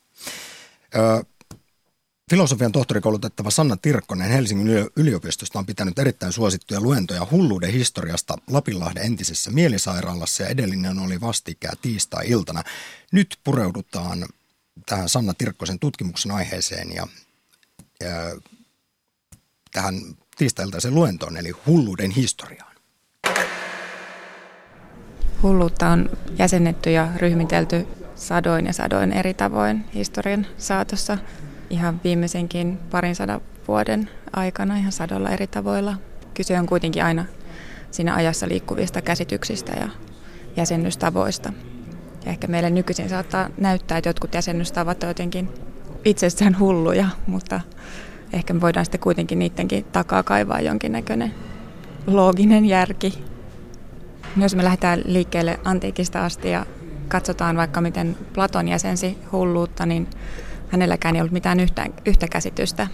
Ö, 0.97 1.25
filosofian 2.31 2.73
tohtorikoulutettava 2.73 3.51
Sanna 3.51 3.77
Tirkkonen 3.77 4.31
Helsingin 4.31 4.91
yliopistosta 4.97 5.59
on 5.59 5.67
pitänyt 5.67 5.99
erittäin 5.99 6.33
suosittuja 6.33 6.81
luentoja 6.81 7.27
hulluuden 7.31 7.73
historiasta 7.73 8.39
Lapinlahden 8.51 9.05
entisessä 9.05 9.51
mielisairaalassa 9.51 10.43
ja 10.43 10.49
edellinen 10.49 10.99
oli 10.99 11.21
vastikään 11.21 11.77
tiistai-iltana. 11.83 12.63
Nyt 13.13 13.39
pureudutaan 13.45 14.27
tähän 14.87 15.09
Sanna 15.09 15.35
Tirkkosen 15.35 15.79
tutkimuksen 15.79 16.33
aiheeseen 16.33 16.93
ja, 16.93 17.07
ja 18.01 18.41
tähän 19.73 19.95
tiistai-iltaisen 20.37 20.95
luentoon 20.95 21.37
eli 21.37 21.51
hulluuden 21.67 22.11
historiaan. 22.11 22.70
Hulluutta 25.43 25.89
on 25.89 26.11
jäsennetty 26.39 26.91
ja 26.91 27.09
ryhmitelty 27.17 27.87
sadoin 28.15 28.67
ja 28.67 28.73
sadoin 28.73 29.13
eri 29.13 29.35
tavoin 29.35 29.85
historian 29.95 30.47
saatossa 30.59 31.19
ihan 31.71 32.01
viimeisenkin 32.05 32.79
parin 32.91 33.15
sadan 33.17 33.41
vuoden 33.69 34.11
aikana 34.33 34.77
ihan 34.77 34.93
sadolla 34.93 35.31
eri 35.31 35.47
tavoilla. 35.47 35.95
Kyse 36.35 36.59
on 36.59 36.67
kuitenkin 36.67 37.05
aina 37.05 37.25
siinä 37.91 38.15
ajassa 38.15 38.49
liikkuvista 38.49 39.03
käsityksistä 39.03 39.73
ja 39.73 39.89
jäsennystavoista. 40.57 41.53
Ja 42.25 42.31
ehkä 42.31 42.47
meille 42.47 42.71
nykyisin 42.71 43.09
saattaa 43.09 43.49
näyttää, 43.59 43.99
että 43.99 44.09
jotkut 44.09 44.35
jäsennystavat 44.35 45.03
ovat 45.03 45.11
jotenkin 45.11 45.49
itsessään 46.05 46.59
hulluja, 46.59 47.07
mutta 47.27 47.61
ehkä 48.33 48.55
me 48.55 48.61
voidaan 48.61 48.85
sitten 48.85 49.01
kuitenkin 49.01 49.39
niidenkin 49.39 49.85
takaa 49.85 50.23
kaivaa 50.23 50.61
jonkinnäköinen 50.61 51.35
looginen 52.07 52.65
järki 52.65 53.25
jos 54.37 54.55
me 54.55 54.65
lähdetään 54.65 55.03
liikkeelle 55.05 55.61
antiikista 55.65 56.25
asti 56.25 56.51
ja 56.51 56.67
katsotaan 57.09 57.57
vaikka 57.57 57.81
miten 57.81 58.17
Platon 58.33 58.69
jäsensi 58.69 59.19
hulluutta, 59.33 59.87
niin 59.87 60.07
hänelläkään 60.69 61.15
ei 61.17 61.21
ollut 61.21 61.33
mitään 61.33 61.61
yhtä, 61.61 61.87
yhtä 62.07 62.29
käsitystä 62.29 62.87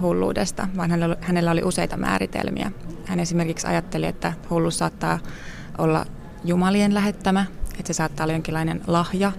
hulluudesta, 0.00 0.68
vaan 0.76 0.90
hänellä, 1.20 1.50
oli 1.50 1.62
useita 1.64 1.96
määritelmiä. 1.96 2.72
Hän 3.04 3.20
esimerkiksi 3.20 3.66
ajatteli, 3.66 4.06
että 4.06 4.32
hulluus 4.50 4.78
saattaa 4.78 5.18
olla 5.78 6.06
jumalien 6.44 6.94
lähettämä, 6.94 7.46
että 7.78 7.86
se 7.86 7.92
saattaa 7.92 8.24
olla 8.24 8.32
jonkinlainen 8.32 8.80
lahja. 8.86 9.32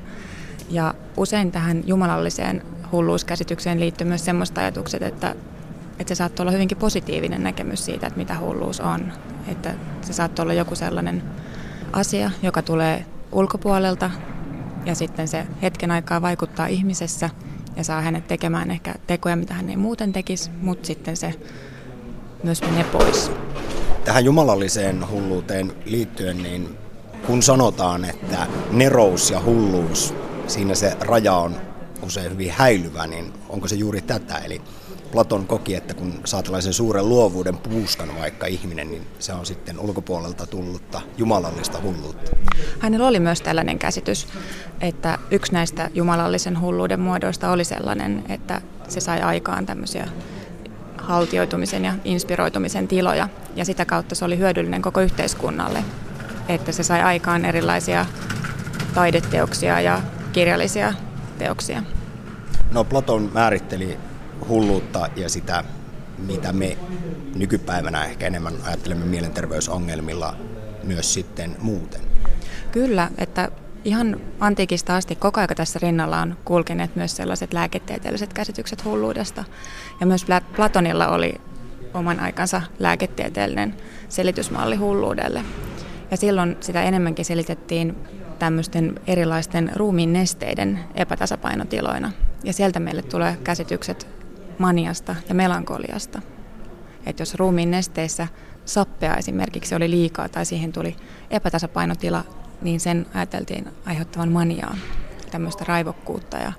Ja 0.70 0.94
usein 1.18 1.52
tähän 1.52 1.84
jumalalliseen 1.86 2.62
hulluuskäsitykseen 2.92 3.80
liittyy 3.80 4.08
myös 4.08 4.26
semmoista 4.26 4.62
ajatukset, 4.62 5.02
että, 5.02 5.36
että 6.00 6.16
se 6.16 6.16
saattaa 6.16 6.44
olla 6.44 6.52
hyvinkin 6.52 6.78
positiivinen 6.78 7.44
näkemys 7.44 7.86
siitä, 7.86 8.08
että 8.08 8.20
mitä 8.20 8.38
hulluus 8.38 8.80
on. 8.80 9.14
Että 9.48 9.74
se 10.02 10.14
saattaa 10.14 10.44
olla 10.44 10.54
joku 10.54 10.76
sellainen 10.76 11.24
asia, 11.94 12.32
joka 12.44 12.62
tulee 12.62 13.06
ulkopuolelta 13.32 14.12
ja 14.86 14.96
sitten 14.96 15.28
se 15.28 15.48
hetken 15.62 15.92
aikaa 15.92 16.22
vaikuttaa 16.22 16.68
ihmisessä 16.68 17.30
ja 17.76 17.84
saa 17.84 18.02
hänet 18.02 18.28
tekemään 18.28 18.72
ehkä 18.72 18.96
tekoja, 19.08 19.36
mitä 19.36 19.54
hän 19.54 19.70
ei 19.70 19.78
muuten 19.78 20.14
tekisi, 20.14 20.52
mutta 20.62 20.88
sitten 20.88 21.18
se 21.18 21.34
myös 22.44 22.62
menee 22.62 22.84
pois. 22.84 23.32
Tähän 24.06 24.26
jumalalliseen 24.26 25.10
hulluuteen 25.10 25.74
liittyen, 25.86 26.44
niin 26.44 26.78
kun 27.28 27.44
sanotaan, 27.44 28.06
että 28.06 28.48
nerous 28.72 29.32
ja 29.32 29.42
hulluus, 29.42 30.14
siinä 30.48 30.76
se 30.76 30.98
raja 31.00 31.34
on 31.34 31.56
usein 32.02 32.32
hyvin 32.32 32.52
häilyvä, 32.52 33.08
niin 33.08 33.34
onko 33.50 33.68
se 33.68 33.76
juuri 33.76 34.02
tätä? 34.02 34.38
Eli 34.38 34.62
Platon 35.14 35.48
koki, 35.48 35.76
että 35.76 35.94
kun 35.94 36.14
saa 36.26 36.44
tällaisen 36.44 36.74
suuren 36.74 37.10
luovuuden 37.10 37.58
puuskan 37.58 38.16
vaikka 38.20 38.48
ihminen, 38.48 38.92
niin 38.92 39.08
se 39.20 39.34
on 39.34 39.46
sitten 39.46 39.80
ulkopuolelta 39.80 40.48
tullutta 40.48 41.02
jumalallista 41.18 41.82
hulluutta. 41.82 42.32
Hänellä 42.80 43.08
oli 43.08 43.20
myös 43.20 43.42
tällainen 43.42 43.80
käsitys, 43.80 44.28
että 44.82 45.18
yksi 45.32 45.54
näistä 45.54 45.90
jumalallisen 45.94 46.62
hulluuden 46.62 47.00
muodoista 47.00 47.52
oli 47.52 47.64
sellainen, 47.64 48.24
että 48.30 48.62
se 48.88 49.00
sai 49.00 49.22
aikaan 49.22 49.66
tämmöisiä 49.66 50.08
haltioitumisen 50.98 51.86
ja 51.86 51.94
inspiroitumisen 52.04 52.88
tiloja. 52.88 53.30
Ja 53.56 53.66
sitä 53.66 53.86
kautta 53.86 54.16
se 54.16 54.26
oli 54.26 54.38
hyödyllinen 54.38 54.82
koko 54.82 55.02
yhteiskunnalle, 55.02 55.84
että 56.50 56.72
se 56.72 56.84
sai 56.84 57.02
aikaan 57.02 57.46
erilaisia 57.46 58.06
taideteoksia 58.94 59.82
ja 59.82 60.02
kirjallisia 60.32 60.94
teoksia. 61.38 61.84
No 62.72 62.84
Platon 62.84 63.32
määritteli 63.34 63.98
hulluutta 64.50 65.10
ja 65.16 65.30
sitä, 65.30 65.64
mitä 66.18 66.54
me 66.54 66.78
nykypäivänä 67.36 68.06
ehkä 68.06 68.28
enemmän 68.28 68.54
ajattelemme 68.66 69.06
mielenterveysongelmilla 69.06 70.36
myös 70.84 71.14
sitten 71.14 71.56
muuten. 71.62 72.02
Kyllä, 72.72 73.10
että 73.18 73.50
ihan 73.86 74.22
antiikista 74.40 74.96
asti 74.96 75.16
koko 75.16 75.40
ajan 75.40 75.50
tässä 75.56 75.80
rinnalla 75.82 76.22
on 76.22 76.38
kulkeneet 76.46 76.96
myös 76.96 77.16
sellaiset 77.16 77.54
lääketieteelliset 77.54 78.34
käsitykset 78.34 78.86
hulluudesta. 78.86 79.44
Ja 80.00 80.06
myös 80.06 80.26
Platonilla 80.56 81.08
oli 81.08 81.34
oman 81.94 82.20
aikansa 82.20 82.62
lääketieteellinen 82.80 83.76
selitysmalli 84.10 84.76
hulluudelle. 84.76 85.44
Ja 86.12 86.18
silloin 86.18 86.58
sitä 86.60 86.84
enemmänkin 86.84 87.26
selitettiin 87.26 87.96
tämmöisten 88.40 89.00
erilaisten 89.08 89.72
ruumiin 89.76 90.14
nesteiden 90.14 90.80
epätasapainotiloina. 90.96 92.12
Ja 92.44 92.54
sieltä 92.54 92.80
meille 92.80 93.02
tulee 93.02 93.38
käsitykset 93.44 94.08
maniasta 94.60 95.16
ja 95.30 95.36
melankoliasta. 95.36 96.22
Että 97.06 97.22
jos 97.22 97.36
ruumiin 97.36 97.72
nesteissä 97.72 98.28
sappea 98.66 99.16
esimerkiksi 99.16 99.76
oli 99.76 99.92
liikaa 99.92 100.30
tai 100.30 100.46
siihen 100.46 100.72
tuli 100.72 100.96
epätasapainotila, 101.30 102.24
niin 102.62 102.80
sen 102.80 103.06
ajateltiin 103.14 103.68
aiheuttavan 103.86 104.30
maniaa, 104.30 104.76
tämmöistä 105.32 105.66
raivokkuutta 105.68 106.38
ja 106.38 106.54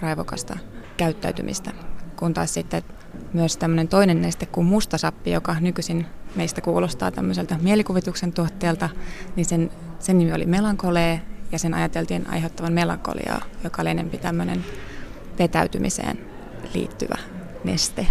raivokasta 0.00 0.58
käyttäytymistä. 0.96 1.72
Kun 2.16 2.34
taas 2.34 2.54
sitten 2.54 2.82
myös 3.32 3.56
tämmöinen 3.56 3.88
toinen 3.88 4.22
neste 4.22 4.46
kuin 4.46 4.66
mustasappi, 4.66 5.30
joka 5.30 5.56
nykyisin 5.60 6.06
meistä 6.34 6.60
kuulostaa 6.60 7.10
tämmöiseltä 7.10 7.58
mielikuvituksen 7.60 8.32
tuotteelta, 8.32 8.88
niin 9.36 9.44
sen, 9.44 9.70
sen 9.98 10.18
nimi 10.18 10.32
oli 10.32 10.46
melankolee 10.46 11.22
ja 11.52 11.58
sen 11.58 11.74
ajateltiin 11.74 12.30
aiheuttavan 12.30 12.72
melankoliaa, 12.72 13.42
joka 13.64 13.82
oli 13.82 13.90
enemmän 13.90 14.18
tämmöinen 14.18 14.64
vetäytymiseen 15.38 16.18
liittyvä 16.74 17.18
neste. 17.64 18.06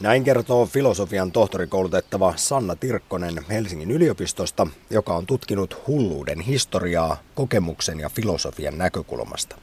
Näin 0.00 0.24
kertoo 0.24 0.66
filosofian 0.66 1.32
tohtorikoulutettava 1.32 2.34
Sanna 2.36 2.76
Tirkkonen 2.76 3.44
Helsingin 3.50 3.90
yliopistosta, 3.90 4.66
joka 4.90 5.16
on 5.16 5.26
tutkinut 5.26 5.82
hulluuden 5.86 6.40
historiaa 6.40 7.16
kokemuksen 7.34 8.00
ja 8.00 8.08
filosofian 8.08 8.78
näkökulmasta. 8.78 9.56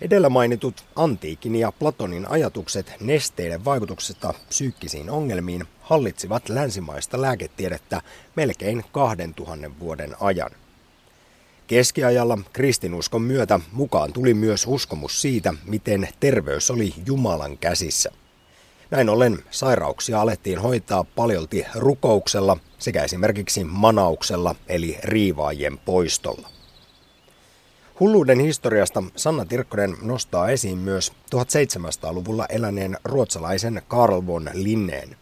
Edellä 0.00 0.28
mainitut 0.28 0.84
antiikin 0.96 1.56
ja 1.56 1.72
Platonin 1.72 2.30
ajatukset 2.30 2.94
nesteiden 3.00 3.64
vaikutuksesta 3.64 4.34
psyykkisiin 4.48 5.10
ongelmiin 5.10 5.64
hallitsivat 5.80 6.48
länsimaista 6.48 7.20
lääketiedettä 7.20 8.02
melkein 8.36 8.84
2000 8.92 9.70
vuoden 9.80 10.16
ajan. 10.20 10.50
Keskiajalla 11.66 12.38
kristinuskon 12.52 13.22
myötä 13.22 13.60
mukaan 13.72 14.12
tuli 14.12 14.34
myös 14.34 14.66
uskomus 14.66 15.22
siitä, 15.22 15.54
miten 15.64 16.08
terveys 16.20 16.70
oli 16.70 16.94
Jumalan 17.06 17.58
käsissä– 17.58 18.10
näin 18.90 19.08
ollen 19.08 19.38
sairauksia 19.50 20.20
alettiin 20.20 20.58
hoitaa 20.58 21.04
paljolti 21.04 21.66
rukouksella 21.74 22.56
sekä 22.78 23.02
esimerkiksi 23.02 23.64
manauksella 23.64 24.54
eli 24.68 24.98
riivaajien 25.04 25.78
poistolla. 25.78 26.48
Hulluuden 28.00 28.40
historiasta 28.40 29.02
Sanna 29.16 29.44
Tirkkonen 29.44 29.96
nostaa 30.02 30.48
esiin 30.48 30.78
myös 30.78 31.12
1700-luvulla 31.34 32.46
eläneen 32.46 32.96
ruotsalaisen 33.04 33.82
Karl 33.88 34.26
von 34.26 34.50
Linneen. 34.52 35.16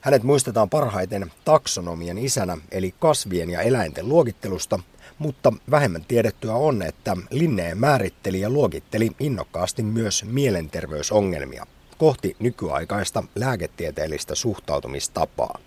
Hänet 0.00 0.22
muistetaan 0.22 0.70
parhaiten 0.70 1.32
taksonomian 1.44 2.18
isänä 2.18 2.58
eli 2.70 2.94
kasvien 2.98 3.50
ja 3.50 3.60
eläinten 3.60 4.08
luokittelusta, 4.08 4.78
mutta 5.22 5.52
vähemmän 5.70 6.04
tiedettyä 6.08 6.54
on, 6.54 6.82
että 6.82 7.16
Linneen 7.30 7.78
määritteli 7.78 8.40
ja 8.40 8.50
luokitteli 8.50 9.10
innokkaasti 9.20 9.82
myös 9.82 10.24
mielenterveysongelmia 10.24 11.66
kohti 11.98 12.36
nykyaikaista 12.38 13.24
lääketieteellistä 13.34 14.34
suhtautumistapaa. 14.34 15.58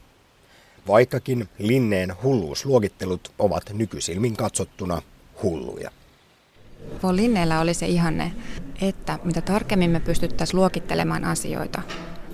Vaikkakin 0.87 1.49
Linneen 1.59 2.13
hulluusluokittelut 2.23 3.31
ovat 3.39 3.63
nykysilmin 3.73 4.35
katsottuna 4.35 5.01
hulluja. 5.43 5.91
Von 7.03 7.15
Linneellä 7.15 7.59
oli 7.59 7.73
se 7.73 7.87
ihanne, 7.87 8.31
että 8.81 9.19
mitä 9.23 9.41
tarkemmin 9.41 9.91
me 9.91 9.99
pystyttäisiin 9.99 10.59
luokittelemaan 10.59 11.23
asioita, 11.23 11.81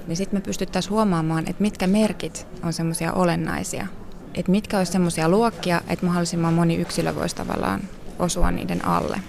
niin 0.07 0.17
sitten 0.17 0.38
me 0.39 0.41
pystyttäisiin 0.41 0.91
huomaamaan, 0.91 1.47
että 1.47 1.61
mitkä 1.61 1.88
merkit 1.88 2.47
on 2.63 2.74
semmoisia 2.74 3.13
olennaisia. 3.13 3.88
Että 4.34 4.51
mitkä 4.51 4.77
olisi 4.77 4.91
semmoisia 4.91 5.29
luokkia, 5.29 5.82
että 5.88 6.05
mahdollisimman 6.05 6.53
moni 6.53 6.75
yksilö 6.75 7.15
voisi 7.15 7.36
tavallaan 7.36 7.82
osua 8.19 8.51
niiden 8.51 8.86
alle. 8.86 9.19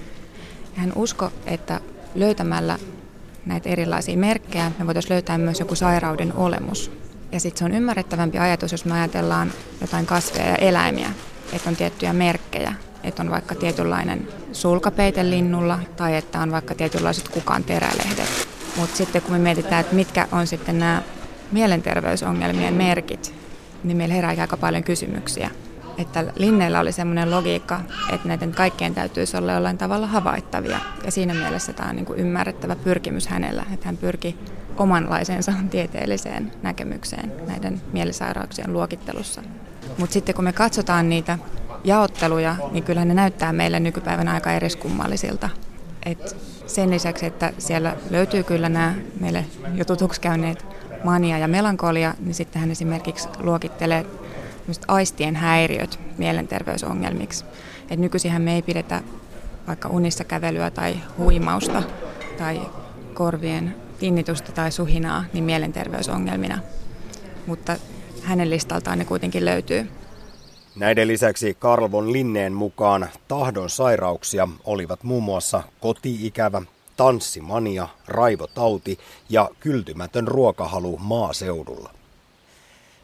Ja 0.75 0.81
hän 0.81 0.93
usko, 0.95 1.33
että 1.47 1.81
löytämällä 2.15 2.79
näitä 3.47 3.69
erilaisia 3.69 4.17
merkkejä, 4.17 4.73
me 4.79 4.87
voitaisiin 4.87 5.13
löytää 5.13 5.39
myös 5.39 5.61
joku 5.61 5.75
sairauden 5.75 6.33
olemus. 6.37 6.91
Ja 7.33 7.41
sitten 7.41 7.59
se 7.59 7.65
on 7.65 7.75
ymmärrettävämpi 7.75 8.39
ajatus, 8.39 8.73
jos 8.73 8.85
me 8.85 8.93
ajatellaan 8.93 9.53
jotain 9.81 10.07
kasveja 10.07 10.49
ja 10.49 10.57
eläimiä, 10.57 11.11
että 11.53 11.71
on 11.71 11.77
tiettyjä 11.77 12.13
merkkejä, 12.13 12.75
että 13.05 13.23
on 13.23 13.31
vaikka 13.31 13.55
tietynlainen 13.55 14.29
sulkapeite 14.53 15.31
linnulla 15.31 15.79
tai 15.97 16.17
että 16.17 16.41
on 16.41 16.53
vaikka 16.53 16.75
tietynlaiset 16.75 17.29
kukaan 17.29 17.65
terälehdet. 17.65 18.49
Mutta 18.77 18.97
sitten 18.97 19.23
kun 19.23 19.33
me 19.33 19.39
mietitään, 19.39 19.81
että 19.81 19.95
mitkä 19.95 20.29
on 20.33 20.47
sitten 20.47 20.79
nämä 20.79 21.03
mielenterveysongelmien 21.53 22.75
merkit, 22.75 23.35
niin 23.85 23.97
meillä 23.97 24.15
herää 24.15 24.35
aika 24.41 24.57
paljon 24.57 24.85
kysymyksiä 24.85 25.51
että 25.99 26.25
Linneillä 26.37 26.81
oli 26.81 26.93
semmoinen 26.93 27.31
logiikka, 27.31 27.81
että 28.13 28.29
näiden 28.29 28.53
kaikkien 28.53 28.95
täytyisi 28.95 29.37
olla 29.37 29.53
jollain 29.53 29.79
tavalla 29.79 30.07
havaittavia. 30.07 30.79
Ja 31.05 31.11
siinä 31.11 31.35
mielessä 31.35 31.73
tämä 31.73 31.89
on 31.89 31.97
niin 31.97 32.07
kuin 32.07 32.19
ymmärrettävä 32.19 32.77
pyrkimys 32.77 33.27
hänellä, 33.27 33.65
että 33.75 33.87
hän 33.87 33.97
pyrki 33.97 34.39
omanlaisensa 34.77 35.53
tieteelliseen 35.71 36.53
näkemykseen 36.63 37.33
näiden 37.47 37.81
mielisairauksien 37.93 38.73
luokittelussa. 38.73 39.43
Mutta 39.99 40.13
sitten 40.13 40.35
kun 40.35 40.45
me 40.45 40.53
katsotaan 40.53 41.09
niitä 41.09 41.39
jaotteluja, 41.85 42.57
niin 42.71 42.85
kyllä 42.85 43.05
ne 43.05 43.15
näyttää 43.15 43.53
meille 43.53 43.81
nykypäivänä 43.81 44.33
aika 44.33 44.53
eriskummallisilta. 44.53 45.49
Et 46.07 46.37
sen 46.67 46.91
lisäksi, 46.91 47.27
että 47.27 47.53
siellä 47.59 47.97
löytyy 48.11 48.43
kyllä 48.43 48.69
nämä 48.69 48.95
meille 49.21 49.45
jo 49.75 49.85
tutuksi 49.85 50.21
käyneet 50.21 50.67
mania 51.05 51.39
ja 51.39 51.49
melankolia, 51.49 52.15
niin 52.21 52.35
sitten 52.35 52.61
hän 52.61 52.71
esimerkiksi 52.71 53.29
luokittelee 53.39 54.07
aistien 54.89 55.37
häiriöt 55.37 56.01
mielenterveysongelmiksi. 56.19 57.45
Et 57.91 57.99
nykyisinhän 57.99 58.43
me 58.43 58.55
ei 58.55 58.63
pidetä 58.63 59.03
vaikka 59.67 59.89
unissa 59.89 60.25
kävelyä 60.25 60.71
tai 60.71 60.95
huimausta 61.19 61.83
tai 62.39 62.61
korvien 63.15 63.75
tinnitusta 63.99 64.53
tai 64.53 64.73
suhinaa 64.73 65.25
niin 65.33 65.45
mielenterveysongelmina. 65.45 66.59
Mutta 67.47 67.77
hänen 68.23 68.51
listaltaan 68.51 68.99
ne 68.99 69.05
kuitenkin 69.05 69.45
löytyy. 69.45 69.91
Näiden 70.77 71.09
lisäksi 71.09 71.57
Karl 71.59 71.91
von 71.91 72.13
Linneen 72.13 72.53
mukaan 72.53 73.09
tahdon 73.29 73.71
sairauksia 73.71 74.49
olivat 74.65 75.03
muun 75.03 75.23
muassa 75.23 75.63
kotiikävä, 75.81 76.63
tanssimania, 76.97 77.89
raivotauti 78.07 78.99
ja 79.29 79.51
kyltymätön 79.61 80.29
ruokahalu 80.29 80.99
maaseudulla. 80.99 81.95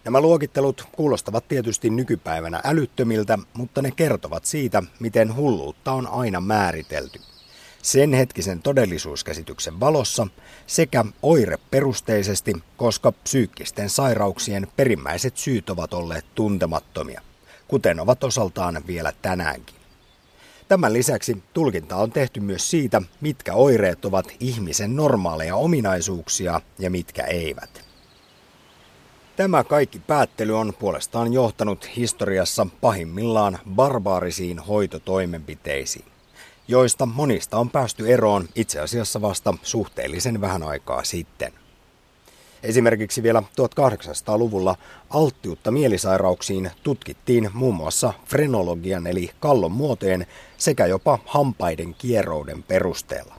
Nämä 0.05 0.21
luokittelut 0.21 0.85
kuulostavat 0.93 1.49
tietysti 1.49 1.91
nykypäivänä 1.91 2.61
älyttömiltä, 2.65 3.39
mutta 3.55 3.83
ne 3.83 3.91
kertovat 3.91 4.45
siitä, 4.45 4.83
miten 5.01 5.37
hulluutta 5.37 5.93
on 5.93 6.07
aina 6.07 6.41
määritelty. 6.41 7.21
Sen 7.83 8.13
hetkisen 8.13 8.63
todellisuuskäsityksen 8.63 9.81
valossa 9.81 10.27
sekä 10.67 11.05
oireperusteisesti, 11.23 12.53
koska 12.77 13.13
psyykkisten 13.13 13.91
sairauksien 13.91 14.67
perimmäiset 14.77 15.37
syyt 15.37 15.71
ovat 15.71 15.95
olleet 15.95 16.25
tuntemattomia, 16.35 17.21
kuten 17.69 18.01
ovat 18.01 18.25
osaltaan 18.25 18.83
vielä 18.87 19.13
tänäänkin. 19.23 19.78
Tämän 20.69 20.93
lisäksi 20.93 21.43
tulkinta 21.55 21.97
on 21.97 22.11
tehty 22.11 22.41
myös 22.41 22.71
siitä, 22.71 23.03
mitkä 23.21 23.55
oireet 23.55 24.05
ovat 24.05 24.33
ihmisen 24.41 24.97
normaaleja 24.97 25.57
ominaisuuksia 25.57 26.61
ja 26.79 26.91
mitkä 26.91 27.25
eivät. 27.25 27.85
Tämä 29.37 29.65
kaikki 29.65 29.99
päättely 29.99 30.59
on 30.59 30.73
puolestaan 30.79 31.33
johtanut 31.33 31.97
historiassa 31.97 32.67
pahimmillaan 32.81 33.59
barbaarisiin 33.75 34.59
hoitotoimenpiteisiin, 34.59 36.05
joista 36.69 37.07
monista 37.07 37.59
on 37.59 37.71
päästy 37.71 38.13
eroon 38.13 38.49
itse 38.55 38.81
asiassa 38.81 39.21
vasta 39.21 39.55
suhteellisen 39.63 40.41
vähän 40.41 40.63
aikaa 40.63 41.05
sitten. 41.05 41.53
Esimerkiksi 42.63 43.23
vielä 43.23 43.41
1800-luvulla 43.41 44.77
alttiutta 45.11 45.71
mielisairauksiin 45.71 46.71
tutkittiin 46.83 47.51
muun 47.55 47.75
muassa 47.75 48.13
frenologian 48.27 49.07
eli 49.07 49.31
kallon 49.41 49.73
muotojen 49.73 50.27
sekä 50.57 50.87
jopa 50.87 51.19
hampaiden 51.27 51.95
kierouden 51.95 52.63
perusteella. 52.63 53.35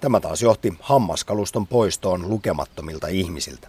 Tämä 0.00 0.20
taas 0.20 0.42
johti 0.42 0.74
hammaskaluston 0.80 1.66
poistoon 1.66 2.30
lukemattomilta 2.30 3.08
ihmisiltä. 3.08 3.68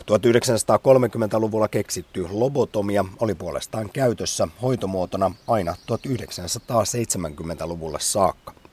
1930-luvulla 0.00 1.68
keksitty 1.68 2.26
lobotomia 2.30 3.04
oli 3.20 3.34
puolestaan 3.34 3.90
käytössä 3.90 4.48
hoitomuotona 4.62 5.34
aina 5.46 5.76
1970-luvulle 5.92 8.00
saakka. 8.00 8.63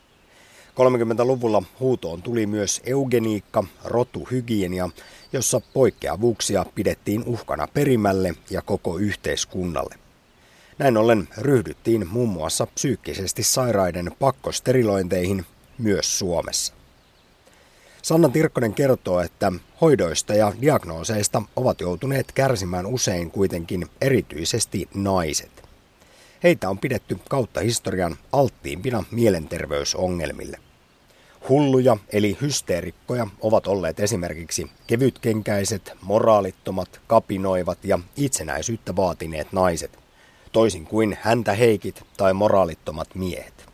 30-luvulla 0.71 1.63
huutoon 1.79 2.21
tuli 2.21 2.45
myös 2.45 2.81
eugeniikka, 2.85 3.63
rotuhygienia, 3.85 4.89
jossa 5.33 5.61
poikkeavuuksia 5.73 6.65
pidettiin 6.75 7.23
uhkana 7.23 7.67
perimälle 7.67 8.35
ja 8.49 8.61
koko 8.61 8.97
yhteiskunnalle. 8.97 9.95
Näin 10.77 10.97
ollen 10.97 11.27
ryhdyttiin 11.37 12.07
muun 12.11 12.29
muassa 12.29 12.65
psyykkisesti 12.65 13.43
sairaiden 13.43 14.11
pakkosterilointeihin 14.19 15.45
myös 15.77 16.19
Suomessa. 16.19 16.73
Sanna 18.01 18.29
Tirkkonen 18.29 18.73
kertoo, 18.73 19.19
että 19.19 19.51
hoidoista 19.81 20.33
ja 20.33 20.53
diagnooseista 20.61 21.41
ovat 21.55 21.81
joutuneet 21.81 22.31
kärsimään 22.31 22.85
usein 22.85 23.31
kuitenkin 23.31 23.87
erityisesti 24.01 24.89
naiset. 24.93 25.60
Heitä 26.43 26.69
on 26.69 26.77
pidetty 26.77 27.19
kautta 27.29 27.59
historian 27.59 28.15
alttiimpina 28.31 29.03
mielenterveysongelmille. 29.11 30.59
Hulluja 31.49 31.97
eli 32.09 32.37
hysteerikkoja 32.41 33.27
ovat 33.41 33.67
olleet 33.67 33.99
esimerkiksi 33.99 34.71
kevytkenkäiset, 34.87 35.93
moraalittomat, 36.01 37.01
kapinoivat 37.07 37.77
ja 37.83 37.99
itsenäisyyttä 38.15 38.95
vaatineet 38.95 39.51
naiset, 39.51 39.99
toisin 40.51 40.85
kuin 40.85 41.17
häntä 41.21 41.53
heikit 41.53 42.03
tai 42.17 42.33
moraalittomat 42.33 43.15
miehet. 43.15 43.69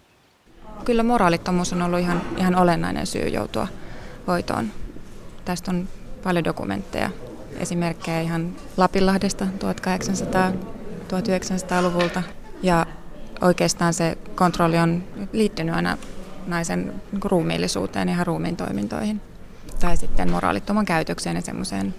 Kyllä 0.85 1.03
moraalittomuus 1.03 1.73
on 1.73 1.81
ollut 1.81 1.99
ihan, 1.99 2.21
ihan 2.37 2.55
olennainen 2.55 3.07
syy 3.07 3.27
joutua 3.27 3.67
hoitoon. 4.27 4.71
Tästä 5.45 5.71
on 5.71 5.87
paljon 6.23 6.43
dokumentteja, 6.43 7.09
esimerkkejä 7.59 8.21
ihan 8.21 8.55
Lapinlahdesta 8.77 9.45
1800-1900-luvulta. 9.45 12.23
Ja 12.63 12.85
oikeastaan 13.41 13.93
se 13.93 14.17
kontrolli 14.35 14.77
on 14.77 15.03
liittynyt 15.31 15.75
aina 15.75 15.97
naisen 16.47 16.93
ruumiillisuuteen 17.23 18.07
ja 18.07 18.13
ihan 18.13 18.27
ruumiin 18.27 18.57
toimintoihin. 18.57 19.21
Tai 19.79 19.97
sitten 19.97 20.31
moraalittoman 20.31 20.85
käytökseen 20.85 21.35
ja 21.35 21.41
semmoiseen 21.41 21.95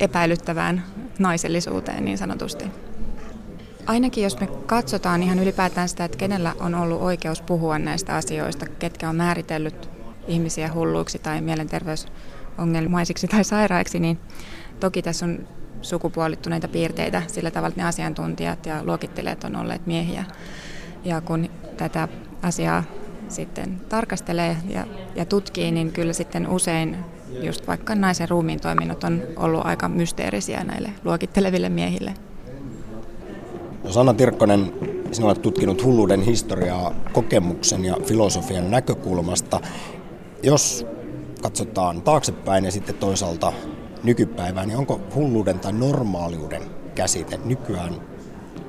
epäilyttävään 0.00 0.84
naisellisuuteen 1.18 2.04
niin 2.04 2.18
sanotusti. 2.18 2.64
Ainakin 3.86 4.24
jos 4.24 4.40
me 4.40 4.46
katsotaan 4.46 5.22
ihan 5.22 5.38
ylipäätään 5.38 5.88
sitä, 5.88 6.04
että 6.04 6.18
kenellä 6.18 6.54
on 6.60 6.74
ollut 6.74 7.02
oikeus 7.02 7.42
puhua 7.42 7.78
näistä 7.78 8.16
asioista, 8.16 8.66
ketkä 8.66 9.08
on 9.08 9.16
määritellyt 9.16 9.88
ihmisiä 10.28 10.72
hulluiksi 10.72 11.18
tai 11.18 11.40
mielenterveysongelmaisiksi 11.40 13.28
tai 13.28 13.44
sairaiksi, 13.44 14.00
niin 14.00 14.18
toki 14.80 15.02
tässä 15.02 15.26
on 15.26 15.48
sukupuolittuneita 15.82 16.68
piirteitä 16.68 17.22
sillä 17.26 17.50
tavalla, 17.50 17.68
että 17.68 17.80
ne 17.80 17.88
asiantuntijat 17.88 18.66
ja 18.66 18.84
luokittelijat 18.84 19.44
on 19.44 19.56
olleet 19.56 19.86
miehiä. 19.86 20.24
Ja 21.04 21.20
kun 21.20 21.48
tätä 21.76 22.08
asiaa 22.42 22.84
sitten 23.28 23.80
tarkastelee 23.88 24.56
ja, 24.68 24.86
ja 25.14 25.24
tutkii, 25.24 25.70
niin 25.70 25.92
kyllä 25.92 26.12
sitten 26.12 26.48
usein 26.48 26.96
just 27.42 27.66
vaikka 27.66 27.94
naisen 27.94 28.28
ruumiin 28.28 28.60
toiminnot 28.60 29.04
on 29.04 29.22
ollut 29.36 29.66
aika 29.66 29.88
mysteerisiä 29.88 30.64
näille 30.64 30.90
luokitteleville 31.04 31.68
miehille. 31.68 32.14
Sanna 33.90 34.14
Tirkkonen, 34.14 34.72
sinä 35.12 35.26
olet 35.26 35.42
tutkinut 35.42 35.84
hulluuden 35.84 36.22
historiaa 36.22 36.94
kokemuksen 37.12 37.84
ja 37.84 37.96
filosofian 38.04 38.70
näkökulmasta. 38.70 39.60
Jos 40.42 40.86
katsotaan 41.42 42.02
taaksepäin 42.02 42.64
ja 42.64 42.70
sitten 42.70 42.94
toisaalta 42.94 43.52
nykypäivään, 44.06 44.68
niin 44.68 44.78
onko 44.78 45.00
hulluuden 45.14 45.58
tai 45.60 45.72
normaaliuden 45.72 46.62
käsite 46.94 47.40
nykyään 47.44 47.94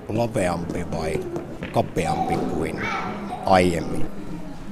laveampi 0.10 0.86
vai 0.92 1.20
kapeampi 1.74 2.38
kuin 2.38 2.82
aiemmin? 3.46 4.06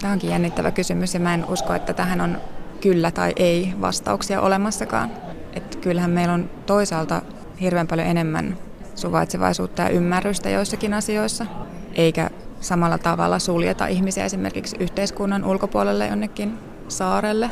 Tämä 0.02 0.14
onkin 0.14 0.30
jännittävä 0.30 0.72
kysymys 0.72 1.14
ja 1.14 1.20
mä 1.20 1.34
en 1.34 1.46
usko, 1.46 1.74
että 1.74 1.94
tähän 1.94 2.22
on 2.22 2.38
kyllä 2.82 3.12
tai 3.12 3.34
ei 3.36 3.74
vastauksia 3.82 4.42
olemassakaan. 4.42 5.12
Että 5.54 5.78
kyllähän 5.78 6.12
meillä 6.12 6.34
on 6.34 6.50
toisaalta 6.66 7.22
hirveän 7.62 7.88
paljon 7.88 8.08
enemmän 8.08 8.58
suvaitsevaisuutta 8.96 9.82
ja 9.82 9.90
ymmärrystä 9.90 10.50
joissakin 10.50 10.94
asioissa, 10.94 11.46
eikä 11.94 12.30
samalla 12.62 12.98
tavalla 12.98 13.40
suljeta 13.40 13.88
ihmisiä 13.88 14.26
esimerkiksi 14.26 14.76
yhteiskunnan 14.80 15.46
ulkopuolelle 15.46 16.08
jonnekin 16.08 16.58
saarelle, 16.88 17.50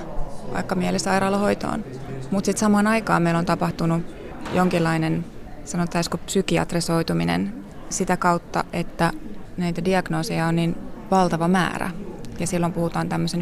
vaikka 0.54 0.76
mielisairaalahoitoon. 0.76 1.86
Mutta 2.32 2.46
sitten 2.46 2.60
samaan 2.60 2.88
aikaan 2.88 3.22
meillä 3.22 3.40
on 3.40 3.46
tapahtunut 3.46 4.02
jonkinlainen, 4.54 5.26
sanotaanko 5.66 6.18
psykiatrisoituminen 6.18 7.54
sitä 7.90 8.18
kautta, 8.18 8.64
että 8.74 9.12
näitä 9.58 9.86
diagnooseja 9.86 10.48
on 10.48 10.56
niin 10.56 10.76
valtava 11.12 11.48
määrä. 11.48 11.92
Ja 12.40 12.48
silloin 12.48 12.74
puhutaan 12.74 13.10
tämmöisen 13.10 13.42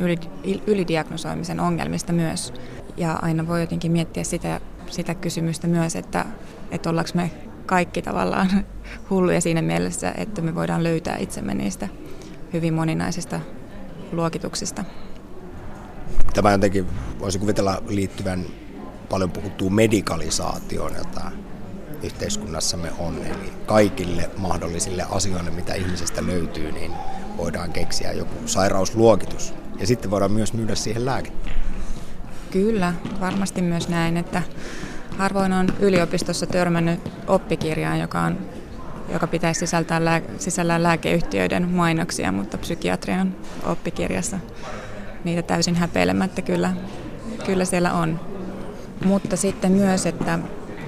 ylidiagnosoimisen 0.68 1.60
ongelmista 1.60 2.14
myös. 2.14 2.54
Ja 2.98 3.20
aina 3.22 3.48
voi 3.48 3.62
jotenkin 3.62 3.92
miettiä 3.92 4.24
sitä, 4.24 4.62
sitä 4.90 5.16
kysymystä 5.16 5.68
myös, 5.68 5.96
että, 5.96 6.26
että 6.72 6.90
ollaanko 6.90 7.12
me 7.14 7.32
kaikki 7.66 8.02
tavallaan 8.02 8.50
hulluja 9.10 9.42
siinä 9.42 9.62
mielessä, 9.62 10.14
että 10.18 10.42
me 10.42 10.56
voidaan 10.56 10.84
löytää 10.84 11.18
itsemme 11.18 11.54
niistä 11.54 11.88
hyvin 12.54 12.74
moninaisista 12.74 13.40
luokituksista. 14.12 14.86
Tämä 16.34 16.52
jotenkin 16.52 16.88
voisi 17.20 17.40
kuvitella 17.40 17.84
liittyvän 17.88 18.46
paljon 19.10 19.32
puhuttuun 19.32 19.74
medikalisaatioon, 19.74 20.96
jota 20.96 21.32
yhteiskunnassamme 22.04 22.92
on. 23.00 23.18
Eli 23.26 23.54
kaikille 23.66 24.30
mahdollisille 24.38 25.06
asioille, 25.10 25.52
mitä 25.52 25.74
ihmisestä 25.74 26.26
löytyy, 26.26 26.72
niin 26.72 26.92
voidaan 27.38 27.72
keksiä 27.72 28.12
joku 28.12 28.48
sairausluokitus. 28.48 29.54
Ja 29.80 29.88
sitten 29.88 30.12
voidaan 30.12 30.32
myös 30.32 30.54
myydä 30.54 30.76
siihen 30.76 31.06
lääkettä. 31.06 31.50
Kyllä, 32.52 32.94
varmasti 33.20 33.62
myös 33.62 33.90
näin, 33.90 34.18
että 34.18 34.42
harvoin 35.18 35.54
on 35.54 35.68
yliopistossa 35.80 36.46
törmännyt 36.46 37.00
oppikirjaan, 37.28 38.00
joka, 38.00 38.22
on, 38.22 38.38
joka 39.14 39.28
pitäisi 39.28 39.60
sisältää 39.60 40.06
lää, 40.06 40.22
sisällään 40.38 40.84
lääkeyhtiöiden 40.84 41.70
mainoksia, 41.70 42.32
mutta 42.32 42.58
psykiatrian 42.58 43.36
oppikirjassa 43.66 44.40
niitä 45.24 45.42
täysin 45.42 45.76
häpeilemättä 45.76 46.42
kyllä, 46.42 46.74
kyllä 47.46 47.66
siellä 47.66 47.94
on. 47.94 48.20
Mutta 49.06 49.38
sitten 49.38 49.72
myös, 49.72 50.06
että 50.06 50.40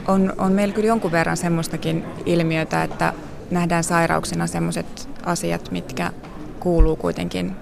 on, 0.08 0.34
on 0.38 0.52
meillä 0.52 0.74
kyllä 0.74 0.88
jonkun 0.88 1.12
verran 1.12 1.38
semmoistakin 1.38 2.06
ilmiötä, 2.26 2.84
että 2.84 3.14
nähdään 3.52 3.84
sairauksina 3.84 4.48
semmoiset 4.48 5.10
asiat, 5.26 5.72
mitkä 5.72 6.12
kuuluu 6.60 6.96
kuitenkin 6.96 7.56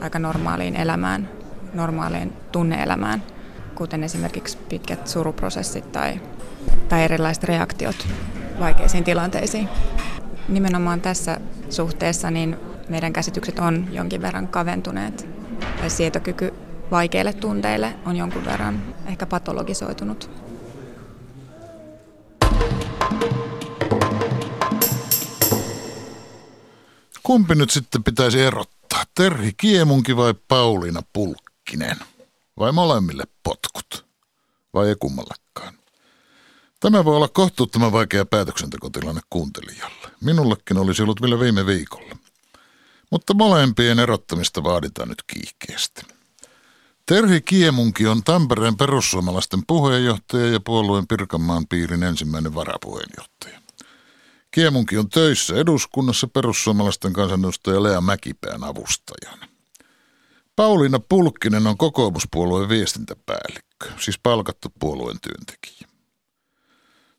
aika 0.00 0.18
normaaliin 0.18 0.76
elämään, 0.76 1.28
normaaliin 1.74 2.32
tunneelämään, 2.52 3.22
kuten 3.74 4.04
esimerkiksi 4.04 4.58
pitkät 4.68 5.06
suruprosessit 5.06 5.92
tai, 5.92 6.20
tai 6.88 7.04
erilaiset 7.04 7.44
reaktiot 7.44 8.08
vaikeisiin 8.60 9.04
tilanteisiin. 9.04 9.68
Nimenomaan 10.48 11.00
tässä 11.00 11.40
suhteessa 11.70 12.30
niin 12.30 12.56
meidän 12.88 13.12
käsitykset 13.12 13.58
on 13.58 13.88
jonkin 13.90 14.22
verran 14.22 14.48
kaventuneet 14.48 15.35
tai 15.78 15.90
sietokyky 15.90 16.54
vaikeille 16.90 17.32
tunteille 17.32 17.94
on 18.06 18.16
jonkun 18.16 18.44
verran 18.44 18.94
ehkä 19.06 19.26
patologisoitunut. 19.26 20.30
Kumpi 27.22 27.54
nyt 27.54 27.70
sitten 27.70 28.04
pitäisi 28.04 28.42
erottaa? 28.42 29.04
Terhi 29.14 29.52
Kiemunki 29.56 30.16
vai 30.16 30.34
Pauliina 30.48 31.02
Pulkkinen? 31.12 31.96
Vai 32.58 32.72
molemmille 32.72 33.24
potkut? 33.42 34.06
Vai 34.74 34.88
ei 34.88 34.96
kummallekaan? 34.98 35.74
Tämä 36.80 37.04
voi 37.04 37.16
olla 37.16 37.28
kohtuuttoman 37.28 37.92
vaikea 37.92 38.26
päätöksentekotilanne 38.26 39.20
kuuntelijalle. 39.30 40.08
Minullekin 40.20 40.78
olisi 40.78 41.02
ollut 41.02 41.22
vielä 41.22 41.40
viime 41.40 41.66
viikolla. 41.66 42.16
Mutta 43.10 43.34
molempien 43.34 43.98
erottamista 43.98 44.62
vaaditaan 44.62 45.08
nyt 45.08 45.22
kiihkeästi. 45.26 46.02
Terhi 47.06 47.40
Kiemunki 47.40 48.06
on 48.06 48.24
Tampereen 48.24 48.76
perussuomalaisten 48.76 49.62
puheenjohtaja 49.66 50.46
ja 50.46 50.60
puolueen 50.60 51.06
Pirkanmaan 51.06 51.66
piirin 51.68 52.02
ensimmäinen 52.02 52.54
varapuheenjohtaja. 52.54 53.60
Kiemunki 54.50 54.98
on 54.98 55.08
töissä 55.08 55.54
eduskunnassa 55.56 56.26
perussuomalaisten 56.26 57.12
kansanedustaja 57.12 57.82
Lea 57.82 58.00
Mäkipään 58.00 58.64
avustajana. 58.64 59.48
Pauliina 60.56 60.98
Pulkkinen 60.98 61.66
on 61.66 61.76
kokoomuspuolueen 61.76 62.68
viestintäpäällikkö, 62.68 63.90
siis 64.00 64.18
palkattu 64.18 64.68
puolueen 64.78 65.18
työntekijä. 65.20 65.88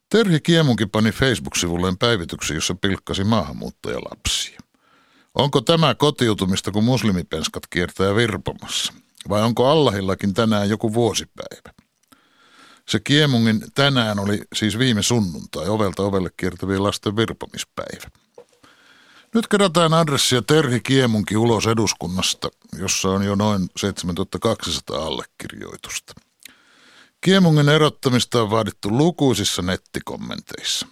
Terhi 0.10 0.40
Kiemunki 0.40 0.86
pani 0.86 1.12
Facebook-sivulleen 1.12 1.98
päivityksen, 1.98 2.56
jossa 2.56 2.76
pilkkasi 2.76 3.24
maahanmuuttajalapsia. 3.24 4.60
Onko 5.38 5.62
tämä 5.62 5.96
kotiutumista, 5.96 6.72
kun 6.72 6.84
muslimipenskat 6.84 7.68
kiertää 7.70 8.16
virpomassa? 8.16 8.94
Vai 9.30 9.42
onko 9.42 9.68
Allahillakin 9.68 10.34
tänään 10.34 10.70
joku 10.70 10.94
vuosipäivä? 10.94 11.74
Se 12.90 13.00
Kiemungin 13.00 13.64
tänään 13.76 14.20
oli 14.20 14.42
siis 14.56 14.78
viime 14.78 15.02
sunnuntai 15.02 15.68
ovelta 15.68 16.04
ovelle 16.04 16.30
kiertävien 16.38 16.84
lasten 16.84 17.16
virpomispäivä. 17.16 18.08
Nyt 19.34 19.48
kerätään 19.48 19.94
adressia 19.94 20.42
Terhi 20.42 20.80
Kiemunki 20.80 21.38
ulos 21.38 21.68
eduskunnasta, 21.68 22.50
jossa 22.80 23.10
on 23.10 23.24
jo 23.24 23.36
noin 23.36 23.70
7200 23.78 25.06
allekirjoitusta. 25.06 26.14
Kiemungin 27.22 27.70
erottamista 27.70 28.42
on 28.42 28.52
vaadittu 28.52 28.98
lukuisissa 28.98 29.62
nettikommenteissa. 29.62 30.88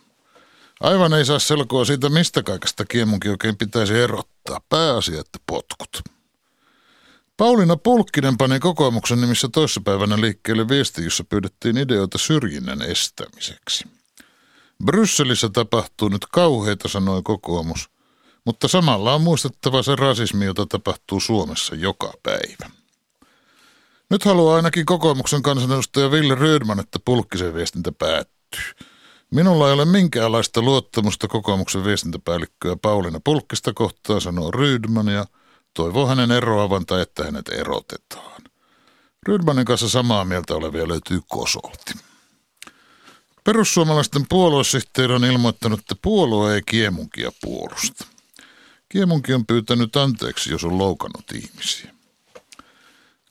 Aivan 0.80 1.14
ei 1.14 1.26
saa 1.26 1.40
selkoa 1.40 1.86
siitä, 1.86 2.10
mistä 2.10 2.44
kaikesta 2.44 2.86
Kiemunki 2.86 3.30
oikein 3.30 3.58
pitäisi 3.58 3.94
erottaa. 3.94 4.62
Pääasia, 4.70 5.20
että 5.22 5.40
potkut. 5.48 6.02
Pauliina 7.38 7.78
Pulkkinen 7.78 8.38
pani 8.38 8.60
kokoomuksen 8.60 9.22
nimissä 9.22 9.48
toissapäivänä 9.54 10.22
liikkeelle 10.22 10.68
viesti, 10.68 11.04
jossa 11.04 11.24
pyydettiin 11.24 11.78
ideoita 11.78 12.18
syrjinnän 12.18 12.82
estämiseksi. 12.82 13.84
Brysselissä 14.86 15.50
tapahtuu 15.50 16.10
nyt 16.10 16.26
kauheita, 16.32 16.88
sanoi 16.88 17.22
kokoomus, 17.24 17.90
mutta 18.46 18.68
samalla 18.68 19.14
on 19.14 19.22
muistettava 19.22 19.84
se 19.84 19.96
rasismi, 19.96 20.46
jota 20.46 20.66
tapahtuu 20.66 21.20
Suomessa 21.20 21.76
joka 21.76 22.14
päivä. 22.24 22.70
Nyt 24.10 24.26
haluaa 24.26 24.56
ainakin 24.56 24.86
kokoomuksen 24.86 25.42
kansanedustaja 25.42 26.12
Ville 26.12 26.36
Rydman, 26.36 26.80
että 26.80 27.00
Pulkkisen 27.06 27.54
viestintä 27.54 27.92
päättyy. 27.92 28.86
Minulla 29.36 29.68
ei 29.68 29.74
ole 29.74 29.86
minkäänlaista 29.86 30.62
luottamusta 30.62 31.28
kokoomuksen 31.28 31.84
viestintäpäällikköä 31.84 32.76
Pauliina 32.82 33.20
Pulkkista 33.24 33.74
kohtaan, 33.74 34.22
sanoo 34.22 34.52
Rydman 34.52 35.08
ja 35.08 35.26
toivoo 35.74 36.08
hänen 36.08 36.32
eroavan 36.32 36.86
tai 36.86 37.02
että 37.02 37.24
hänet 37.24 37.50
erotetaan. 37.50 38.42
Rydmanin 39.28 39.66
kanssa 39.66 39.90
samaa 39.90 40.26
mieltä 40.26 40.56
olevia 40.56 40.88
löytyy 40.88 41.20
kosolti. 41.28 41.94
Perussuomalaisten 43.44 44.26
puoluesihteeri 44.30 45.14
on 45.14 45.26
ilmoittanut, 45.26 45.80
että 45.80 45.96
puolue 46.02 46.56
ei 46.56 46.62
kiemunkia 46.66 47.32
puolusta. 47.42 48.06
Kiemunki 48.90 49.34
on 49.34 49.46
pyytänyt 49.46 49.96
anteeksi, 49.96 50.52
jos 50.52 50.64
on 50.64 50.78
loukannut 50.78 51.32
ihmisiä. 51.32 51.96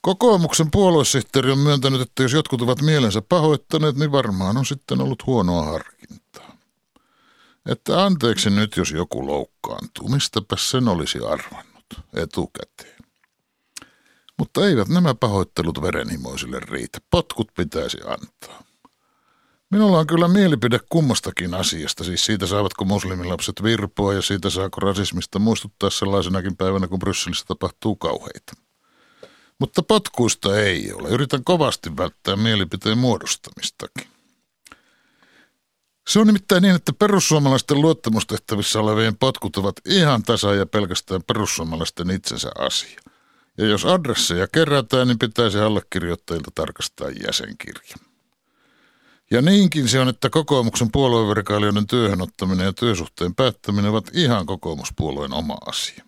Kokoomuksen 0.01 0.71
puoluesihteeri 0.71 1.53
on 1.53 1.59
myöntänyt, 1.59 2.01
että 2.01 2.23
jos 2.23 2.33
jotkut 2.33 2.63
ovat 2.63 2.83
mielensä 2.83 3.23
pahoittaneet, 3.23 3.97
niin 3.97 4.13
varmaan 4.13 4.57
on 4.57 4.67
sitten 4.67 5.01
ollut 5.01 5.27
huonoa 5.27 5.65
harkintaa. 5.65 5.94
Että 7.67 8.05
anteeksi 8.05 8.51
nyt, 8.51 8.77
jos 8.77 8.91
joku 8.91 9.27
loukkaantuu, 9.27 10.09
mistäpä 10.09 10.57
sen 10.59 10.89
olisi 10.89 11.19
arvannut 11.19 11.85
etukäteen. 12.15 12.99
Mutta 14.39 14.67
eivät 14.67 14.89
nämä 14.89 15.15
pahoittelut 15.15 15.83
verenhimoisille 15.83 16.61
riitä. 16.61 16.99
Potkut 17.11 17.49
pitäisi 17.57 17.99
antaa. 18.07 18.65
Minulla 19.71 19.99
on 19.99 20.07
kyllä 20.07 20.29
mielipide 20.29 20.81
kummastakin 20.89 21.55
asiasta, 21.55 22.05
siis 22.05 22.27
siitä 22.27 22.47
saavatko 22.47 22.85
muslimilapset 22.85 23.63
virpoa 23.63 24.15
ja 24.15 24.23
siitä 24.23 24.51
saako 24.51 24.81
rasismista 24.81 25.39
muistuttaa 25.39 25.91
sellaisenakin 25.91 26.57
päivänä, 26.57 26.87
kun 26.87 26.99
Brysselissä 26.99 27.45
tapahtuu 27.49 27.97
kauheita. 27.97 28.53
Mutta 29.59 29.83
potkuista 29.83 30.61
ei 30.61 30.93
ole. 30.93 31.09
Yritän 31.09 31.45
kovasti 31.45 31.97
välttää 31.97 32.37
mielipiteen 32.37 32.99
muodostamistakin. 32.99 34.14
Se 36.09 36.19
on 36.19 36.27
nimittäin 36.27 36.63
niin, 36.63 36.75
että 36.75 36.93
perussuomalaisten 36.93 37.81
luottamustehtävissä 37.81 38.81
olevien 38.81 39.17
potkut 39.17 39.57
ovat 39.57 39.77
ihan 39.89 40.23
tasa 40.23 40.55
ja 40.55 40.67
pelkästään 40.67 41.23
perussuomalaisten 41.23 42.11
itsensä 42.11 42.51
asia. 42.59 43.01
Ja 43.59 43.67
jos 43.67 43.85
adresseja 43.85 44.49
kerätään, 44.49 45.09
niin 45.09 45.19
pitäisi 45.19 45.59
allekirjoittajilta 45.59 46.51
tarkastaa 46.55 47.09
jäsenkirja. 47.27 47.97
Ja 49.31 49.43
niinkin 49.43 49.89
se 49.89 50.01
on, 50.01 50.09
että 50.09 50.31
kokoomuksen 50.31 50.91
puolueverkailijoiden 50.93 51.87
työhönottaminen 51.87 52.65
ja 52.65 52.73
työsuhteen 52.73 53.35
päättäminen 53.35 53.91
ovat 53.91 54.11
ihan 54.13 54.47
kokoomuspuolueen 54.47 55.33
oma 55.33 55.57
asia. 55.67 56.05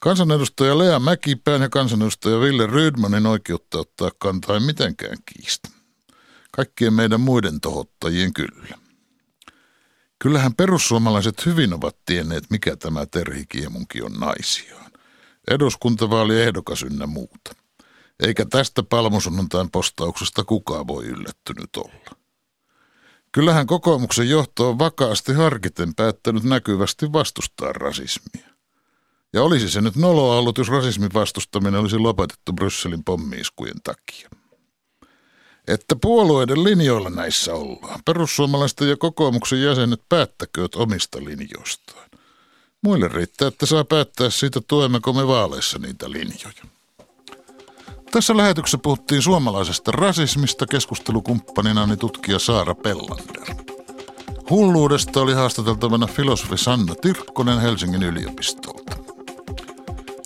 Kansanedustaja 0.00 0.78
Lea 0.78 0.98
Mäkipään 0.98 1.62
ja 1.62 1.68
kansanedustaja 1.68 2.40
Ville 2.40 2.66
Rydmanin 2.66 3.26
oikeutta 3.26 3.78
ottaa 3.78 4.10
kantaa 4.18 4.54
ei 4.56 4.60
mitenkään 4.60 5.18
kiistä. 5.24 5.68
Kaikkien 6.50 6.94
meidän 6.94 7.20
muiden 7.20 7.60
tohottajien 7.60 8.32
kyllä. 8.32 8.77
Kyllähän 10.18 10.54
perussuomalaiset 10.54 11.46
hyvin 11.46 11.72
ovat 11.72 11.96
tienneet, 12.06 12.44
mikä 12.50 12.76
tämä 12.76 13.06
Terhi 13.06 13.46
Kiemunki 13.48 14.02
on 14.02 14.12
naisiaan. 14.12 14.90
Eduskuntavaali 15.50 16.42
ehdokas 16.42 16.82
ynnä 16.82 17.06
muuta. 17.06 17.54
Eikä 18.20 18.46
tästä 18.50 18.82
palmusunnuntain 18.82 19.70
postauksesta 19.70 20.44
kukaan 20.44 20.86
voi 20.86 21.04
yllättynyt 21.04 21.76
olla. 21.76 22.18
Kyllähän 23.32 23.66
kokoomuksen 23.66 24.28
johto 24.28 24.68
on 24.68 24.78
vakaasti 24.78 25.32
harkiten 25.32 25.94
päättänyt 25.94 26.44
näkyvästi 26.44 27.12
vastustaa 27.12 27.72
rasismia. 27.72 28.48
Ja 29.32 29.42
olisi 29.42 29.70
se 29.70 29.80
nyt 29.80 29.96
noloa 29.96 30.36
ollut, 30.36 30.58
jos 30.58 30.68
rasismin 30.68 31.14
vastustaminen 31.14 31.80
olisi 31.80 31.98
lopetettu 31.98 32.52
Brysselin 32.52 33.04
pommiiskujen 33.04 33.82
takia. 33.84 34.30
Että 35.68 35.96
puolueiden 35.96 36.64
linjoilla 36.64 37.10
näissä 37.10 37.54
ollaan. 37.54 38.00
Perussuomalaisten 38.04 38.88
ja 38.88 38.96
kokoomuksen 38.96 39.62
jäsenet 39.62 40.00
päättäkööt 40.08 40.74
omista 40.74 41.18
linjoistaan. 41.24 42.08
Muille 42.82 43.08
riittää, 43.08 43.48
että 43.48 43.66
saa 43.66 43.84
päättää 43.84 44.30
siitä, 44.30 44.60
tuemmeko 44.68 45.12
me 45.12 45.26
vaaleissa 45.26 45.78
niitä 45.78 46.10
linjoja. 46.10 46.62
Tässä 48.10 48.36
lähetyksessä 48.36 48.78
puhuttiin 48.78 49.22
suomalaisesta 49.22 49.92
rasismista 49.92 50.66
keskustelukumppanina 50.66 51.96
tutkija 51.96 52.38
Saara 52.38 52.74
Pellander. 52.74 53.54
Hulluudesta 54.50 55.20
oli 55.20 55.34
haastateltavana 55.34 56.06
filosofi 56.06 56.58
Sanna 56.58 56.94
Tirkkonen 56.94 57.60
Helsingin 57.60 58.02
yliopistolta. 58.02 58.96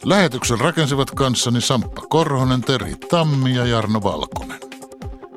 Lähetyksen 0.05 0.61
rakensivat 0.61 1.11
kanssani 1.11 1.61
Samppa 1.61 2.03
Korhonen, 2.09 2.61
Terhi 2.61 2.97
Tammi 2.97 3.55
ja 3.55 3.67
Jarno 3.67 4.03
Valkonen. 4.03 4.72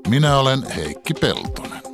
Minä 0.08 0.40
olen 0.40 0.64
Heikki 0.76 1.14
Peltonen. 1.14 1.85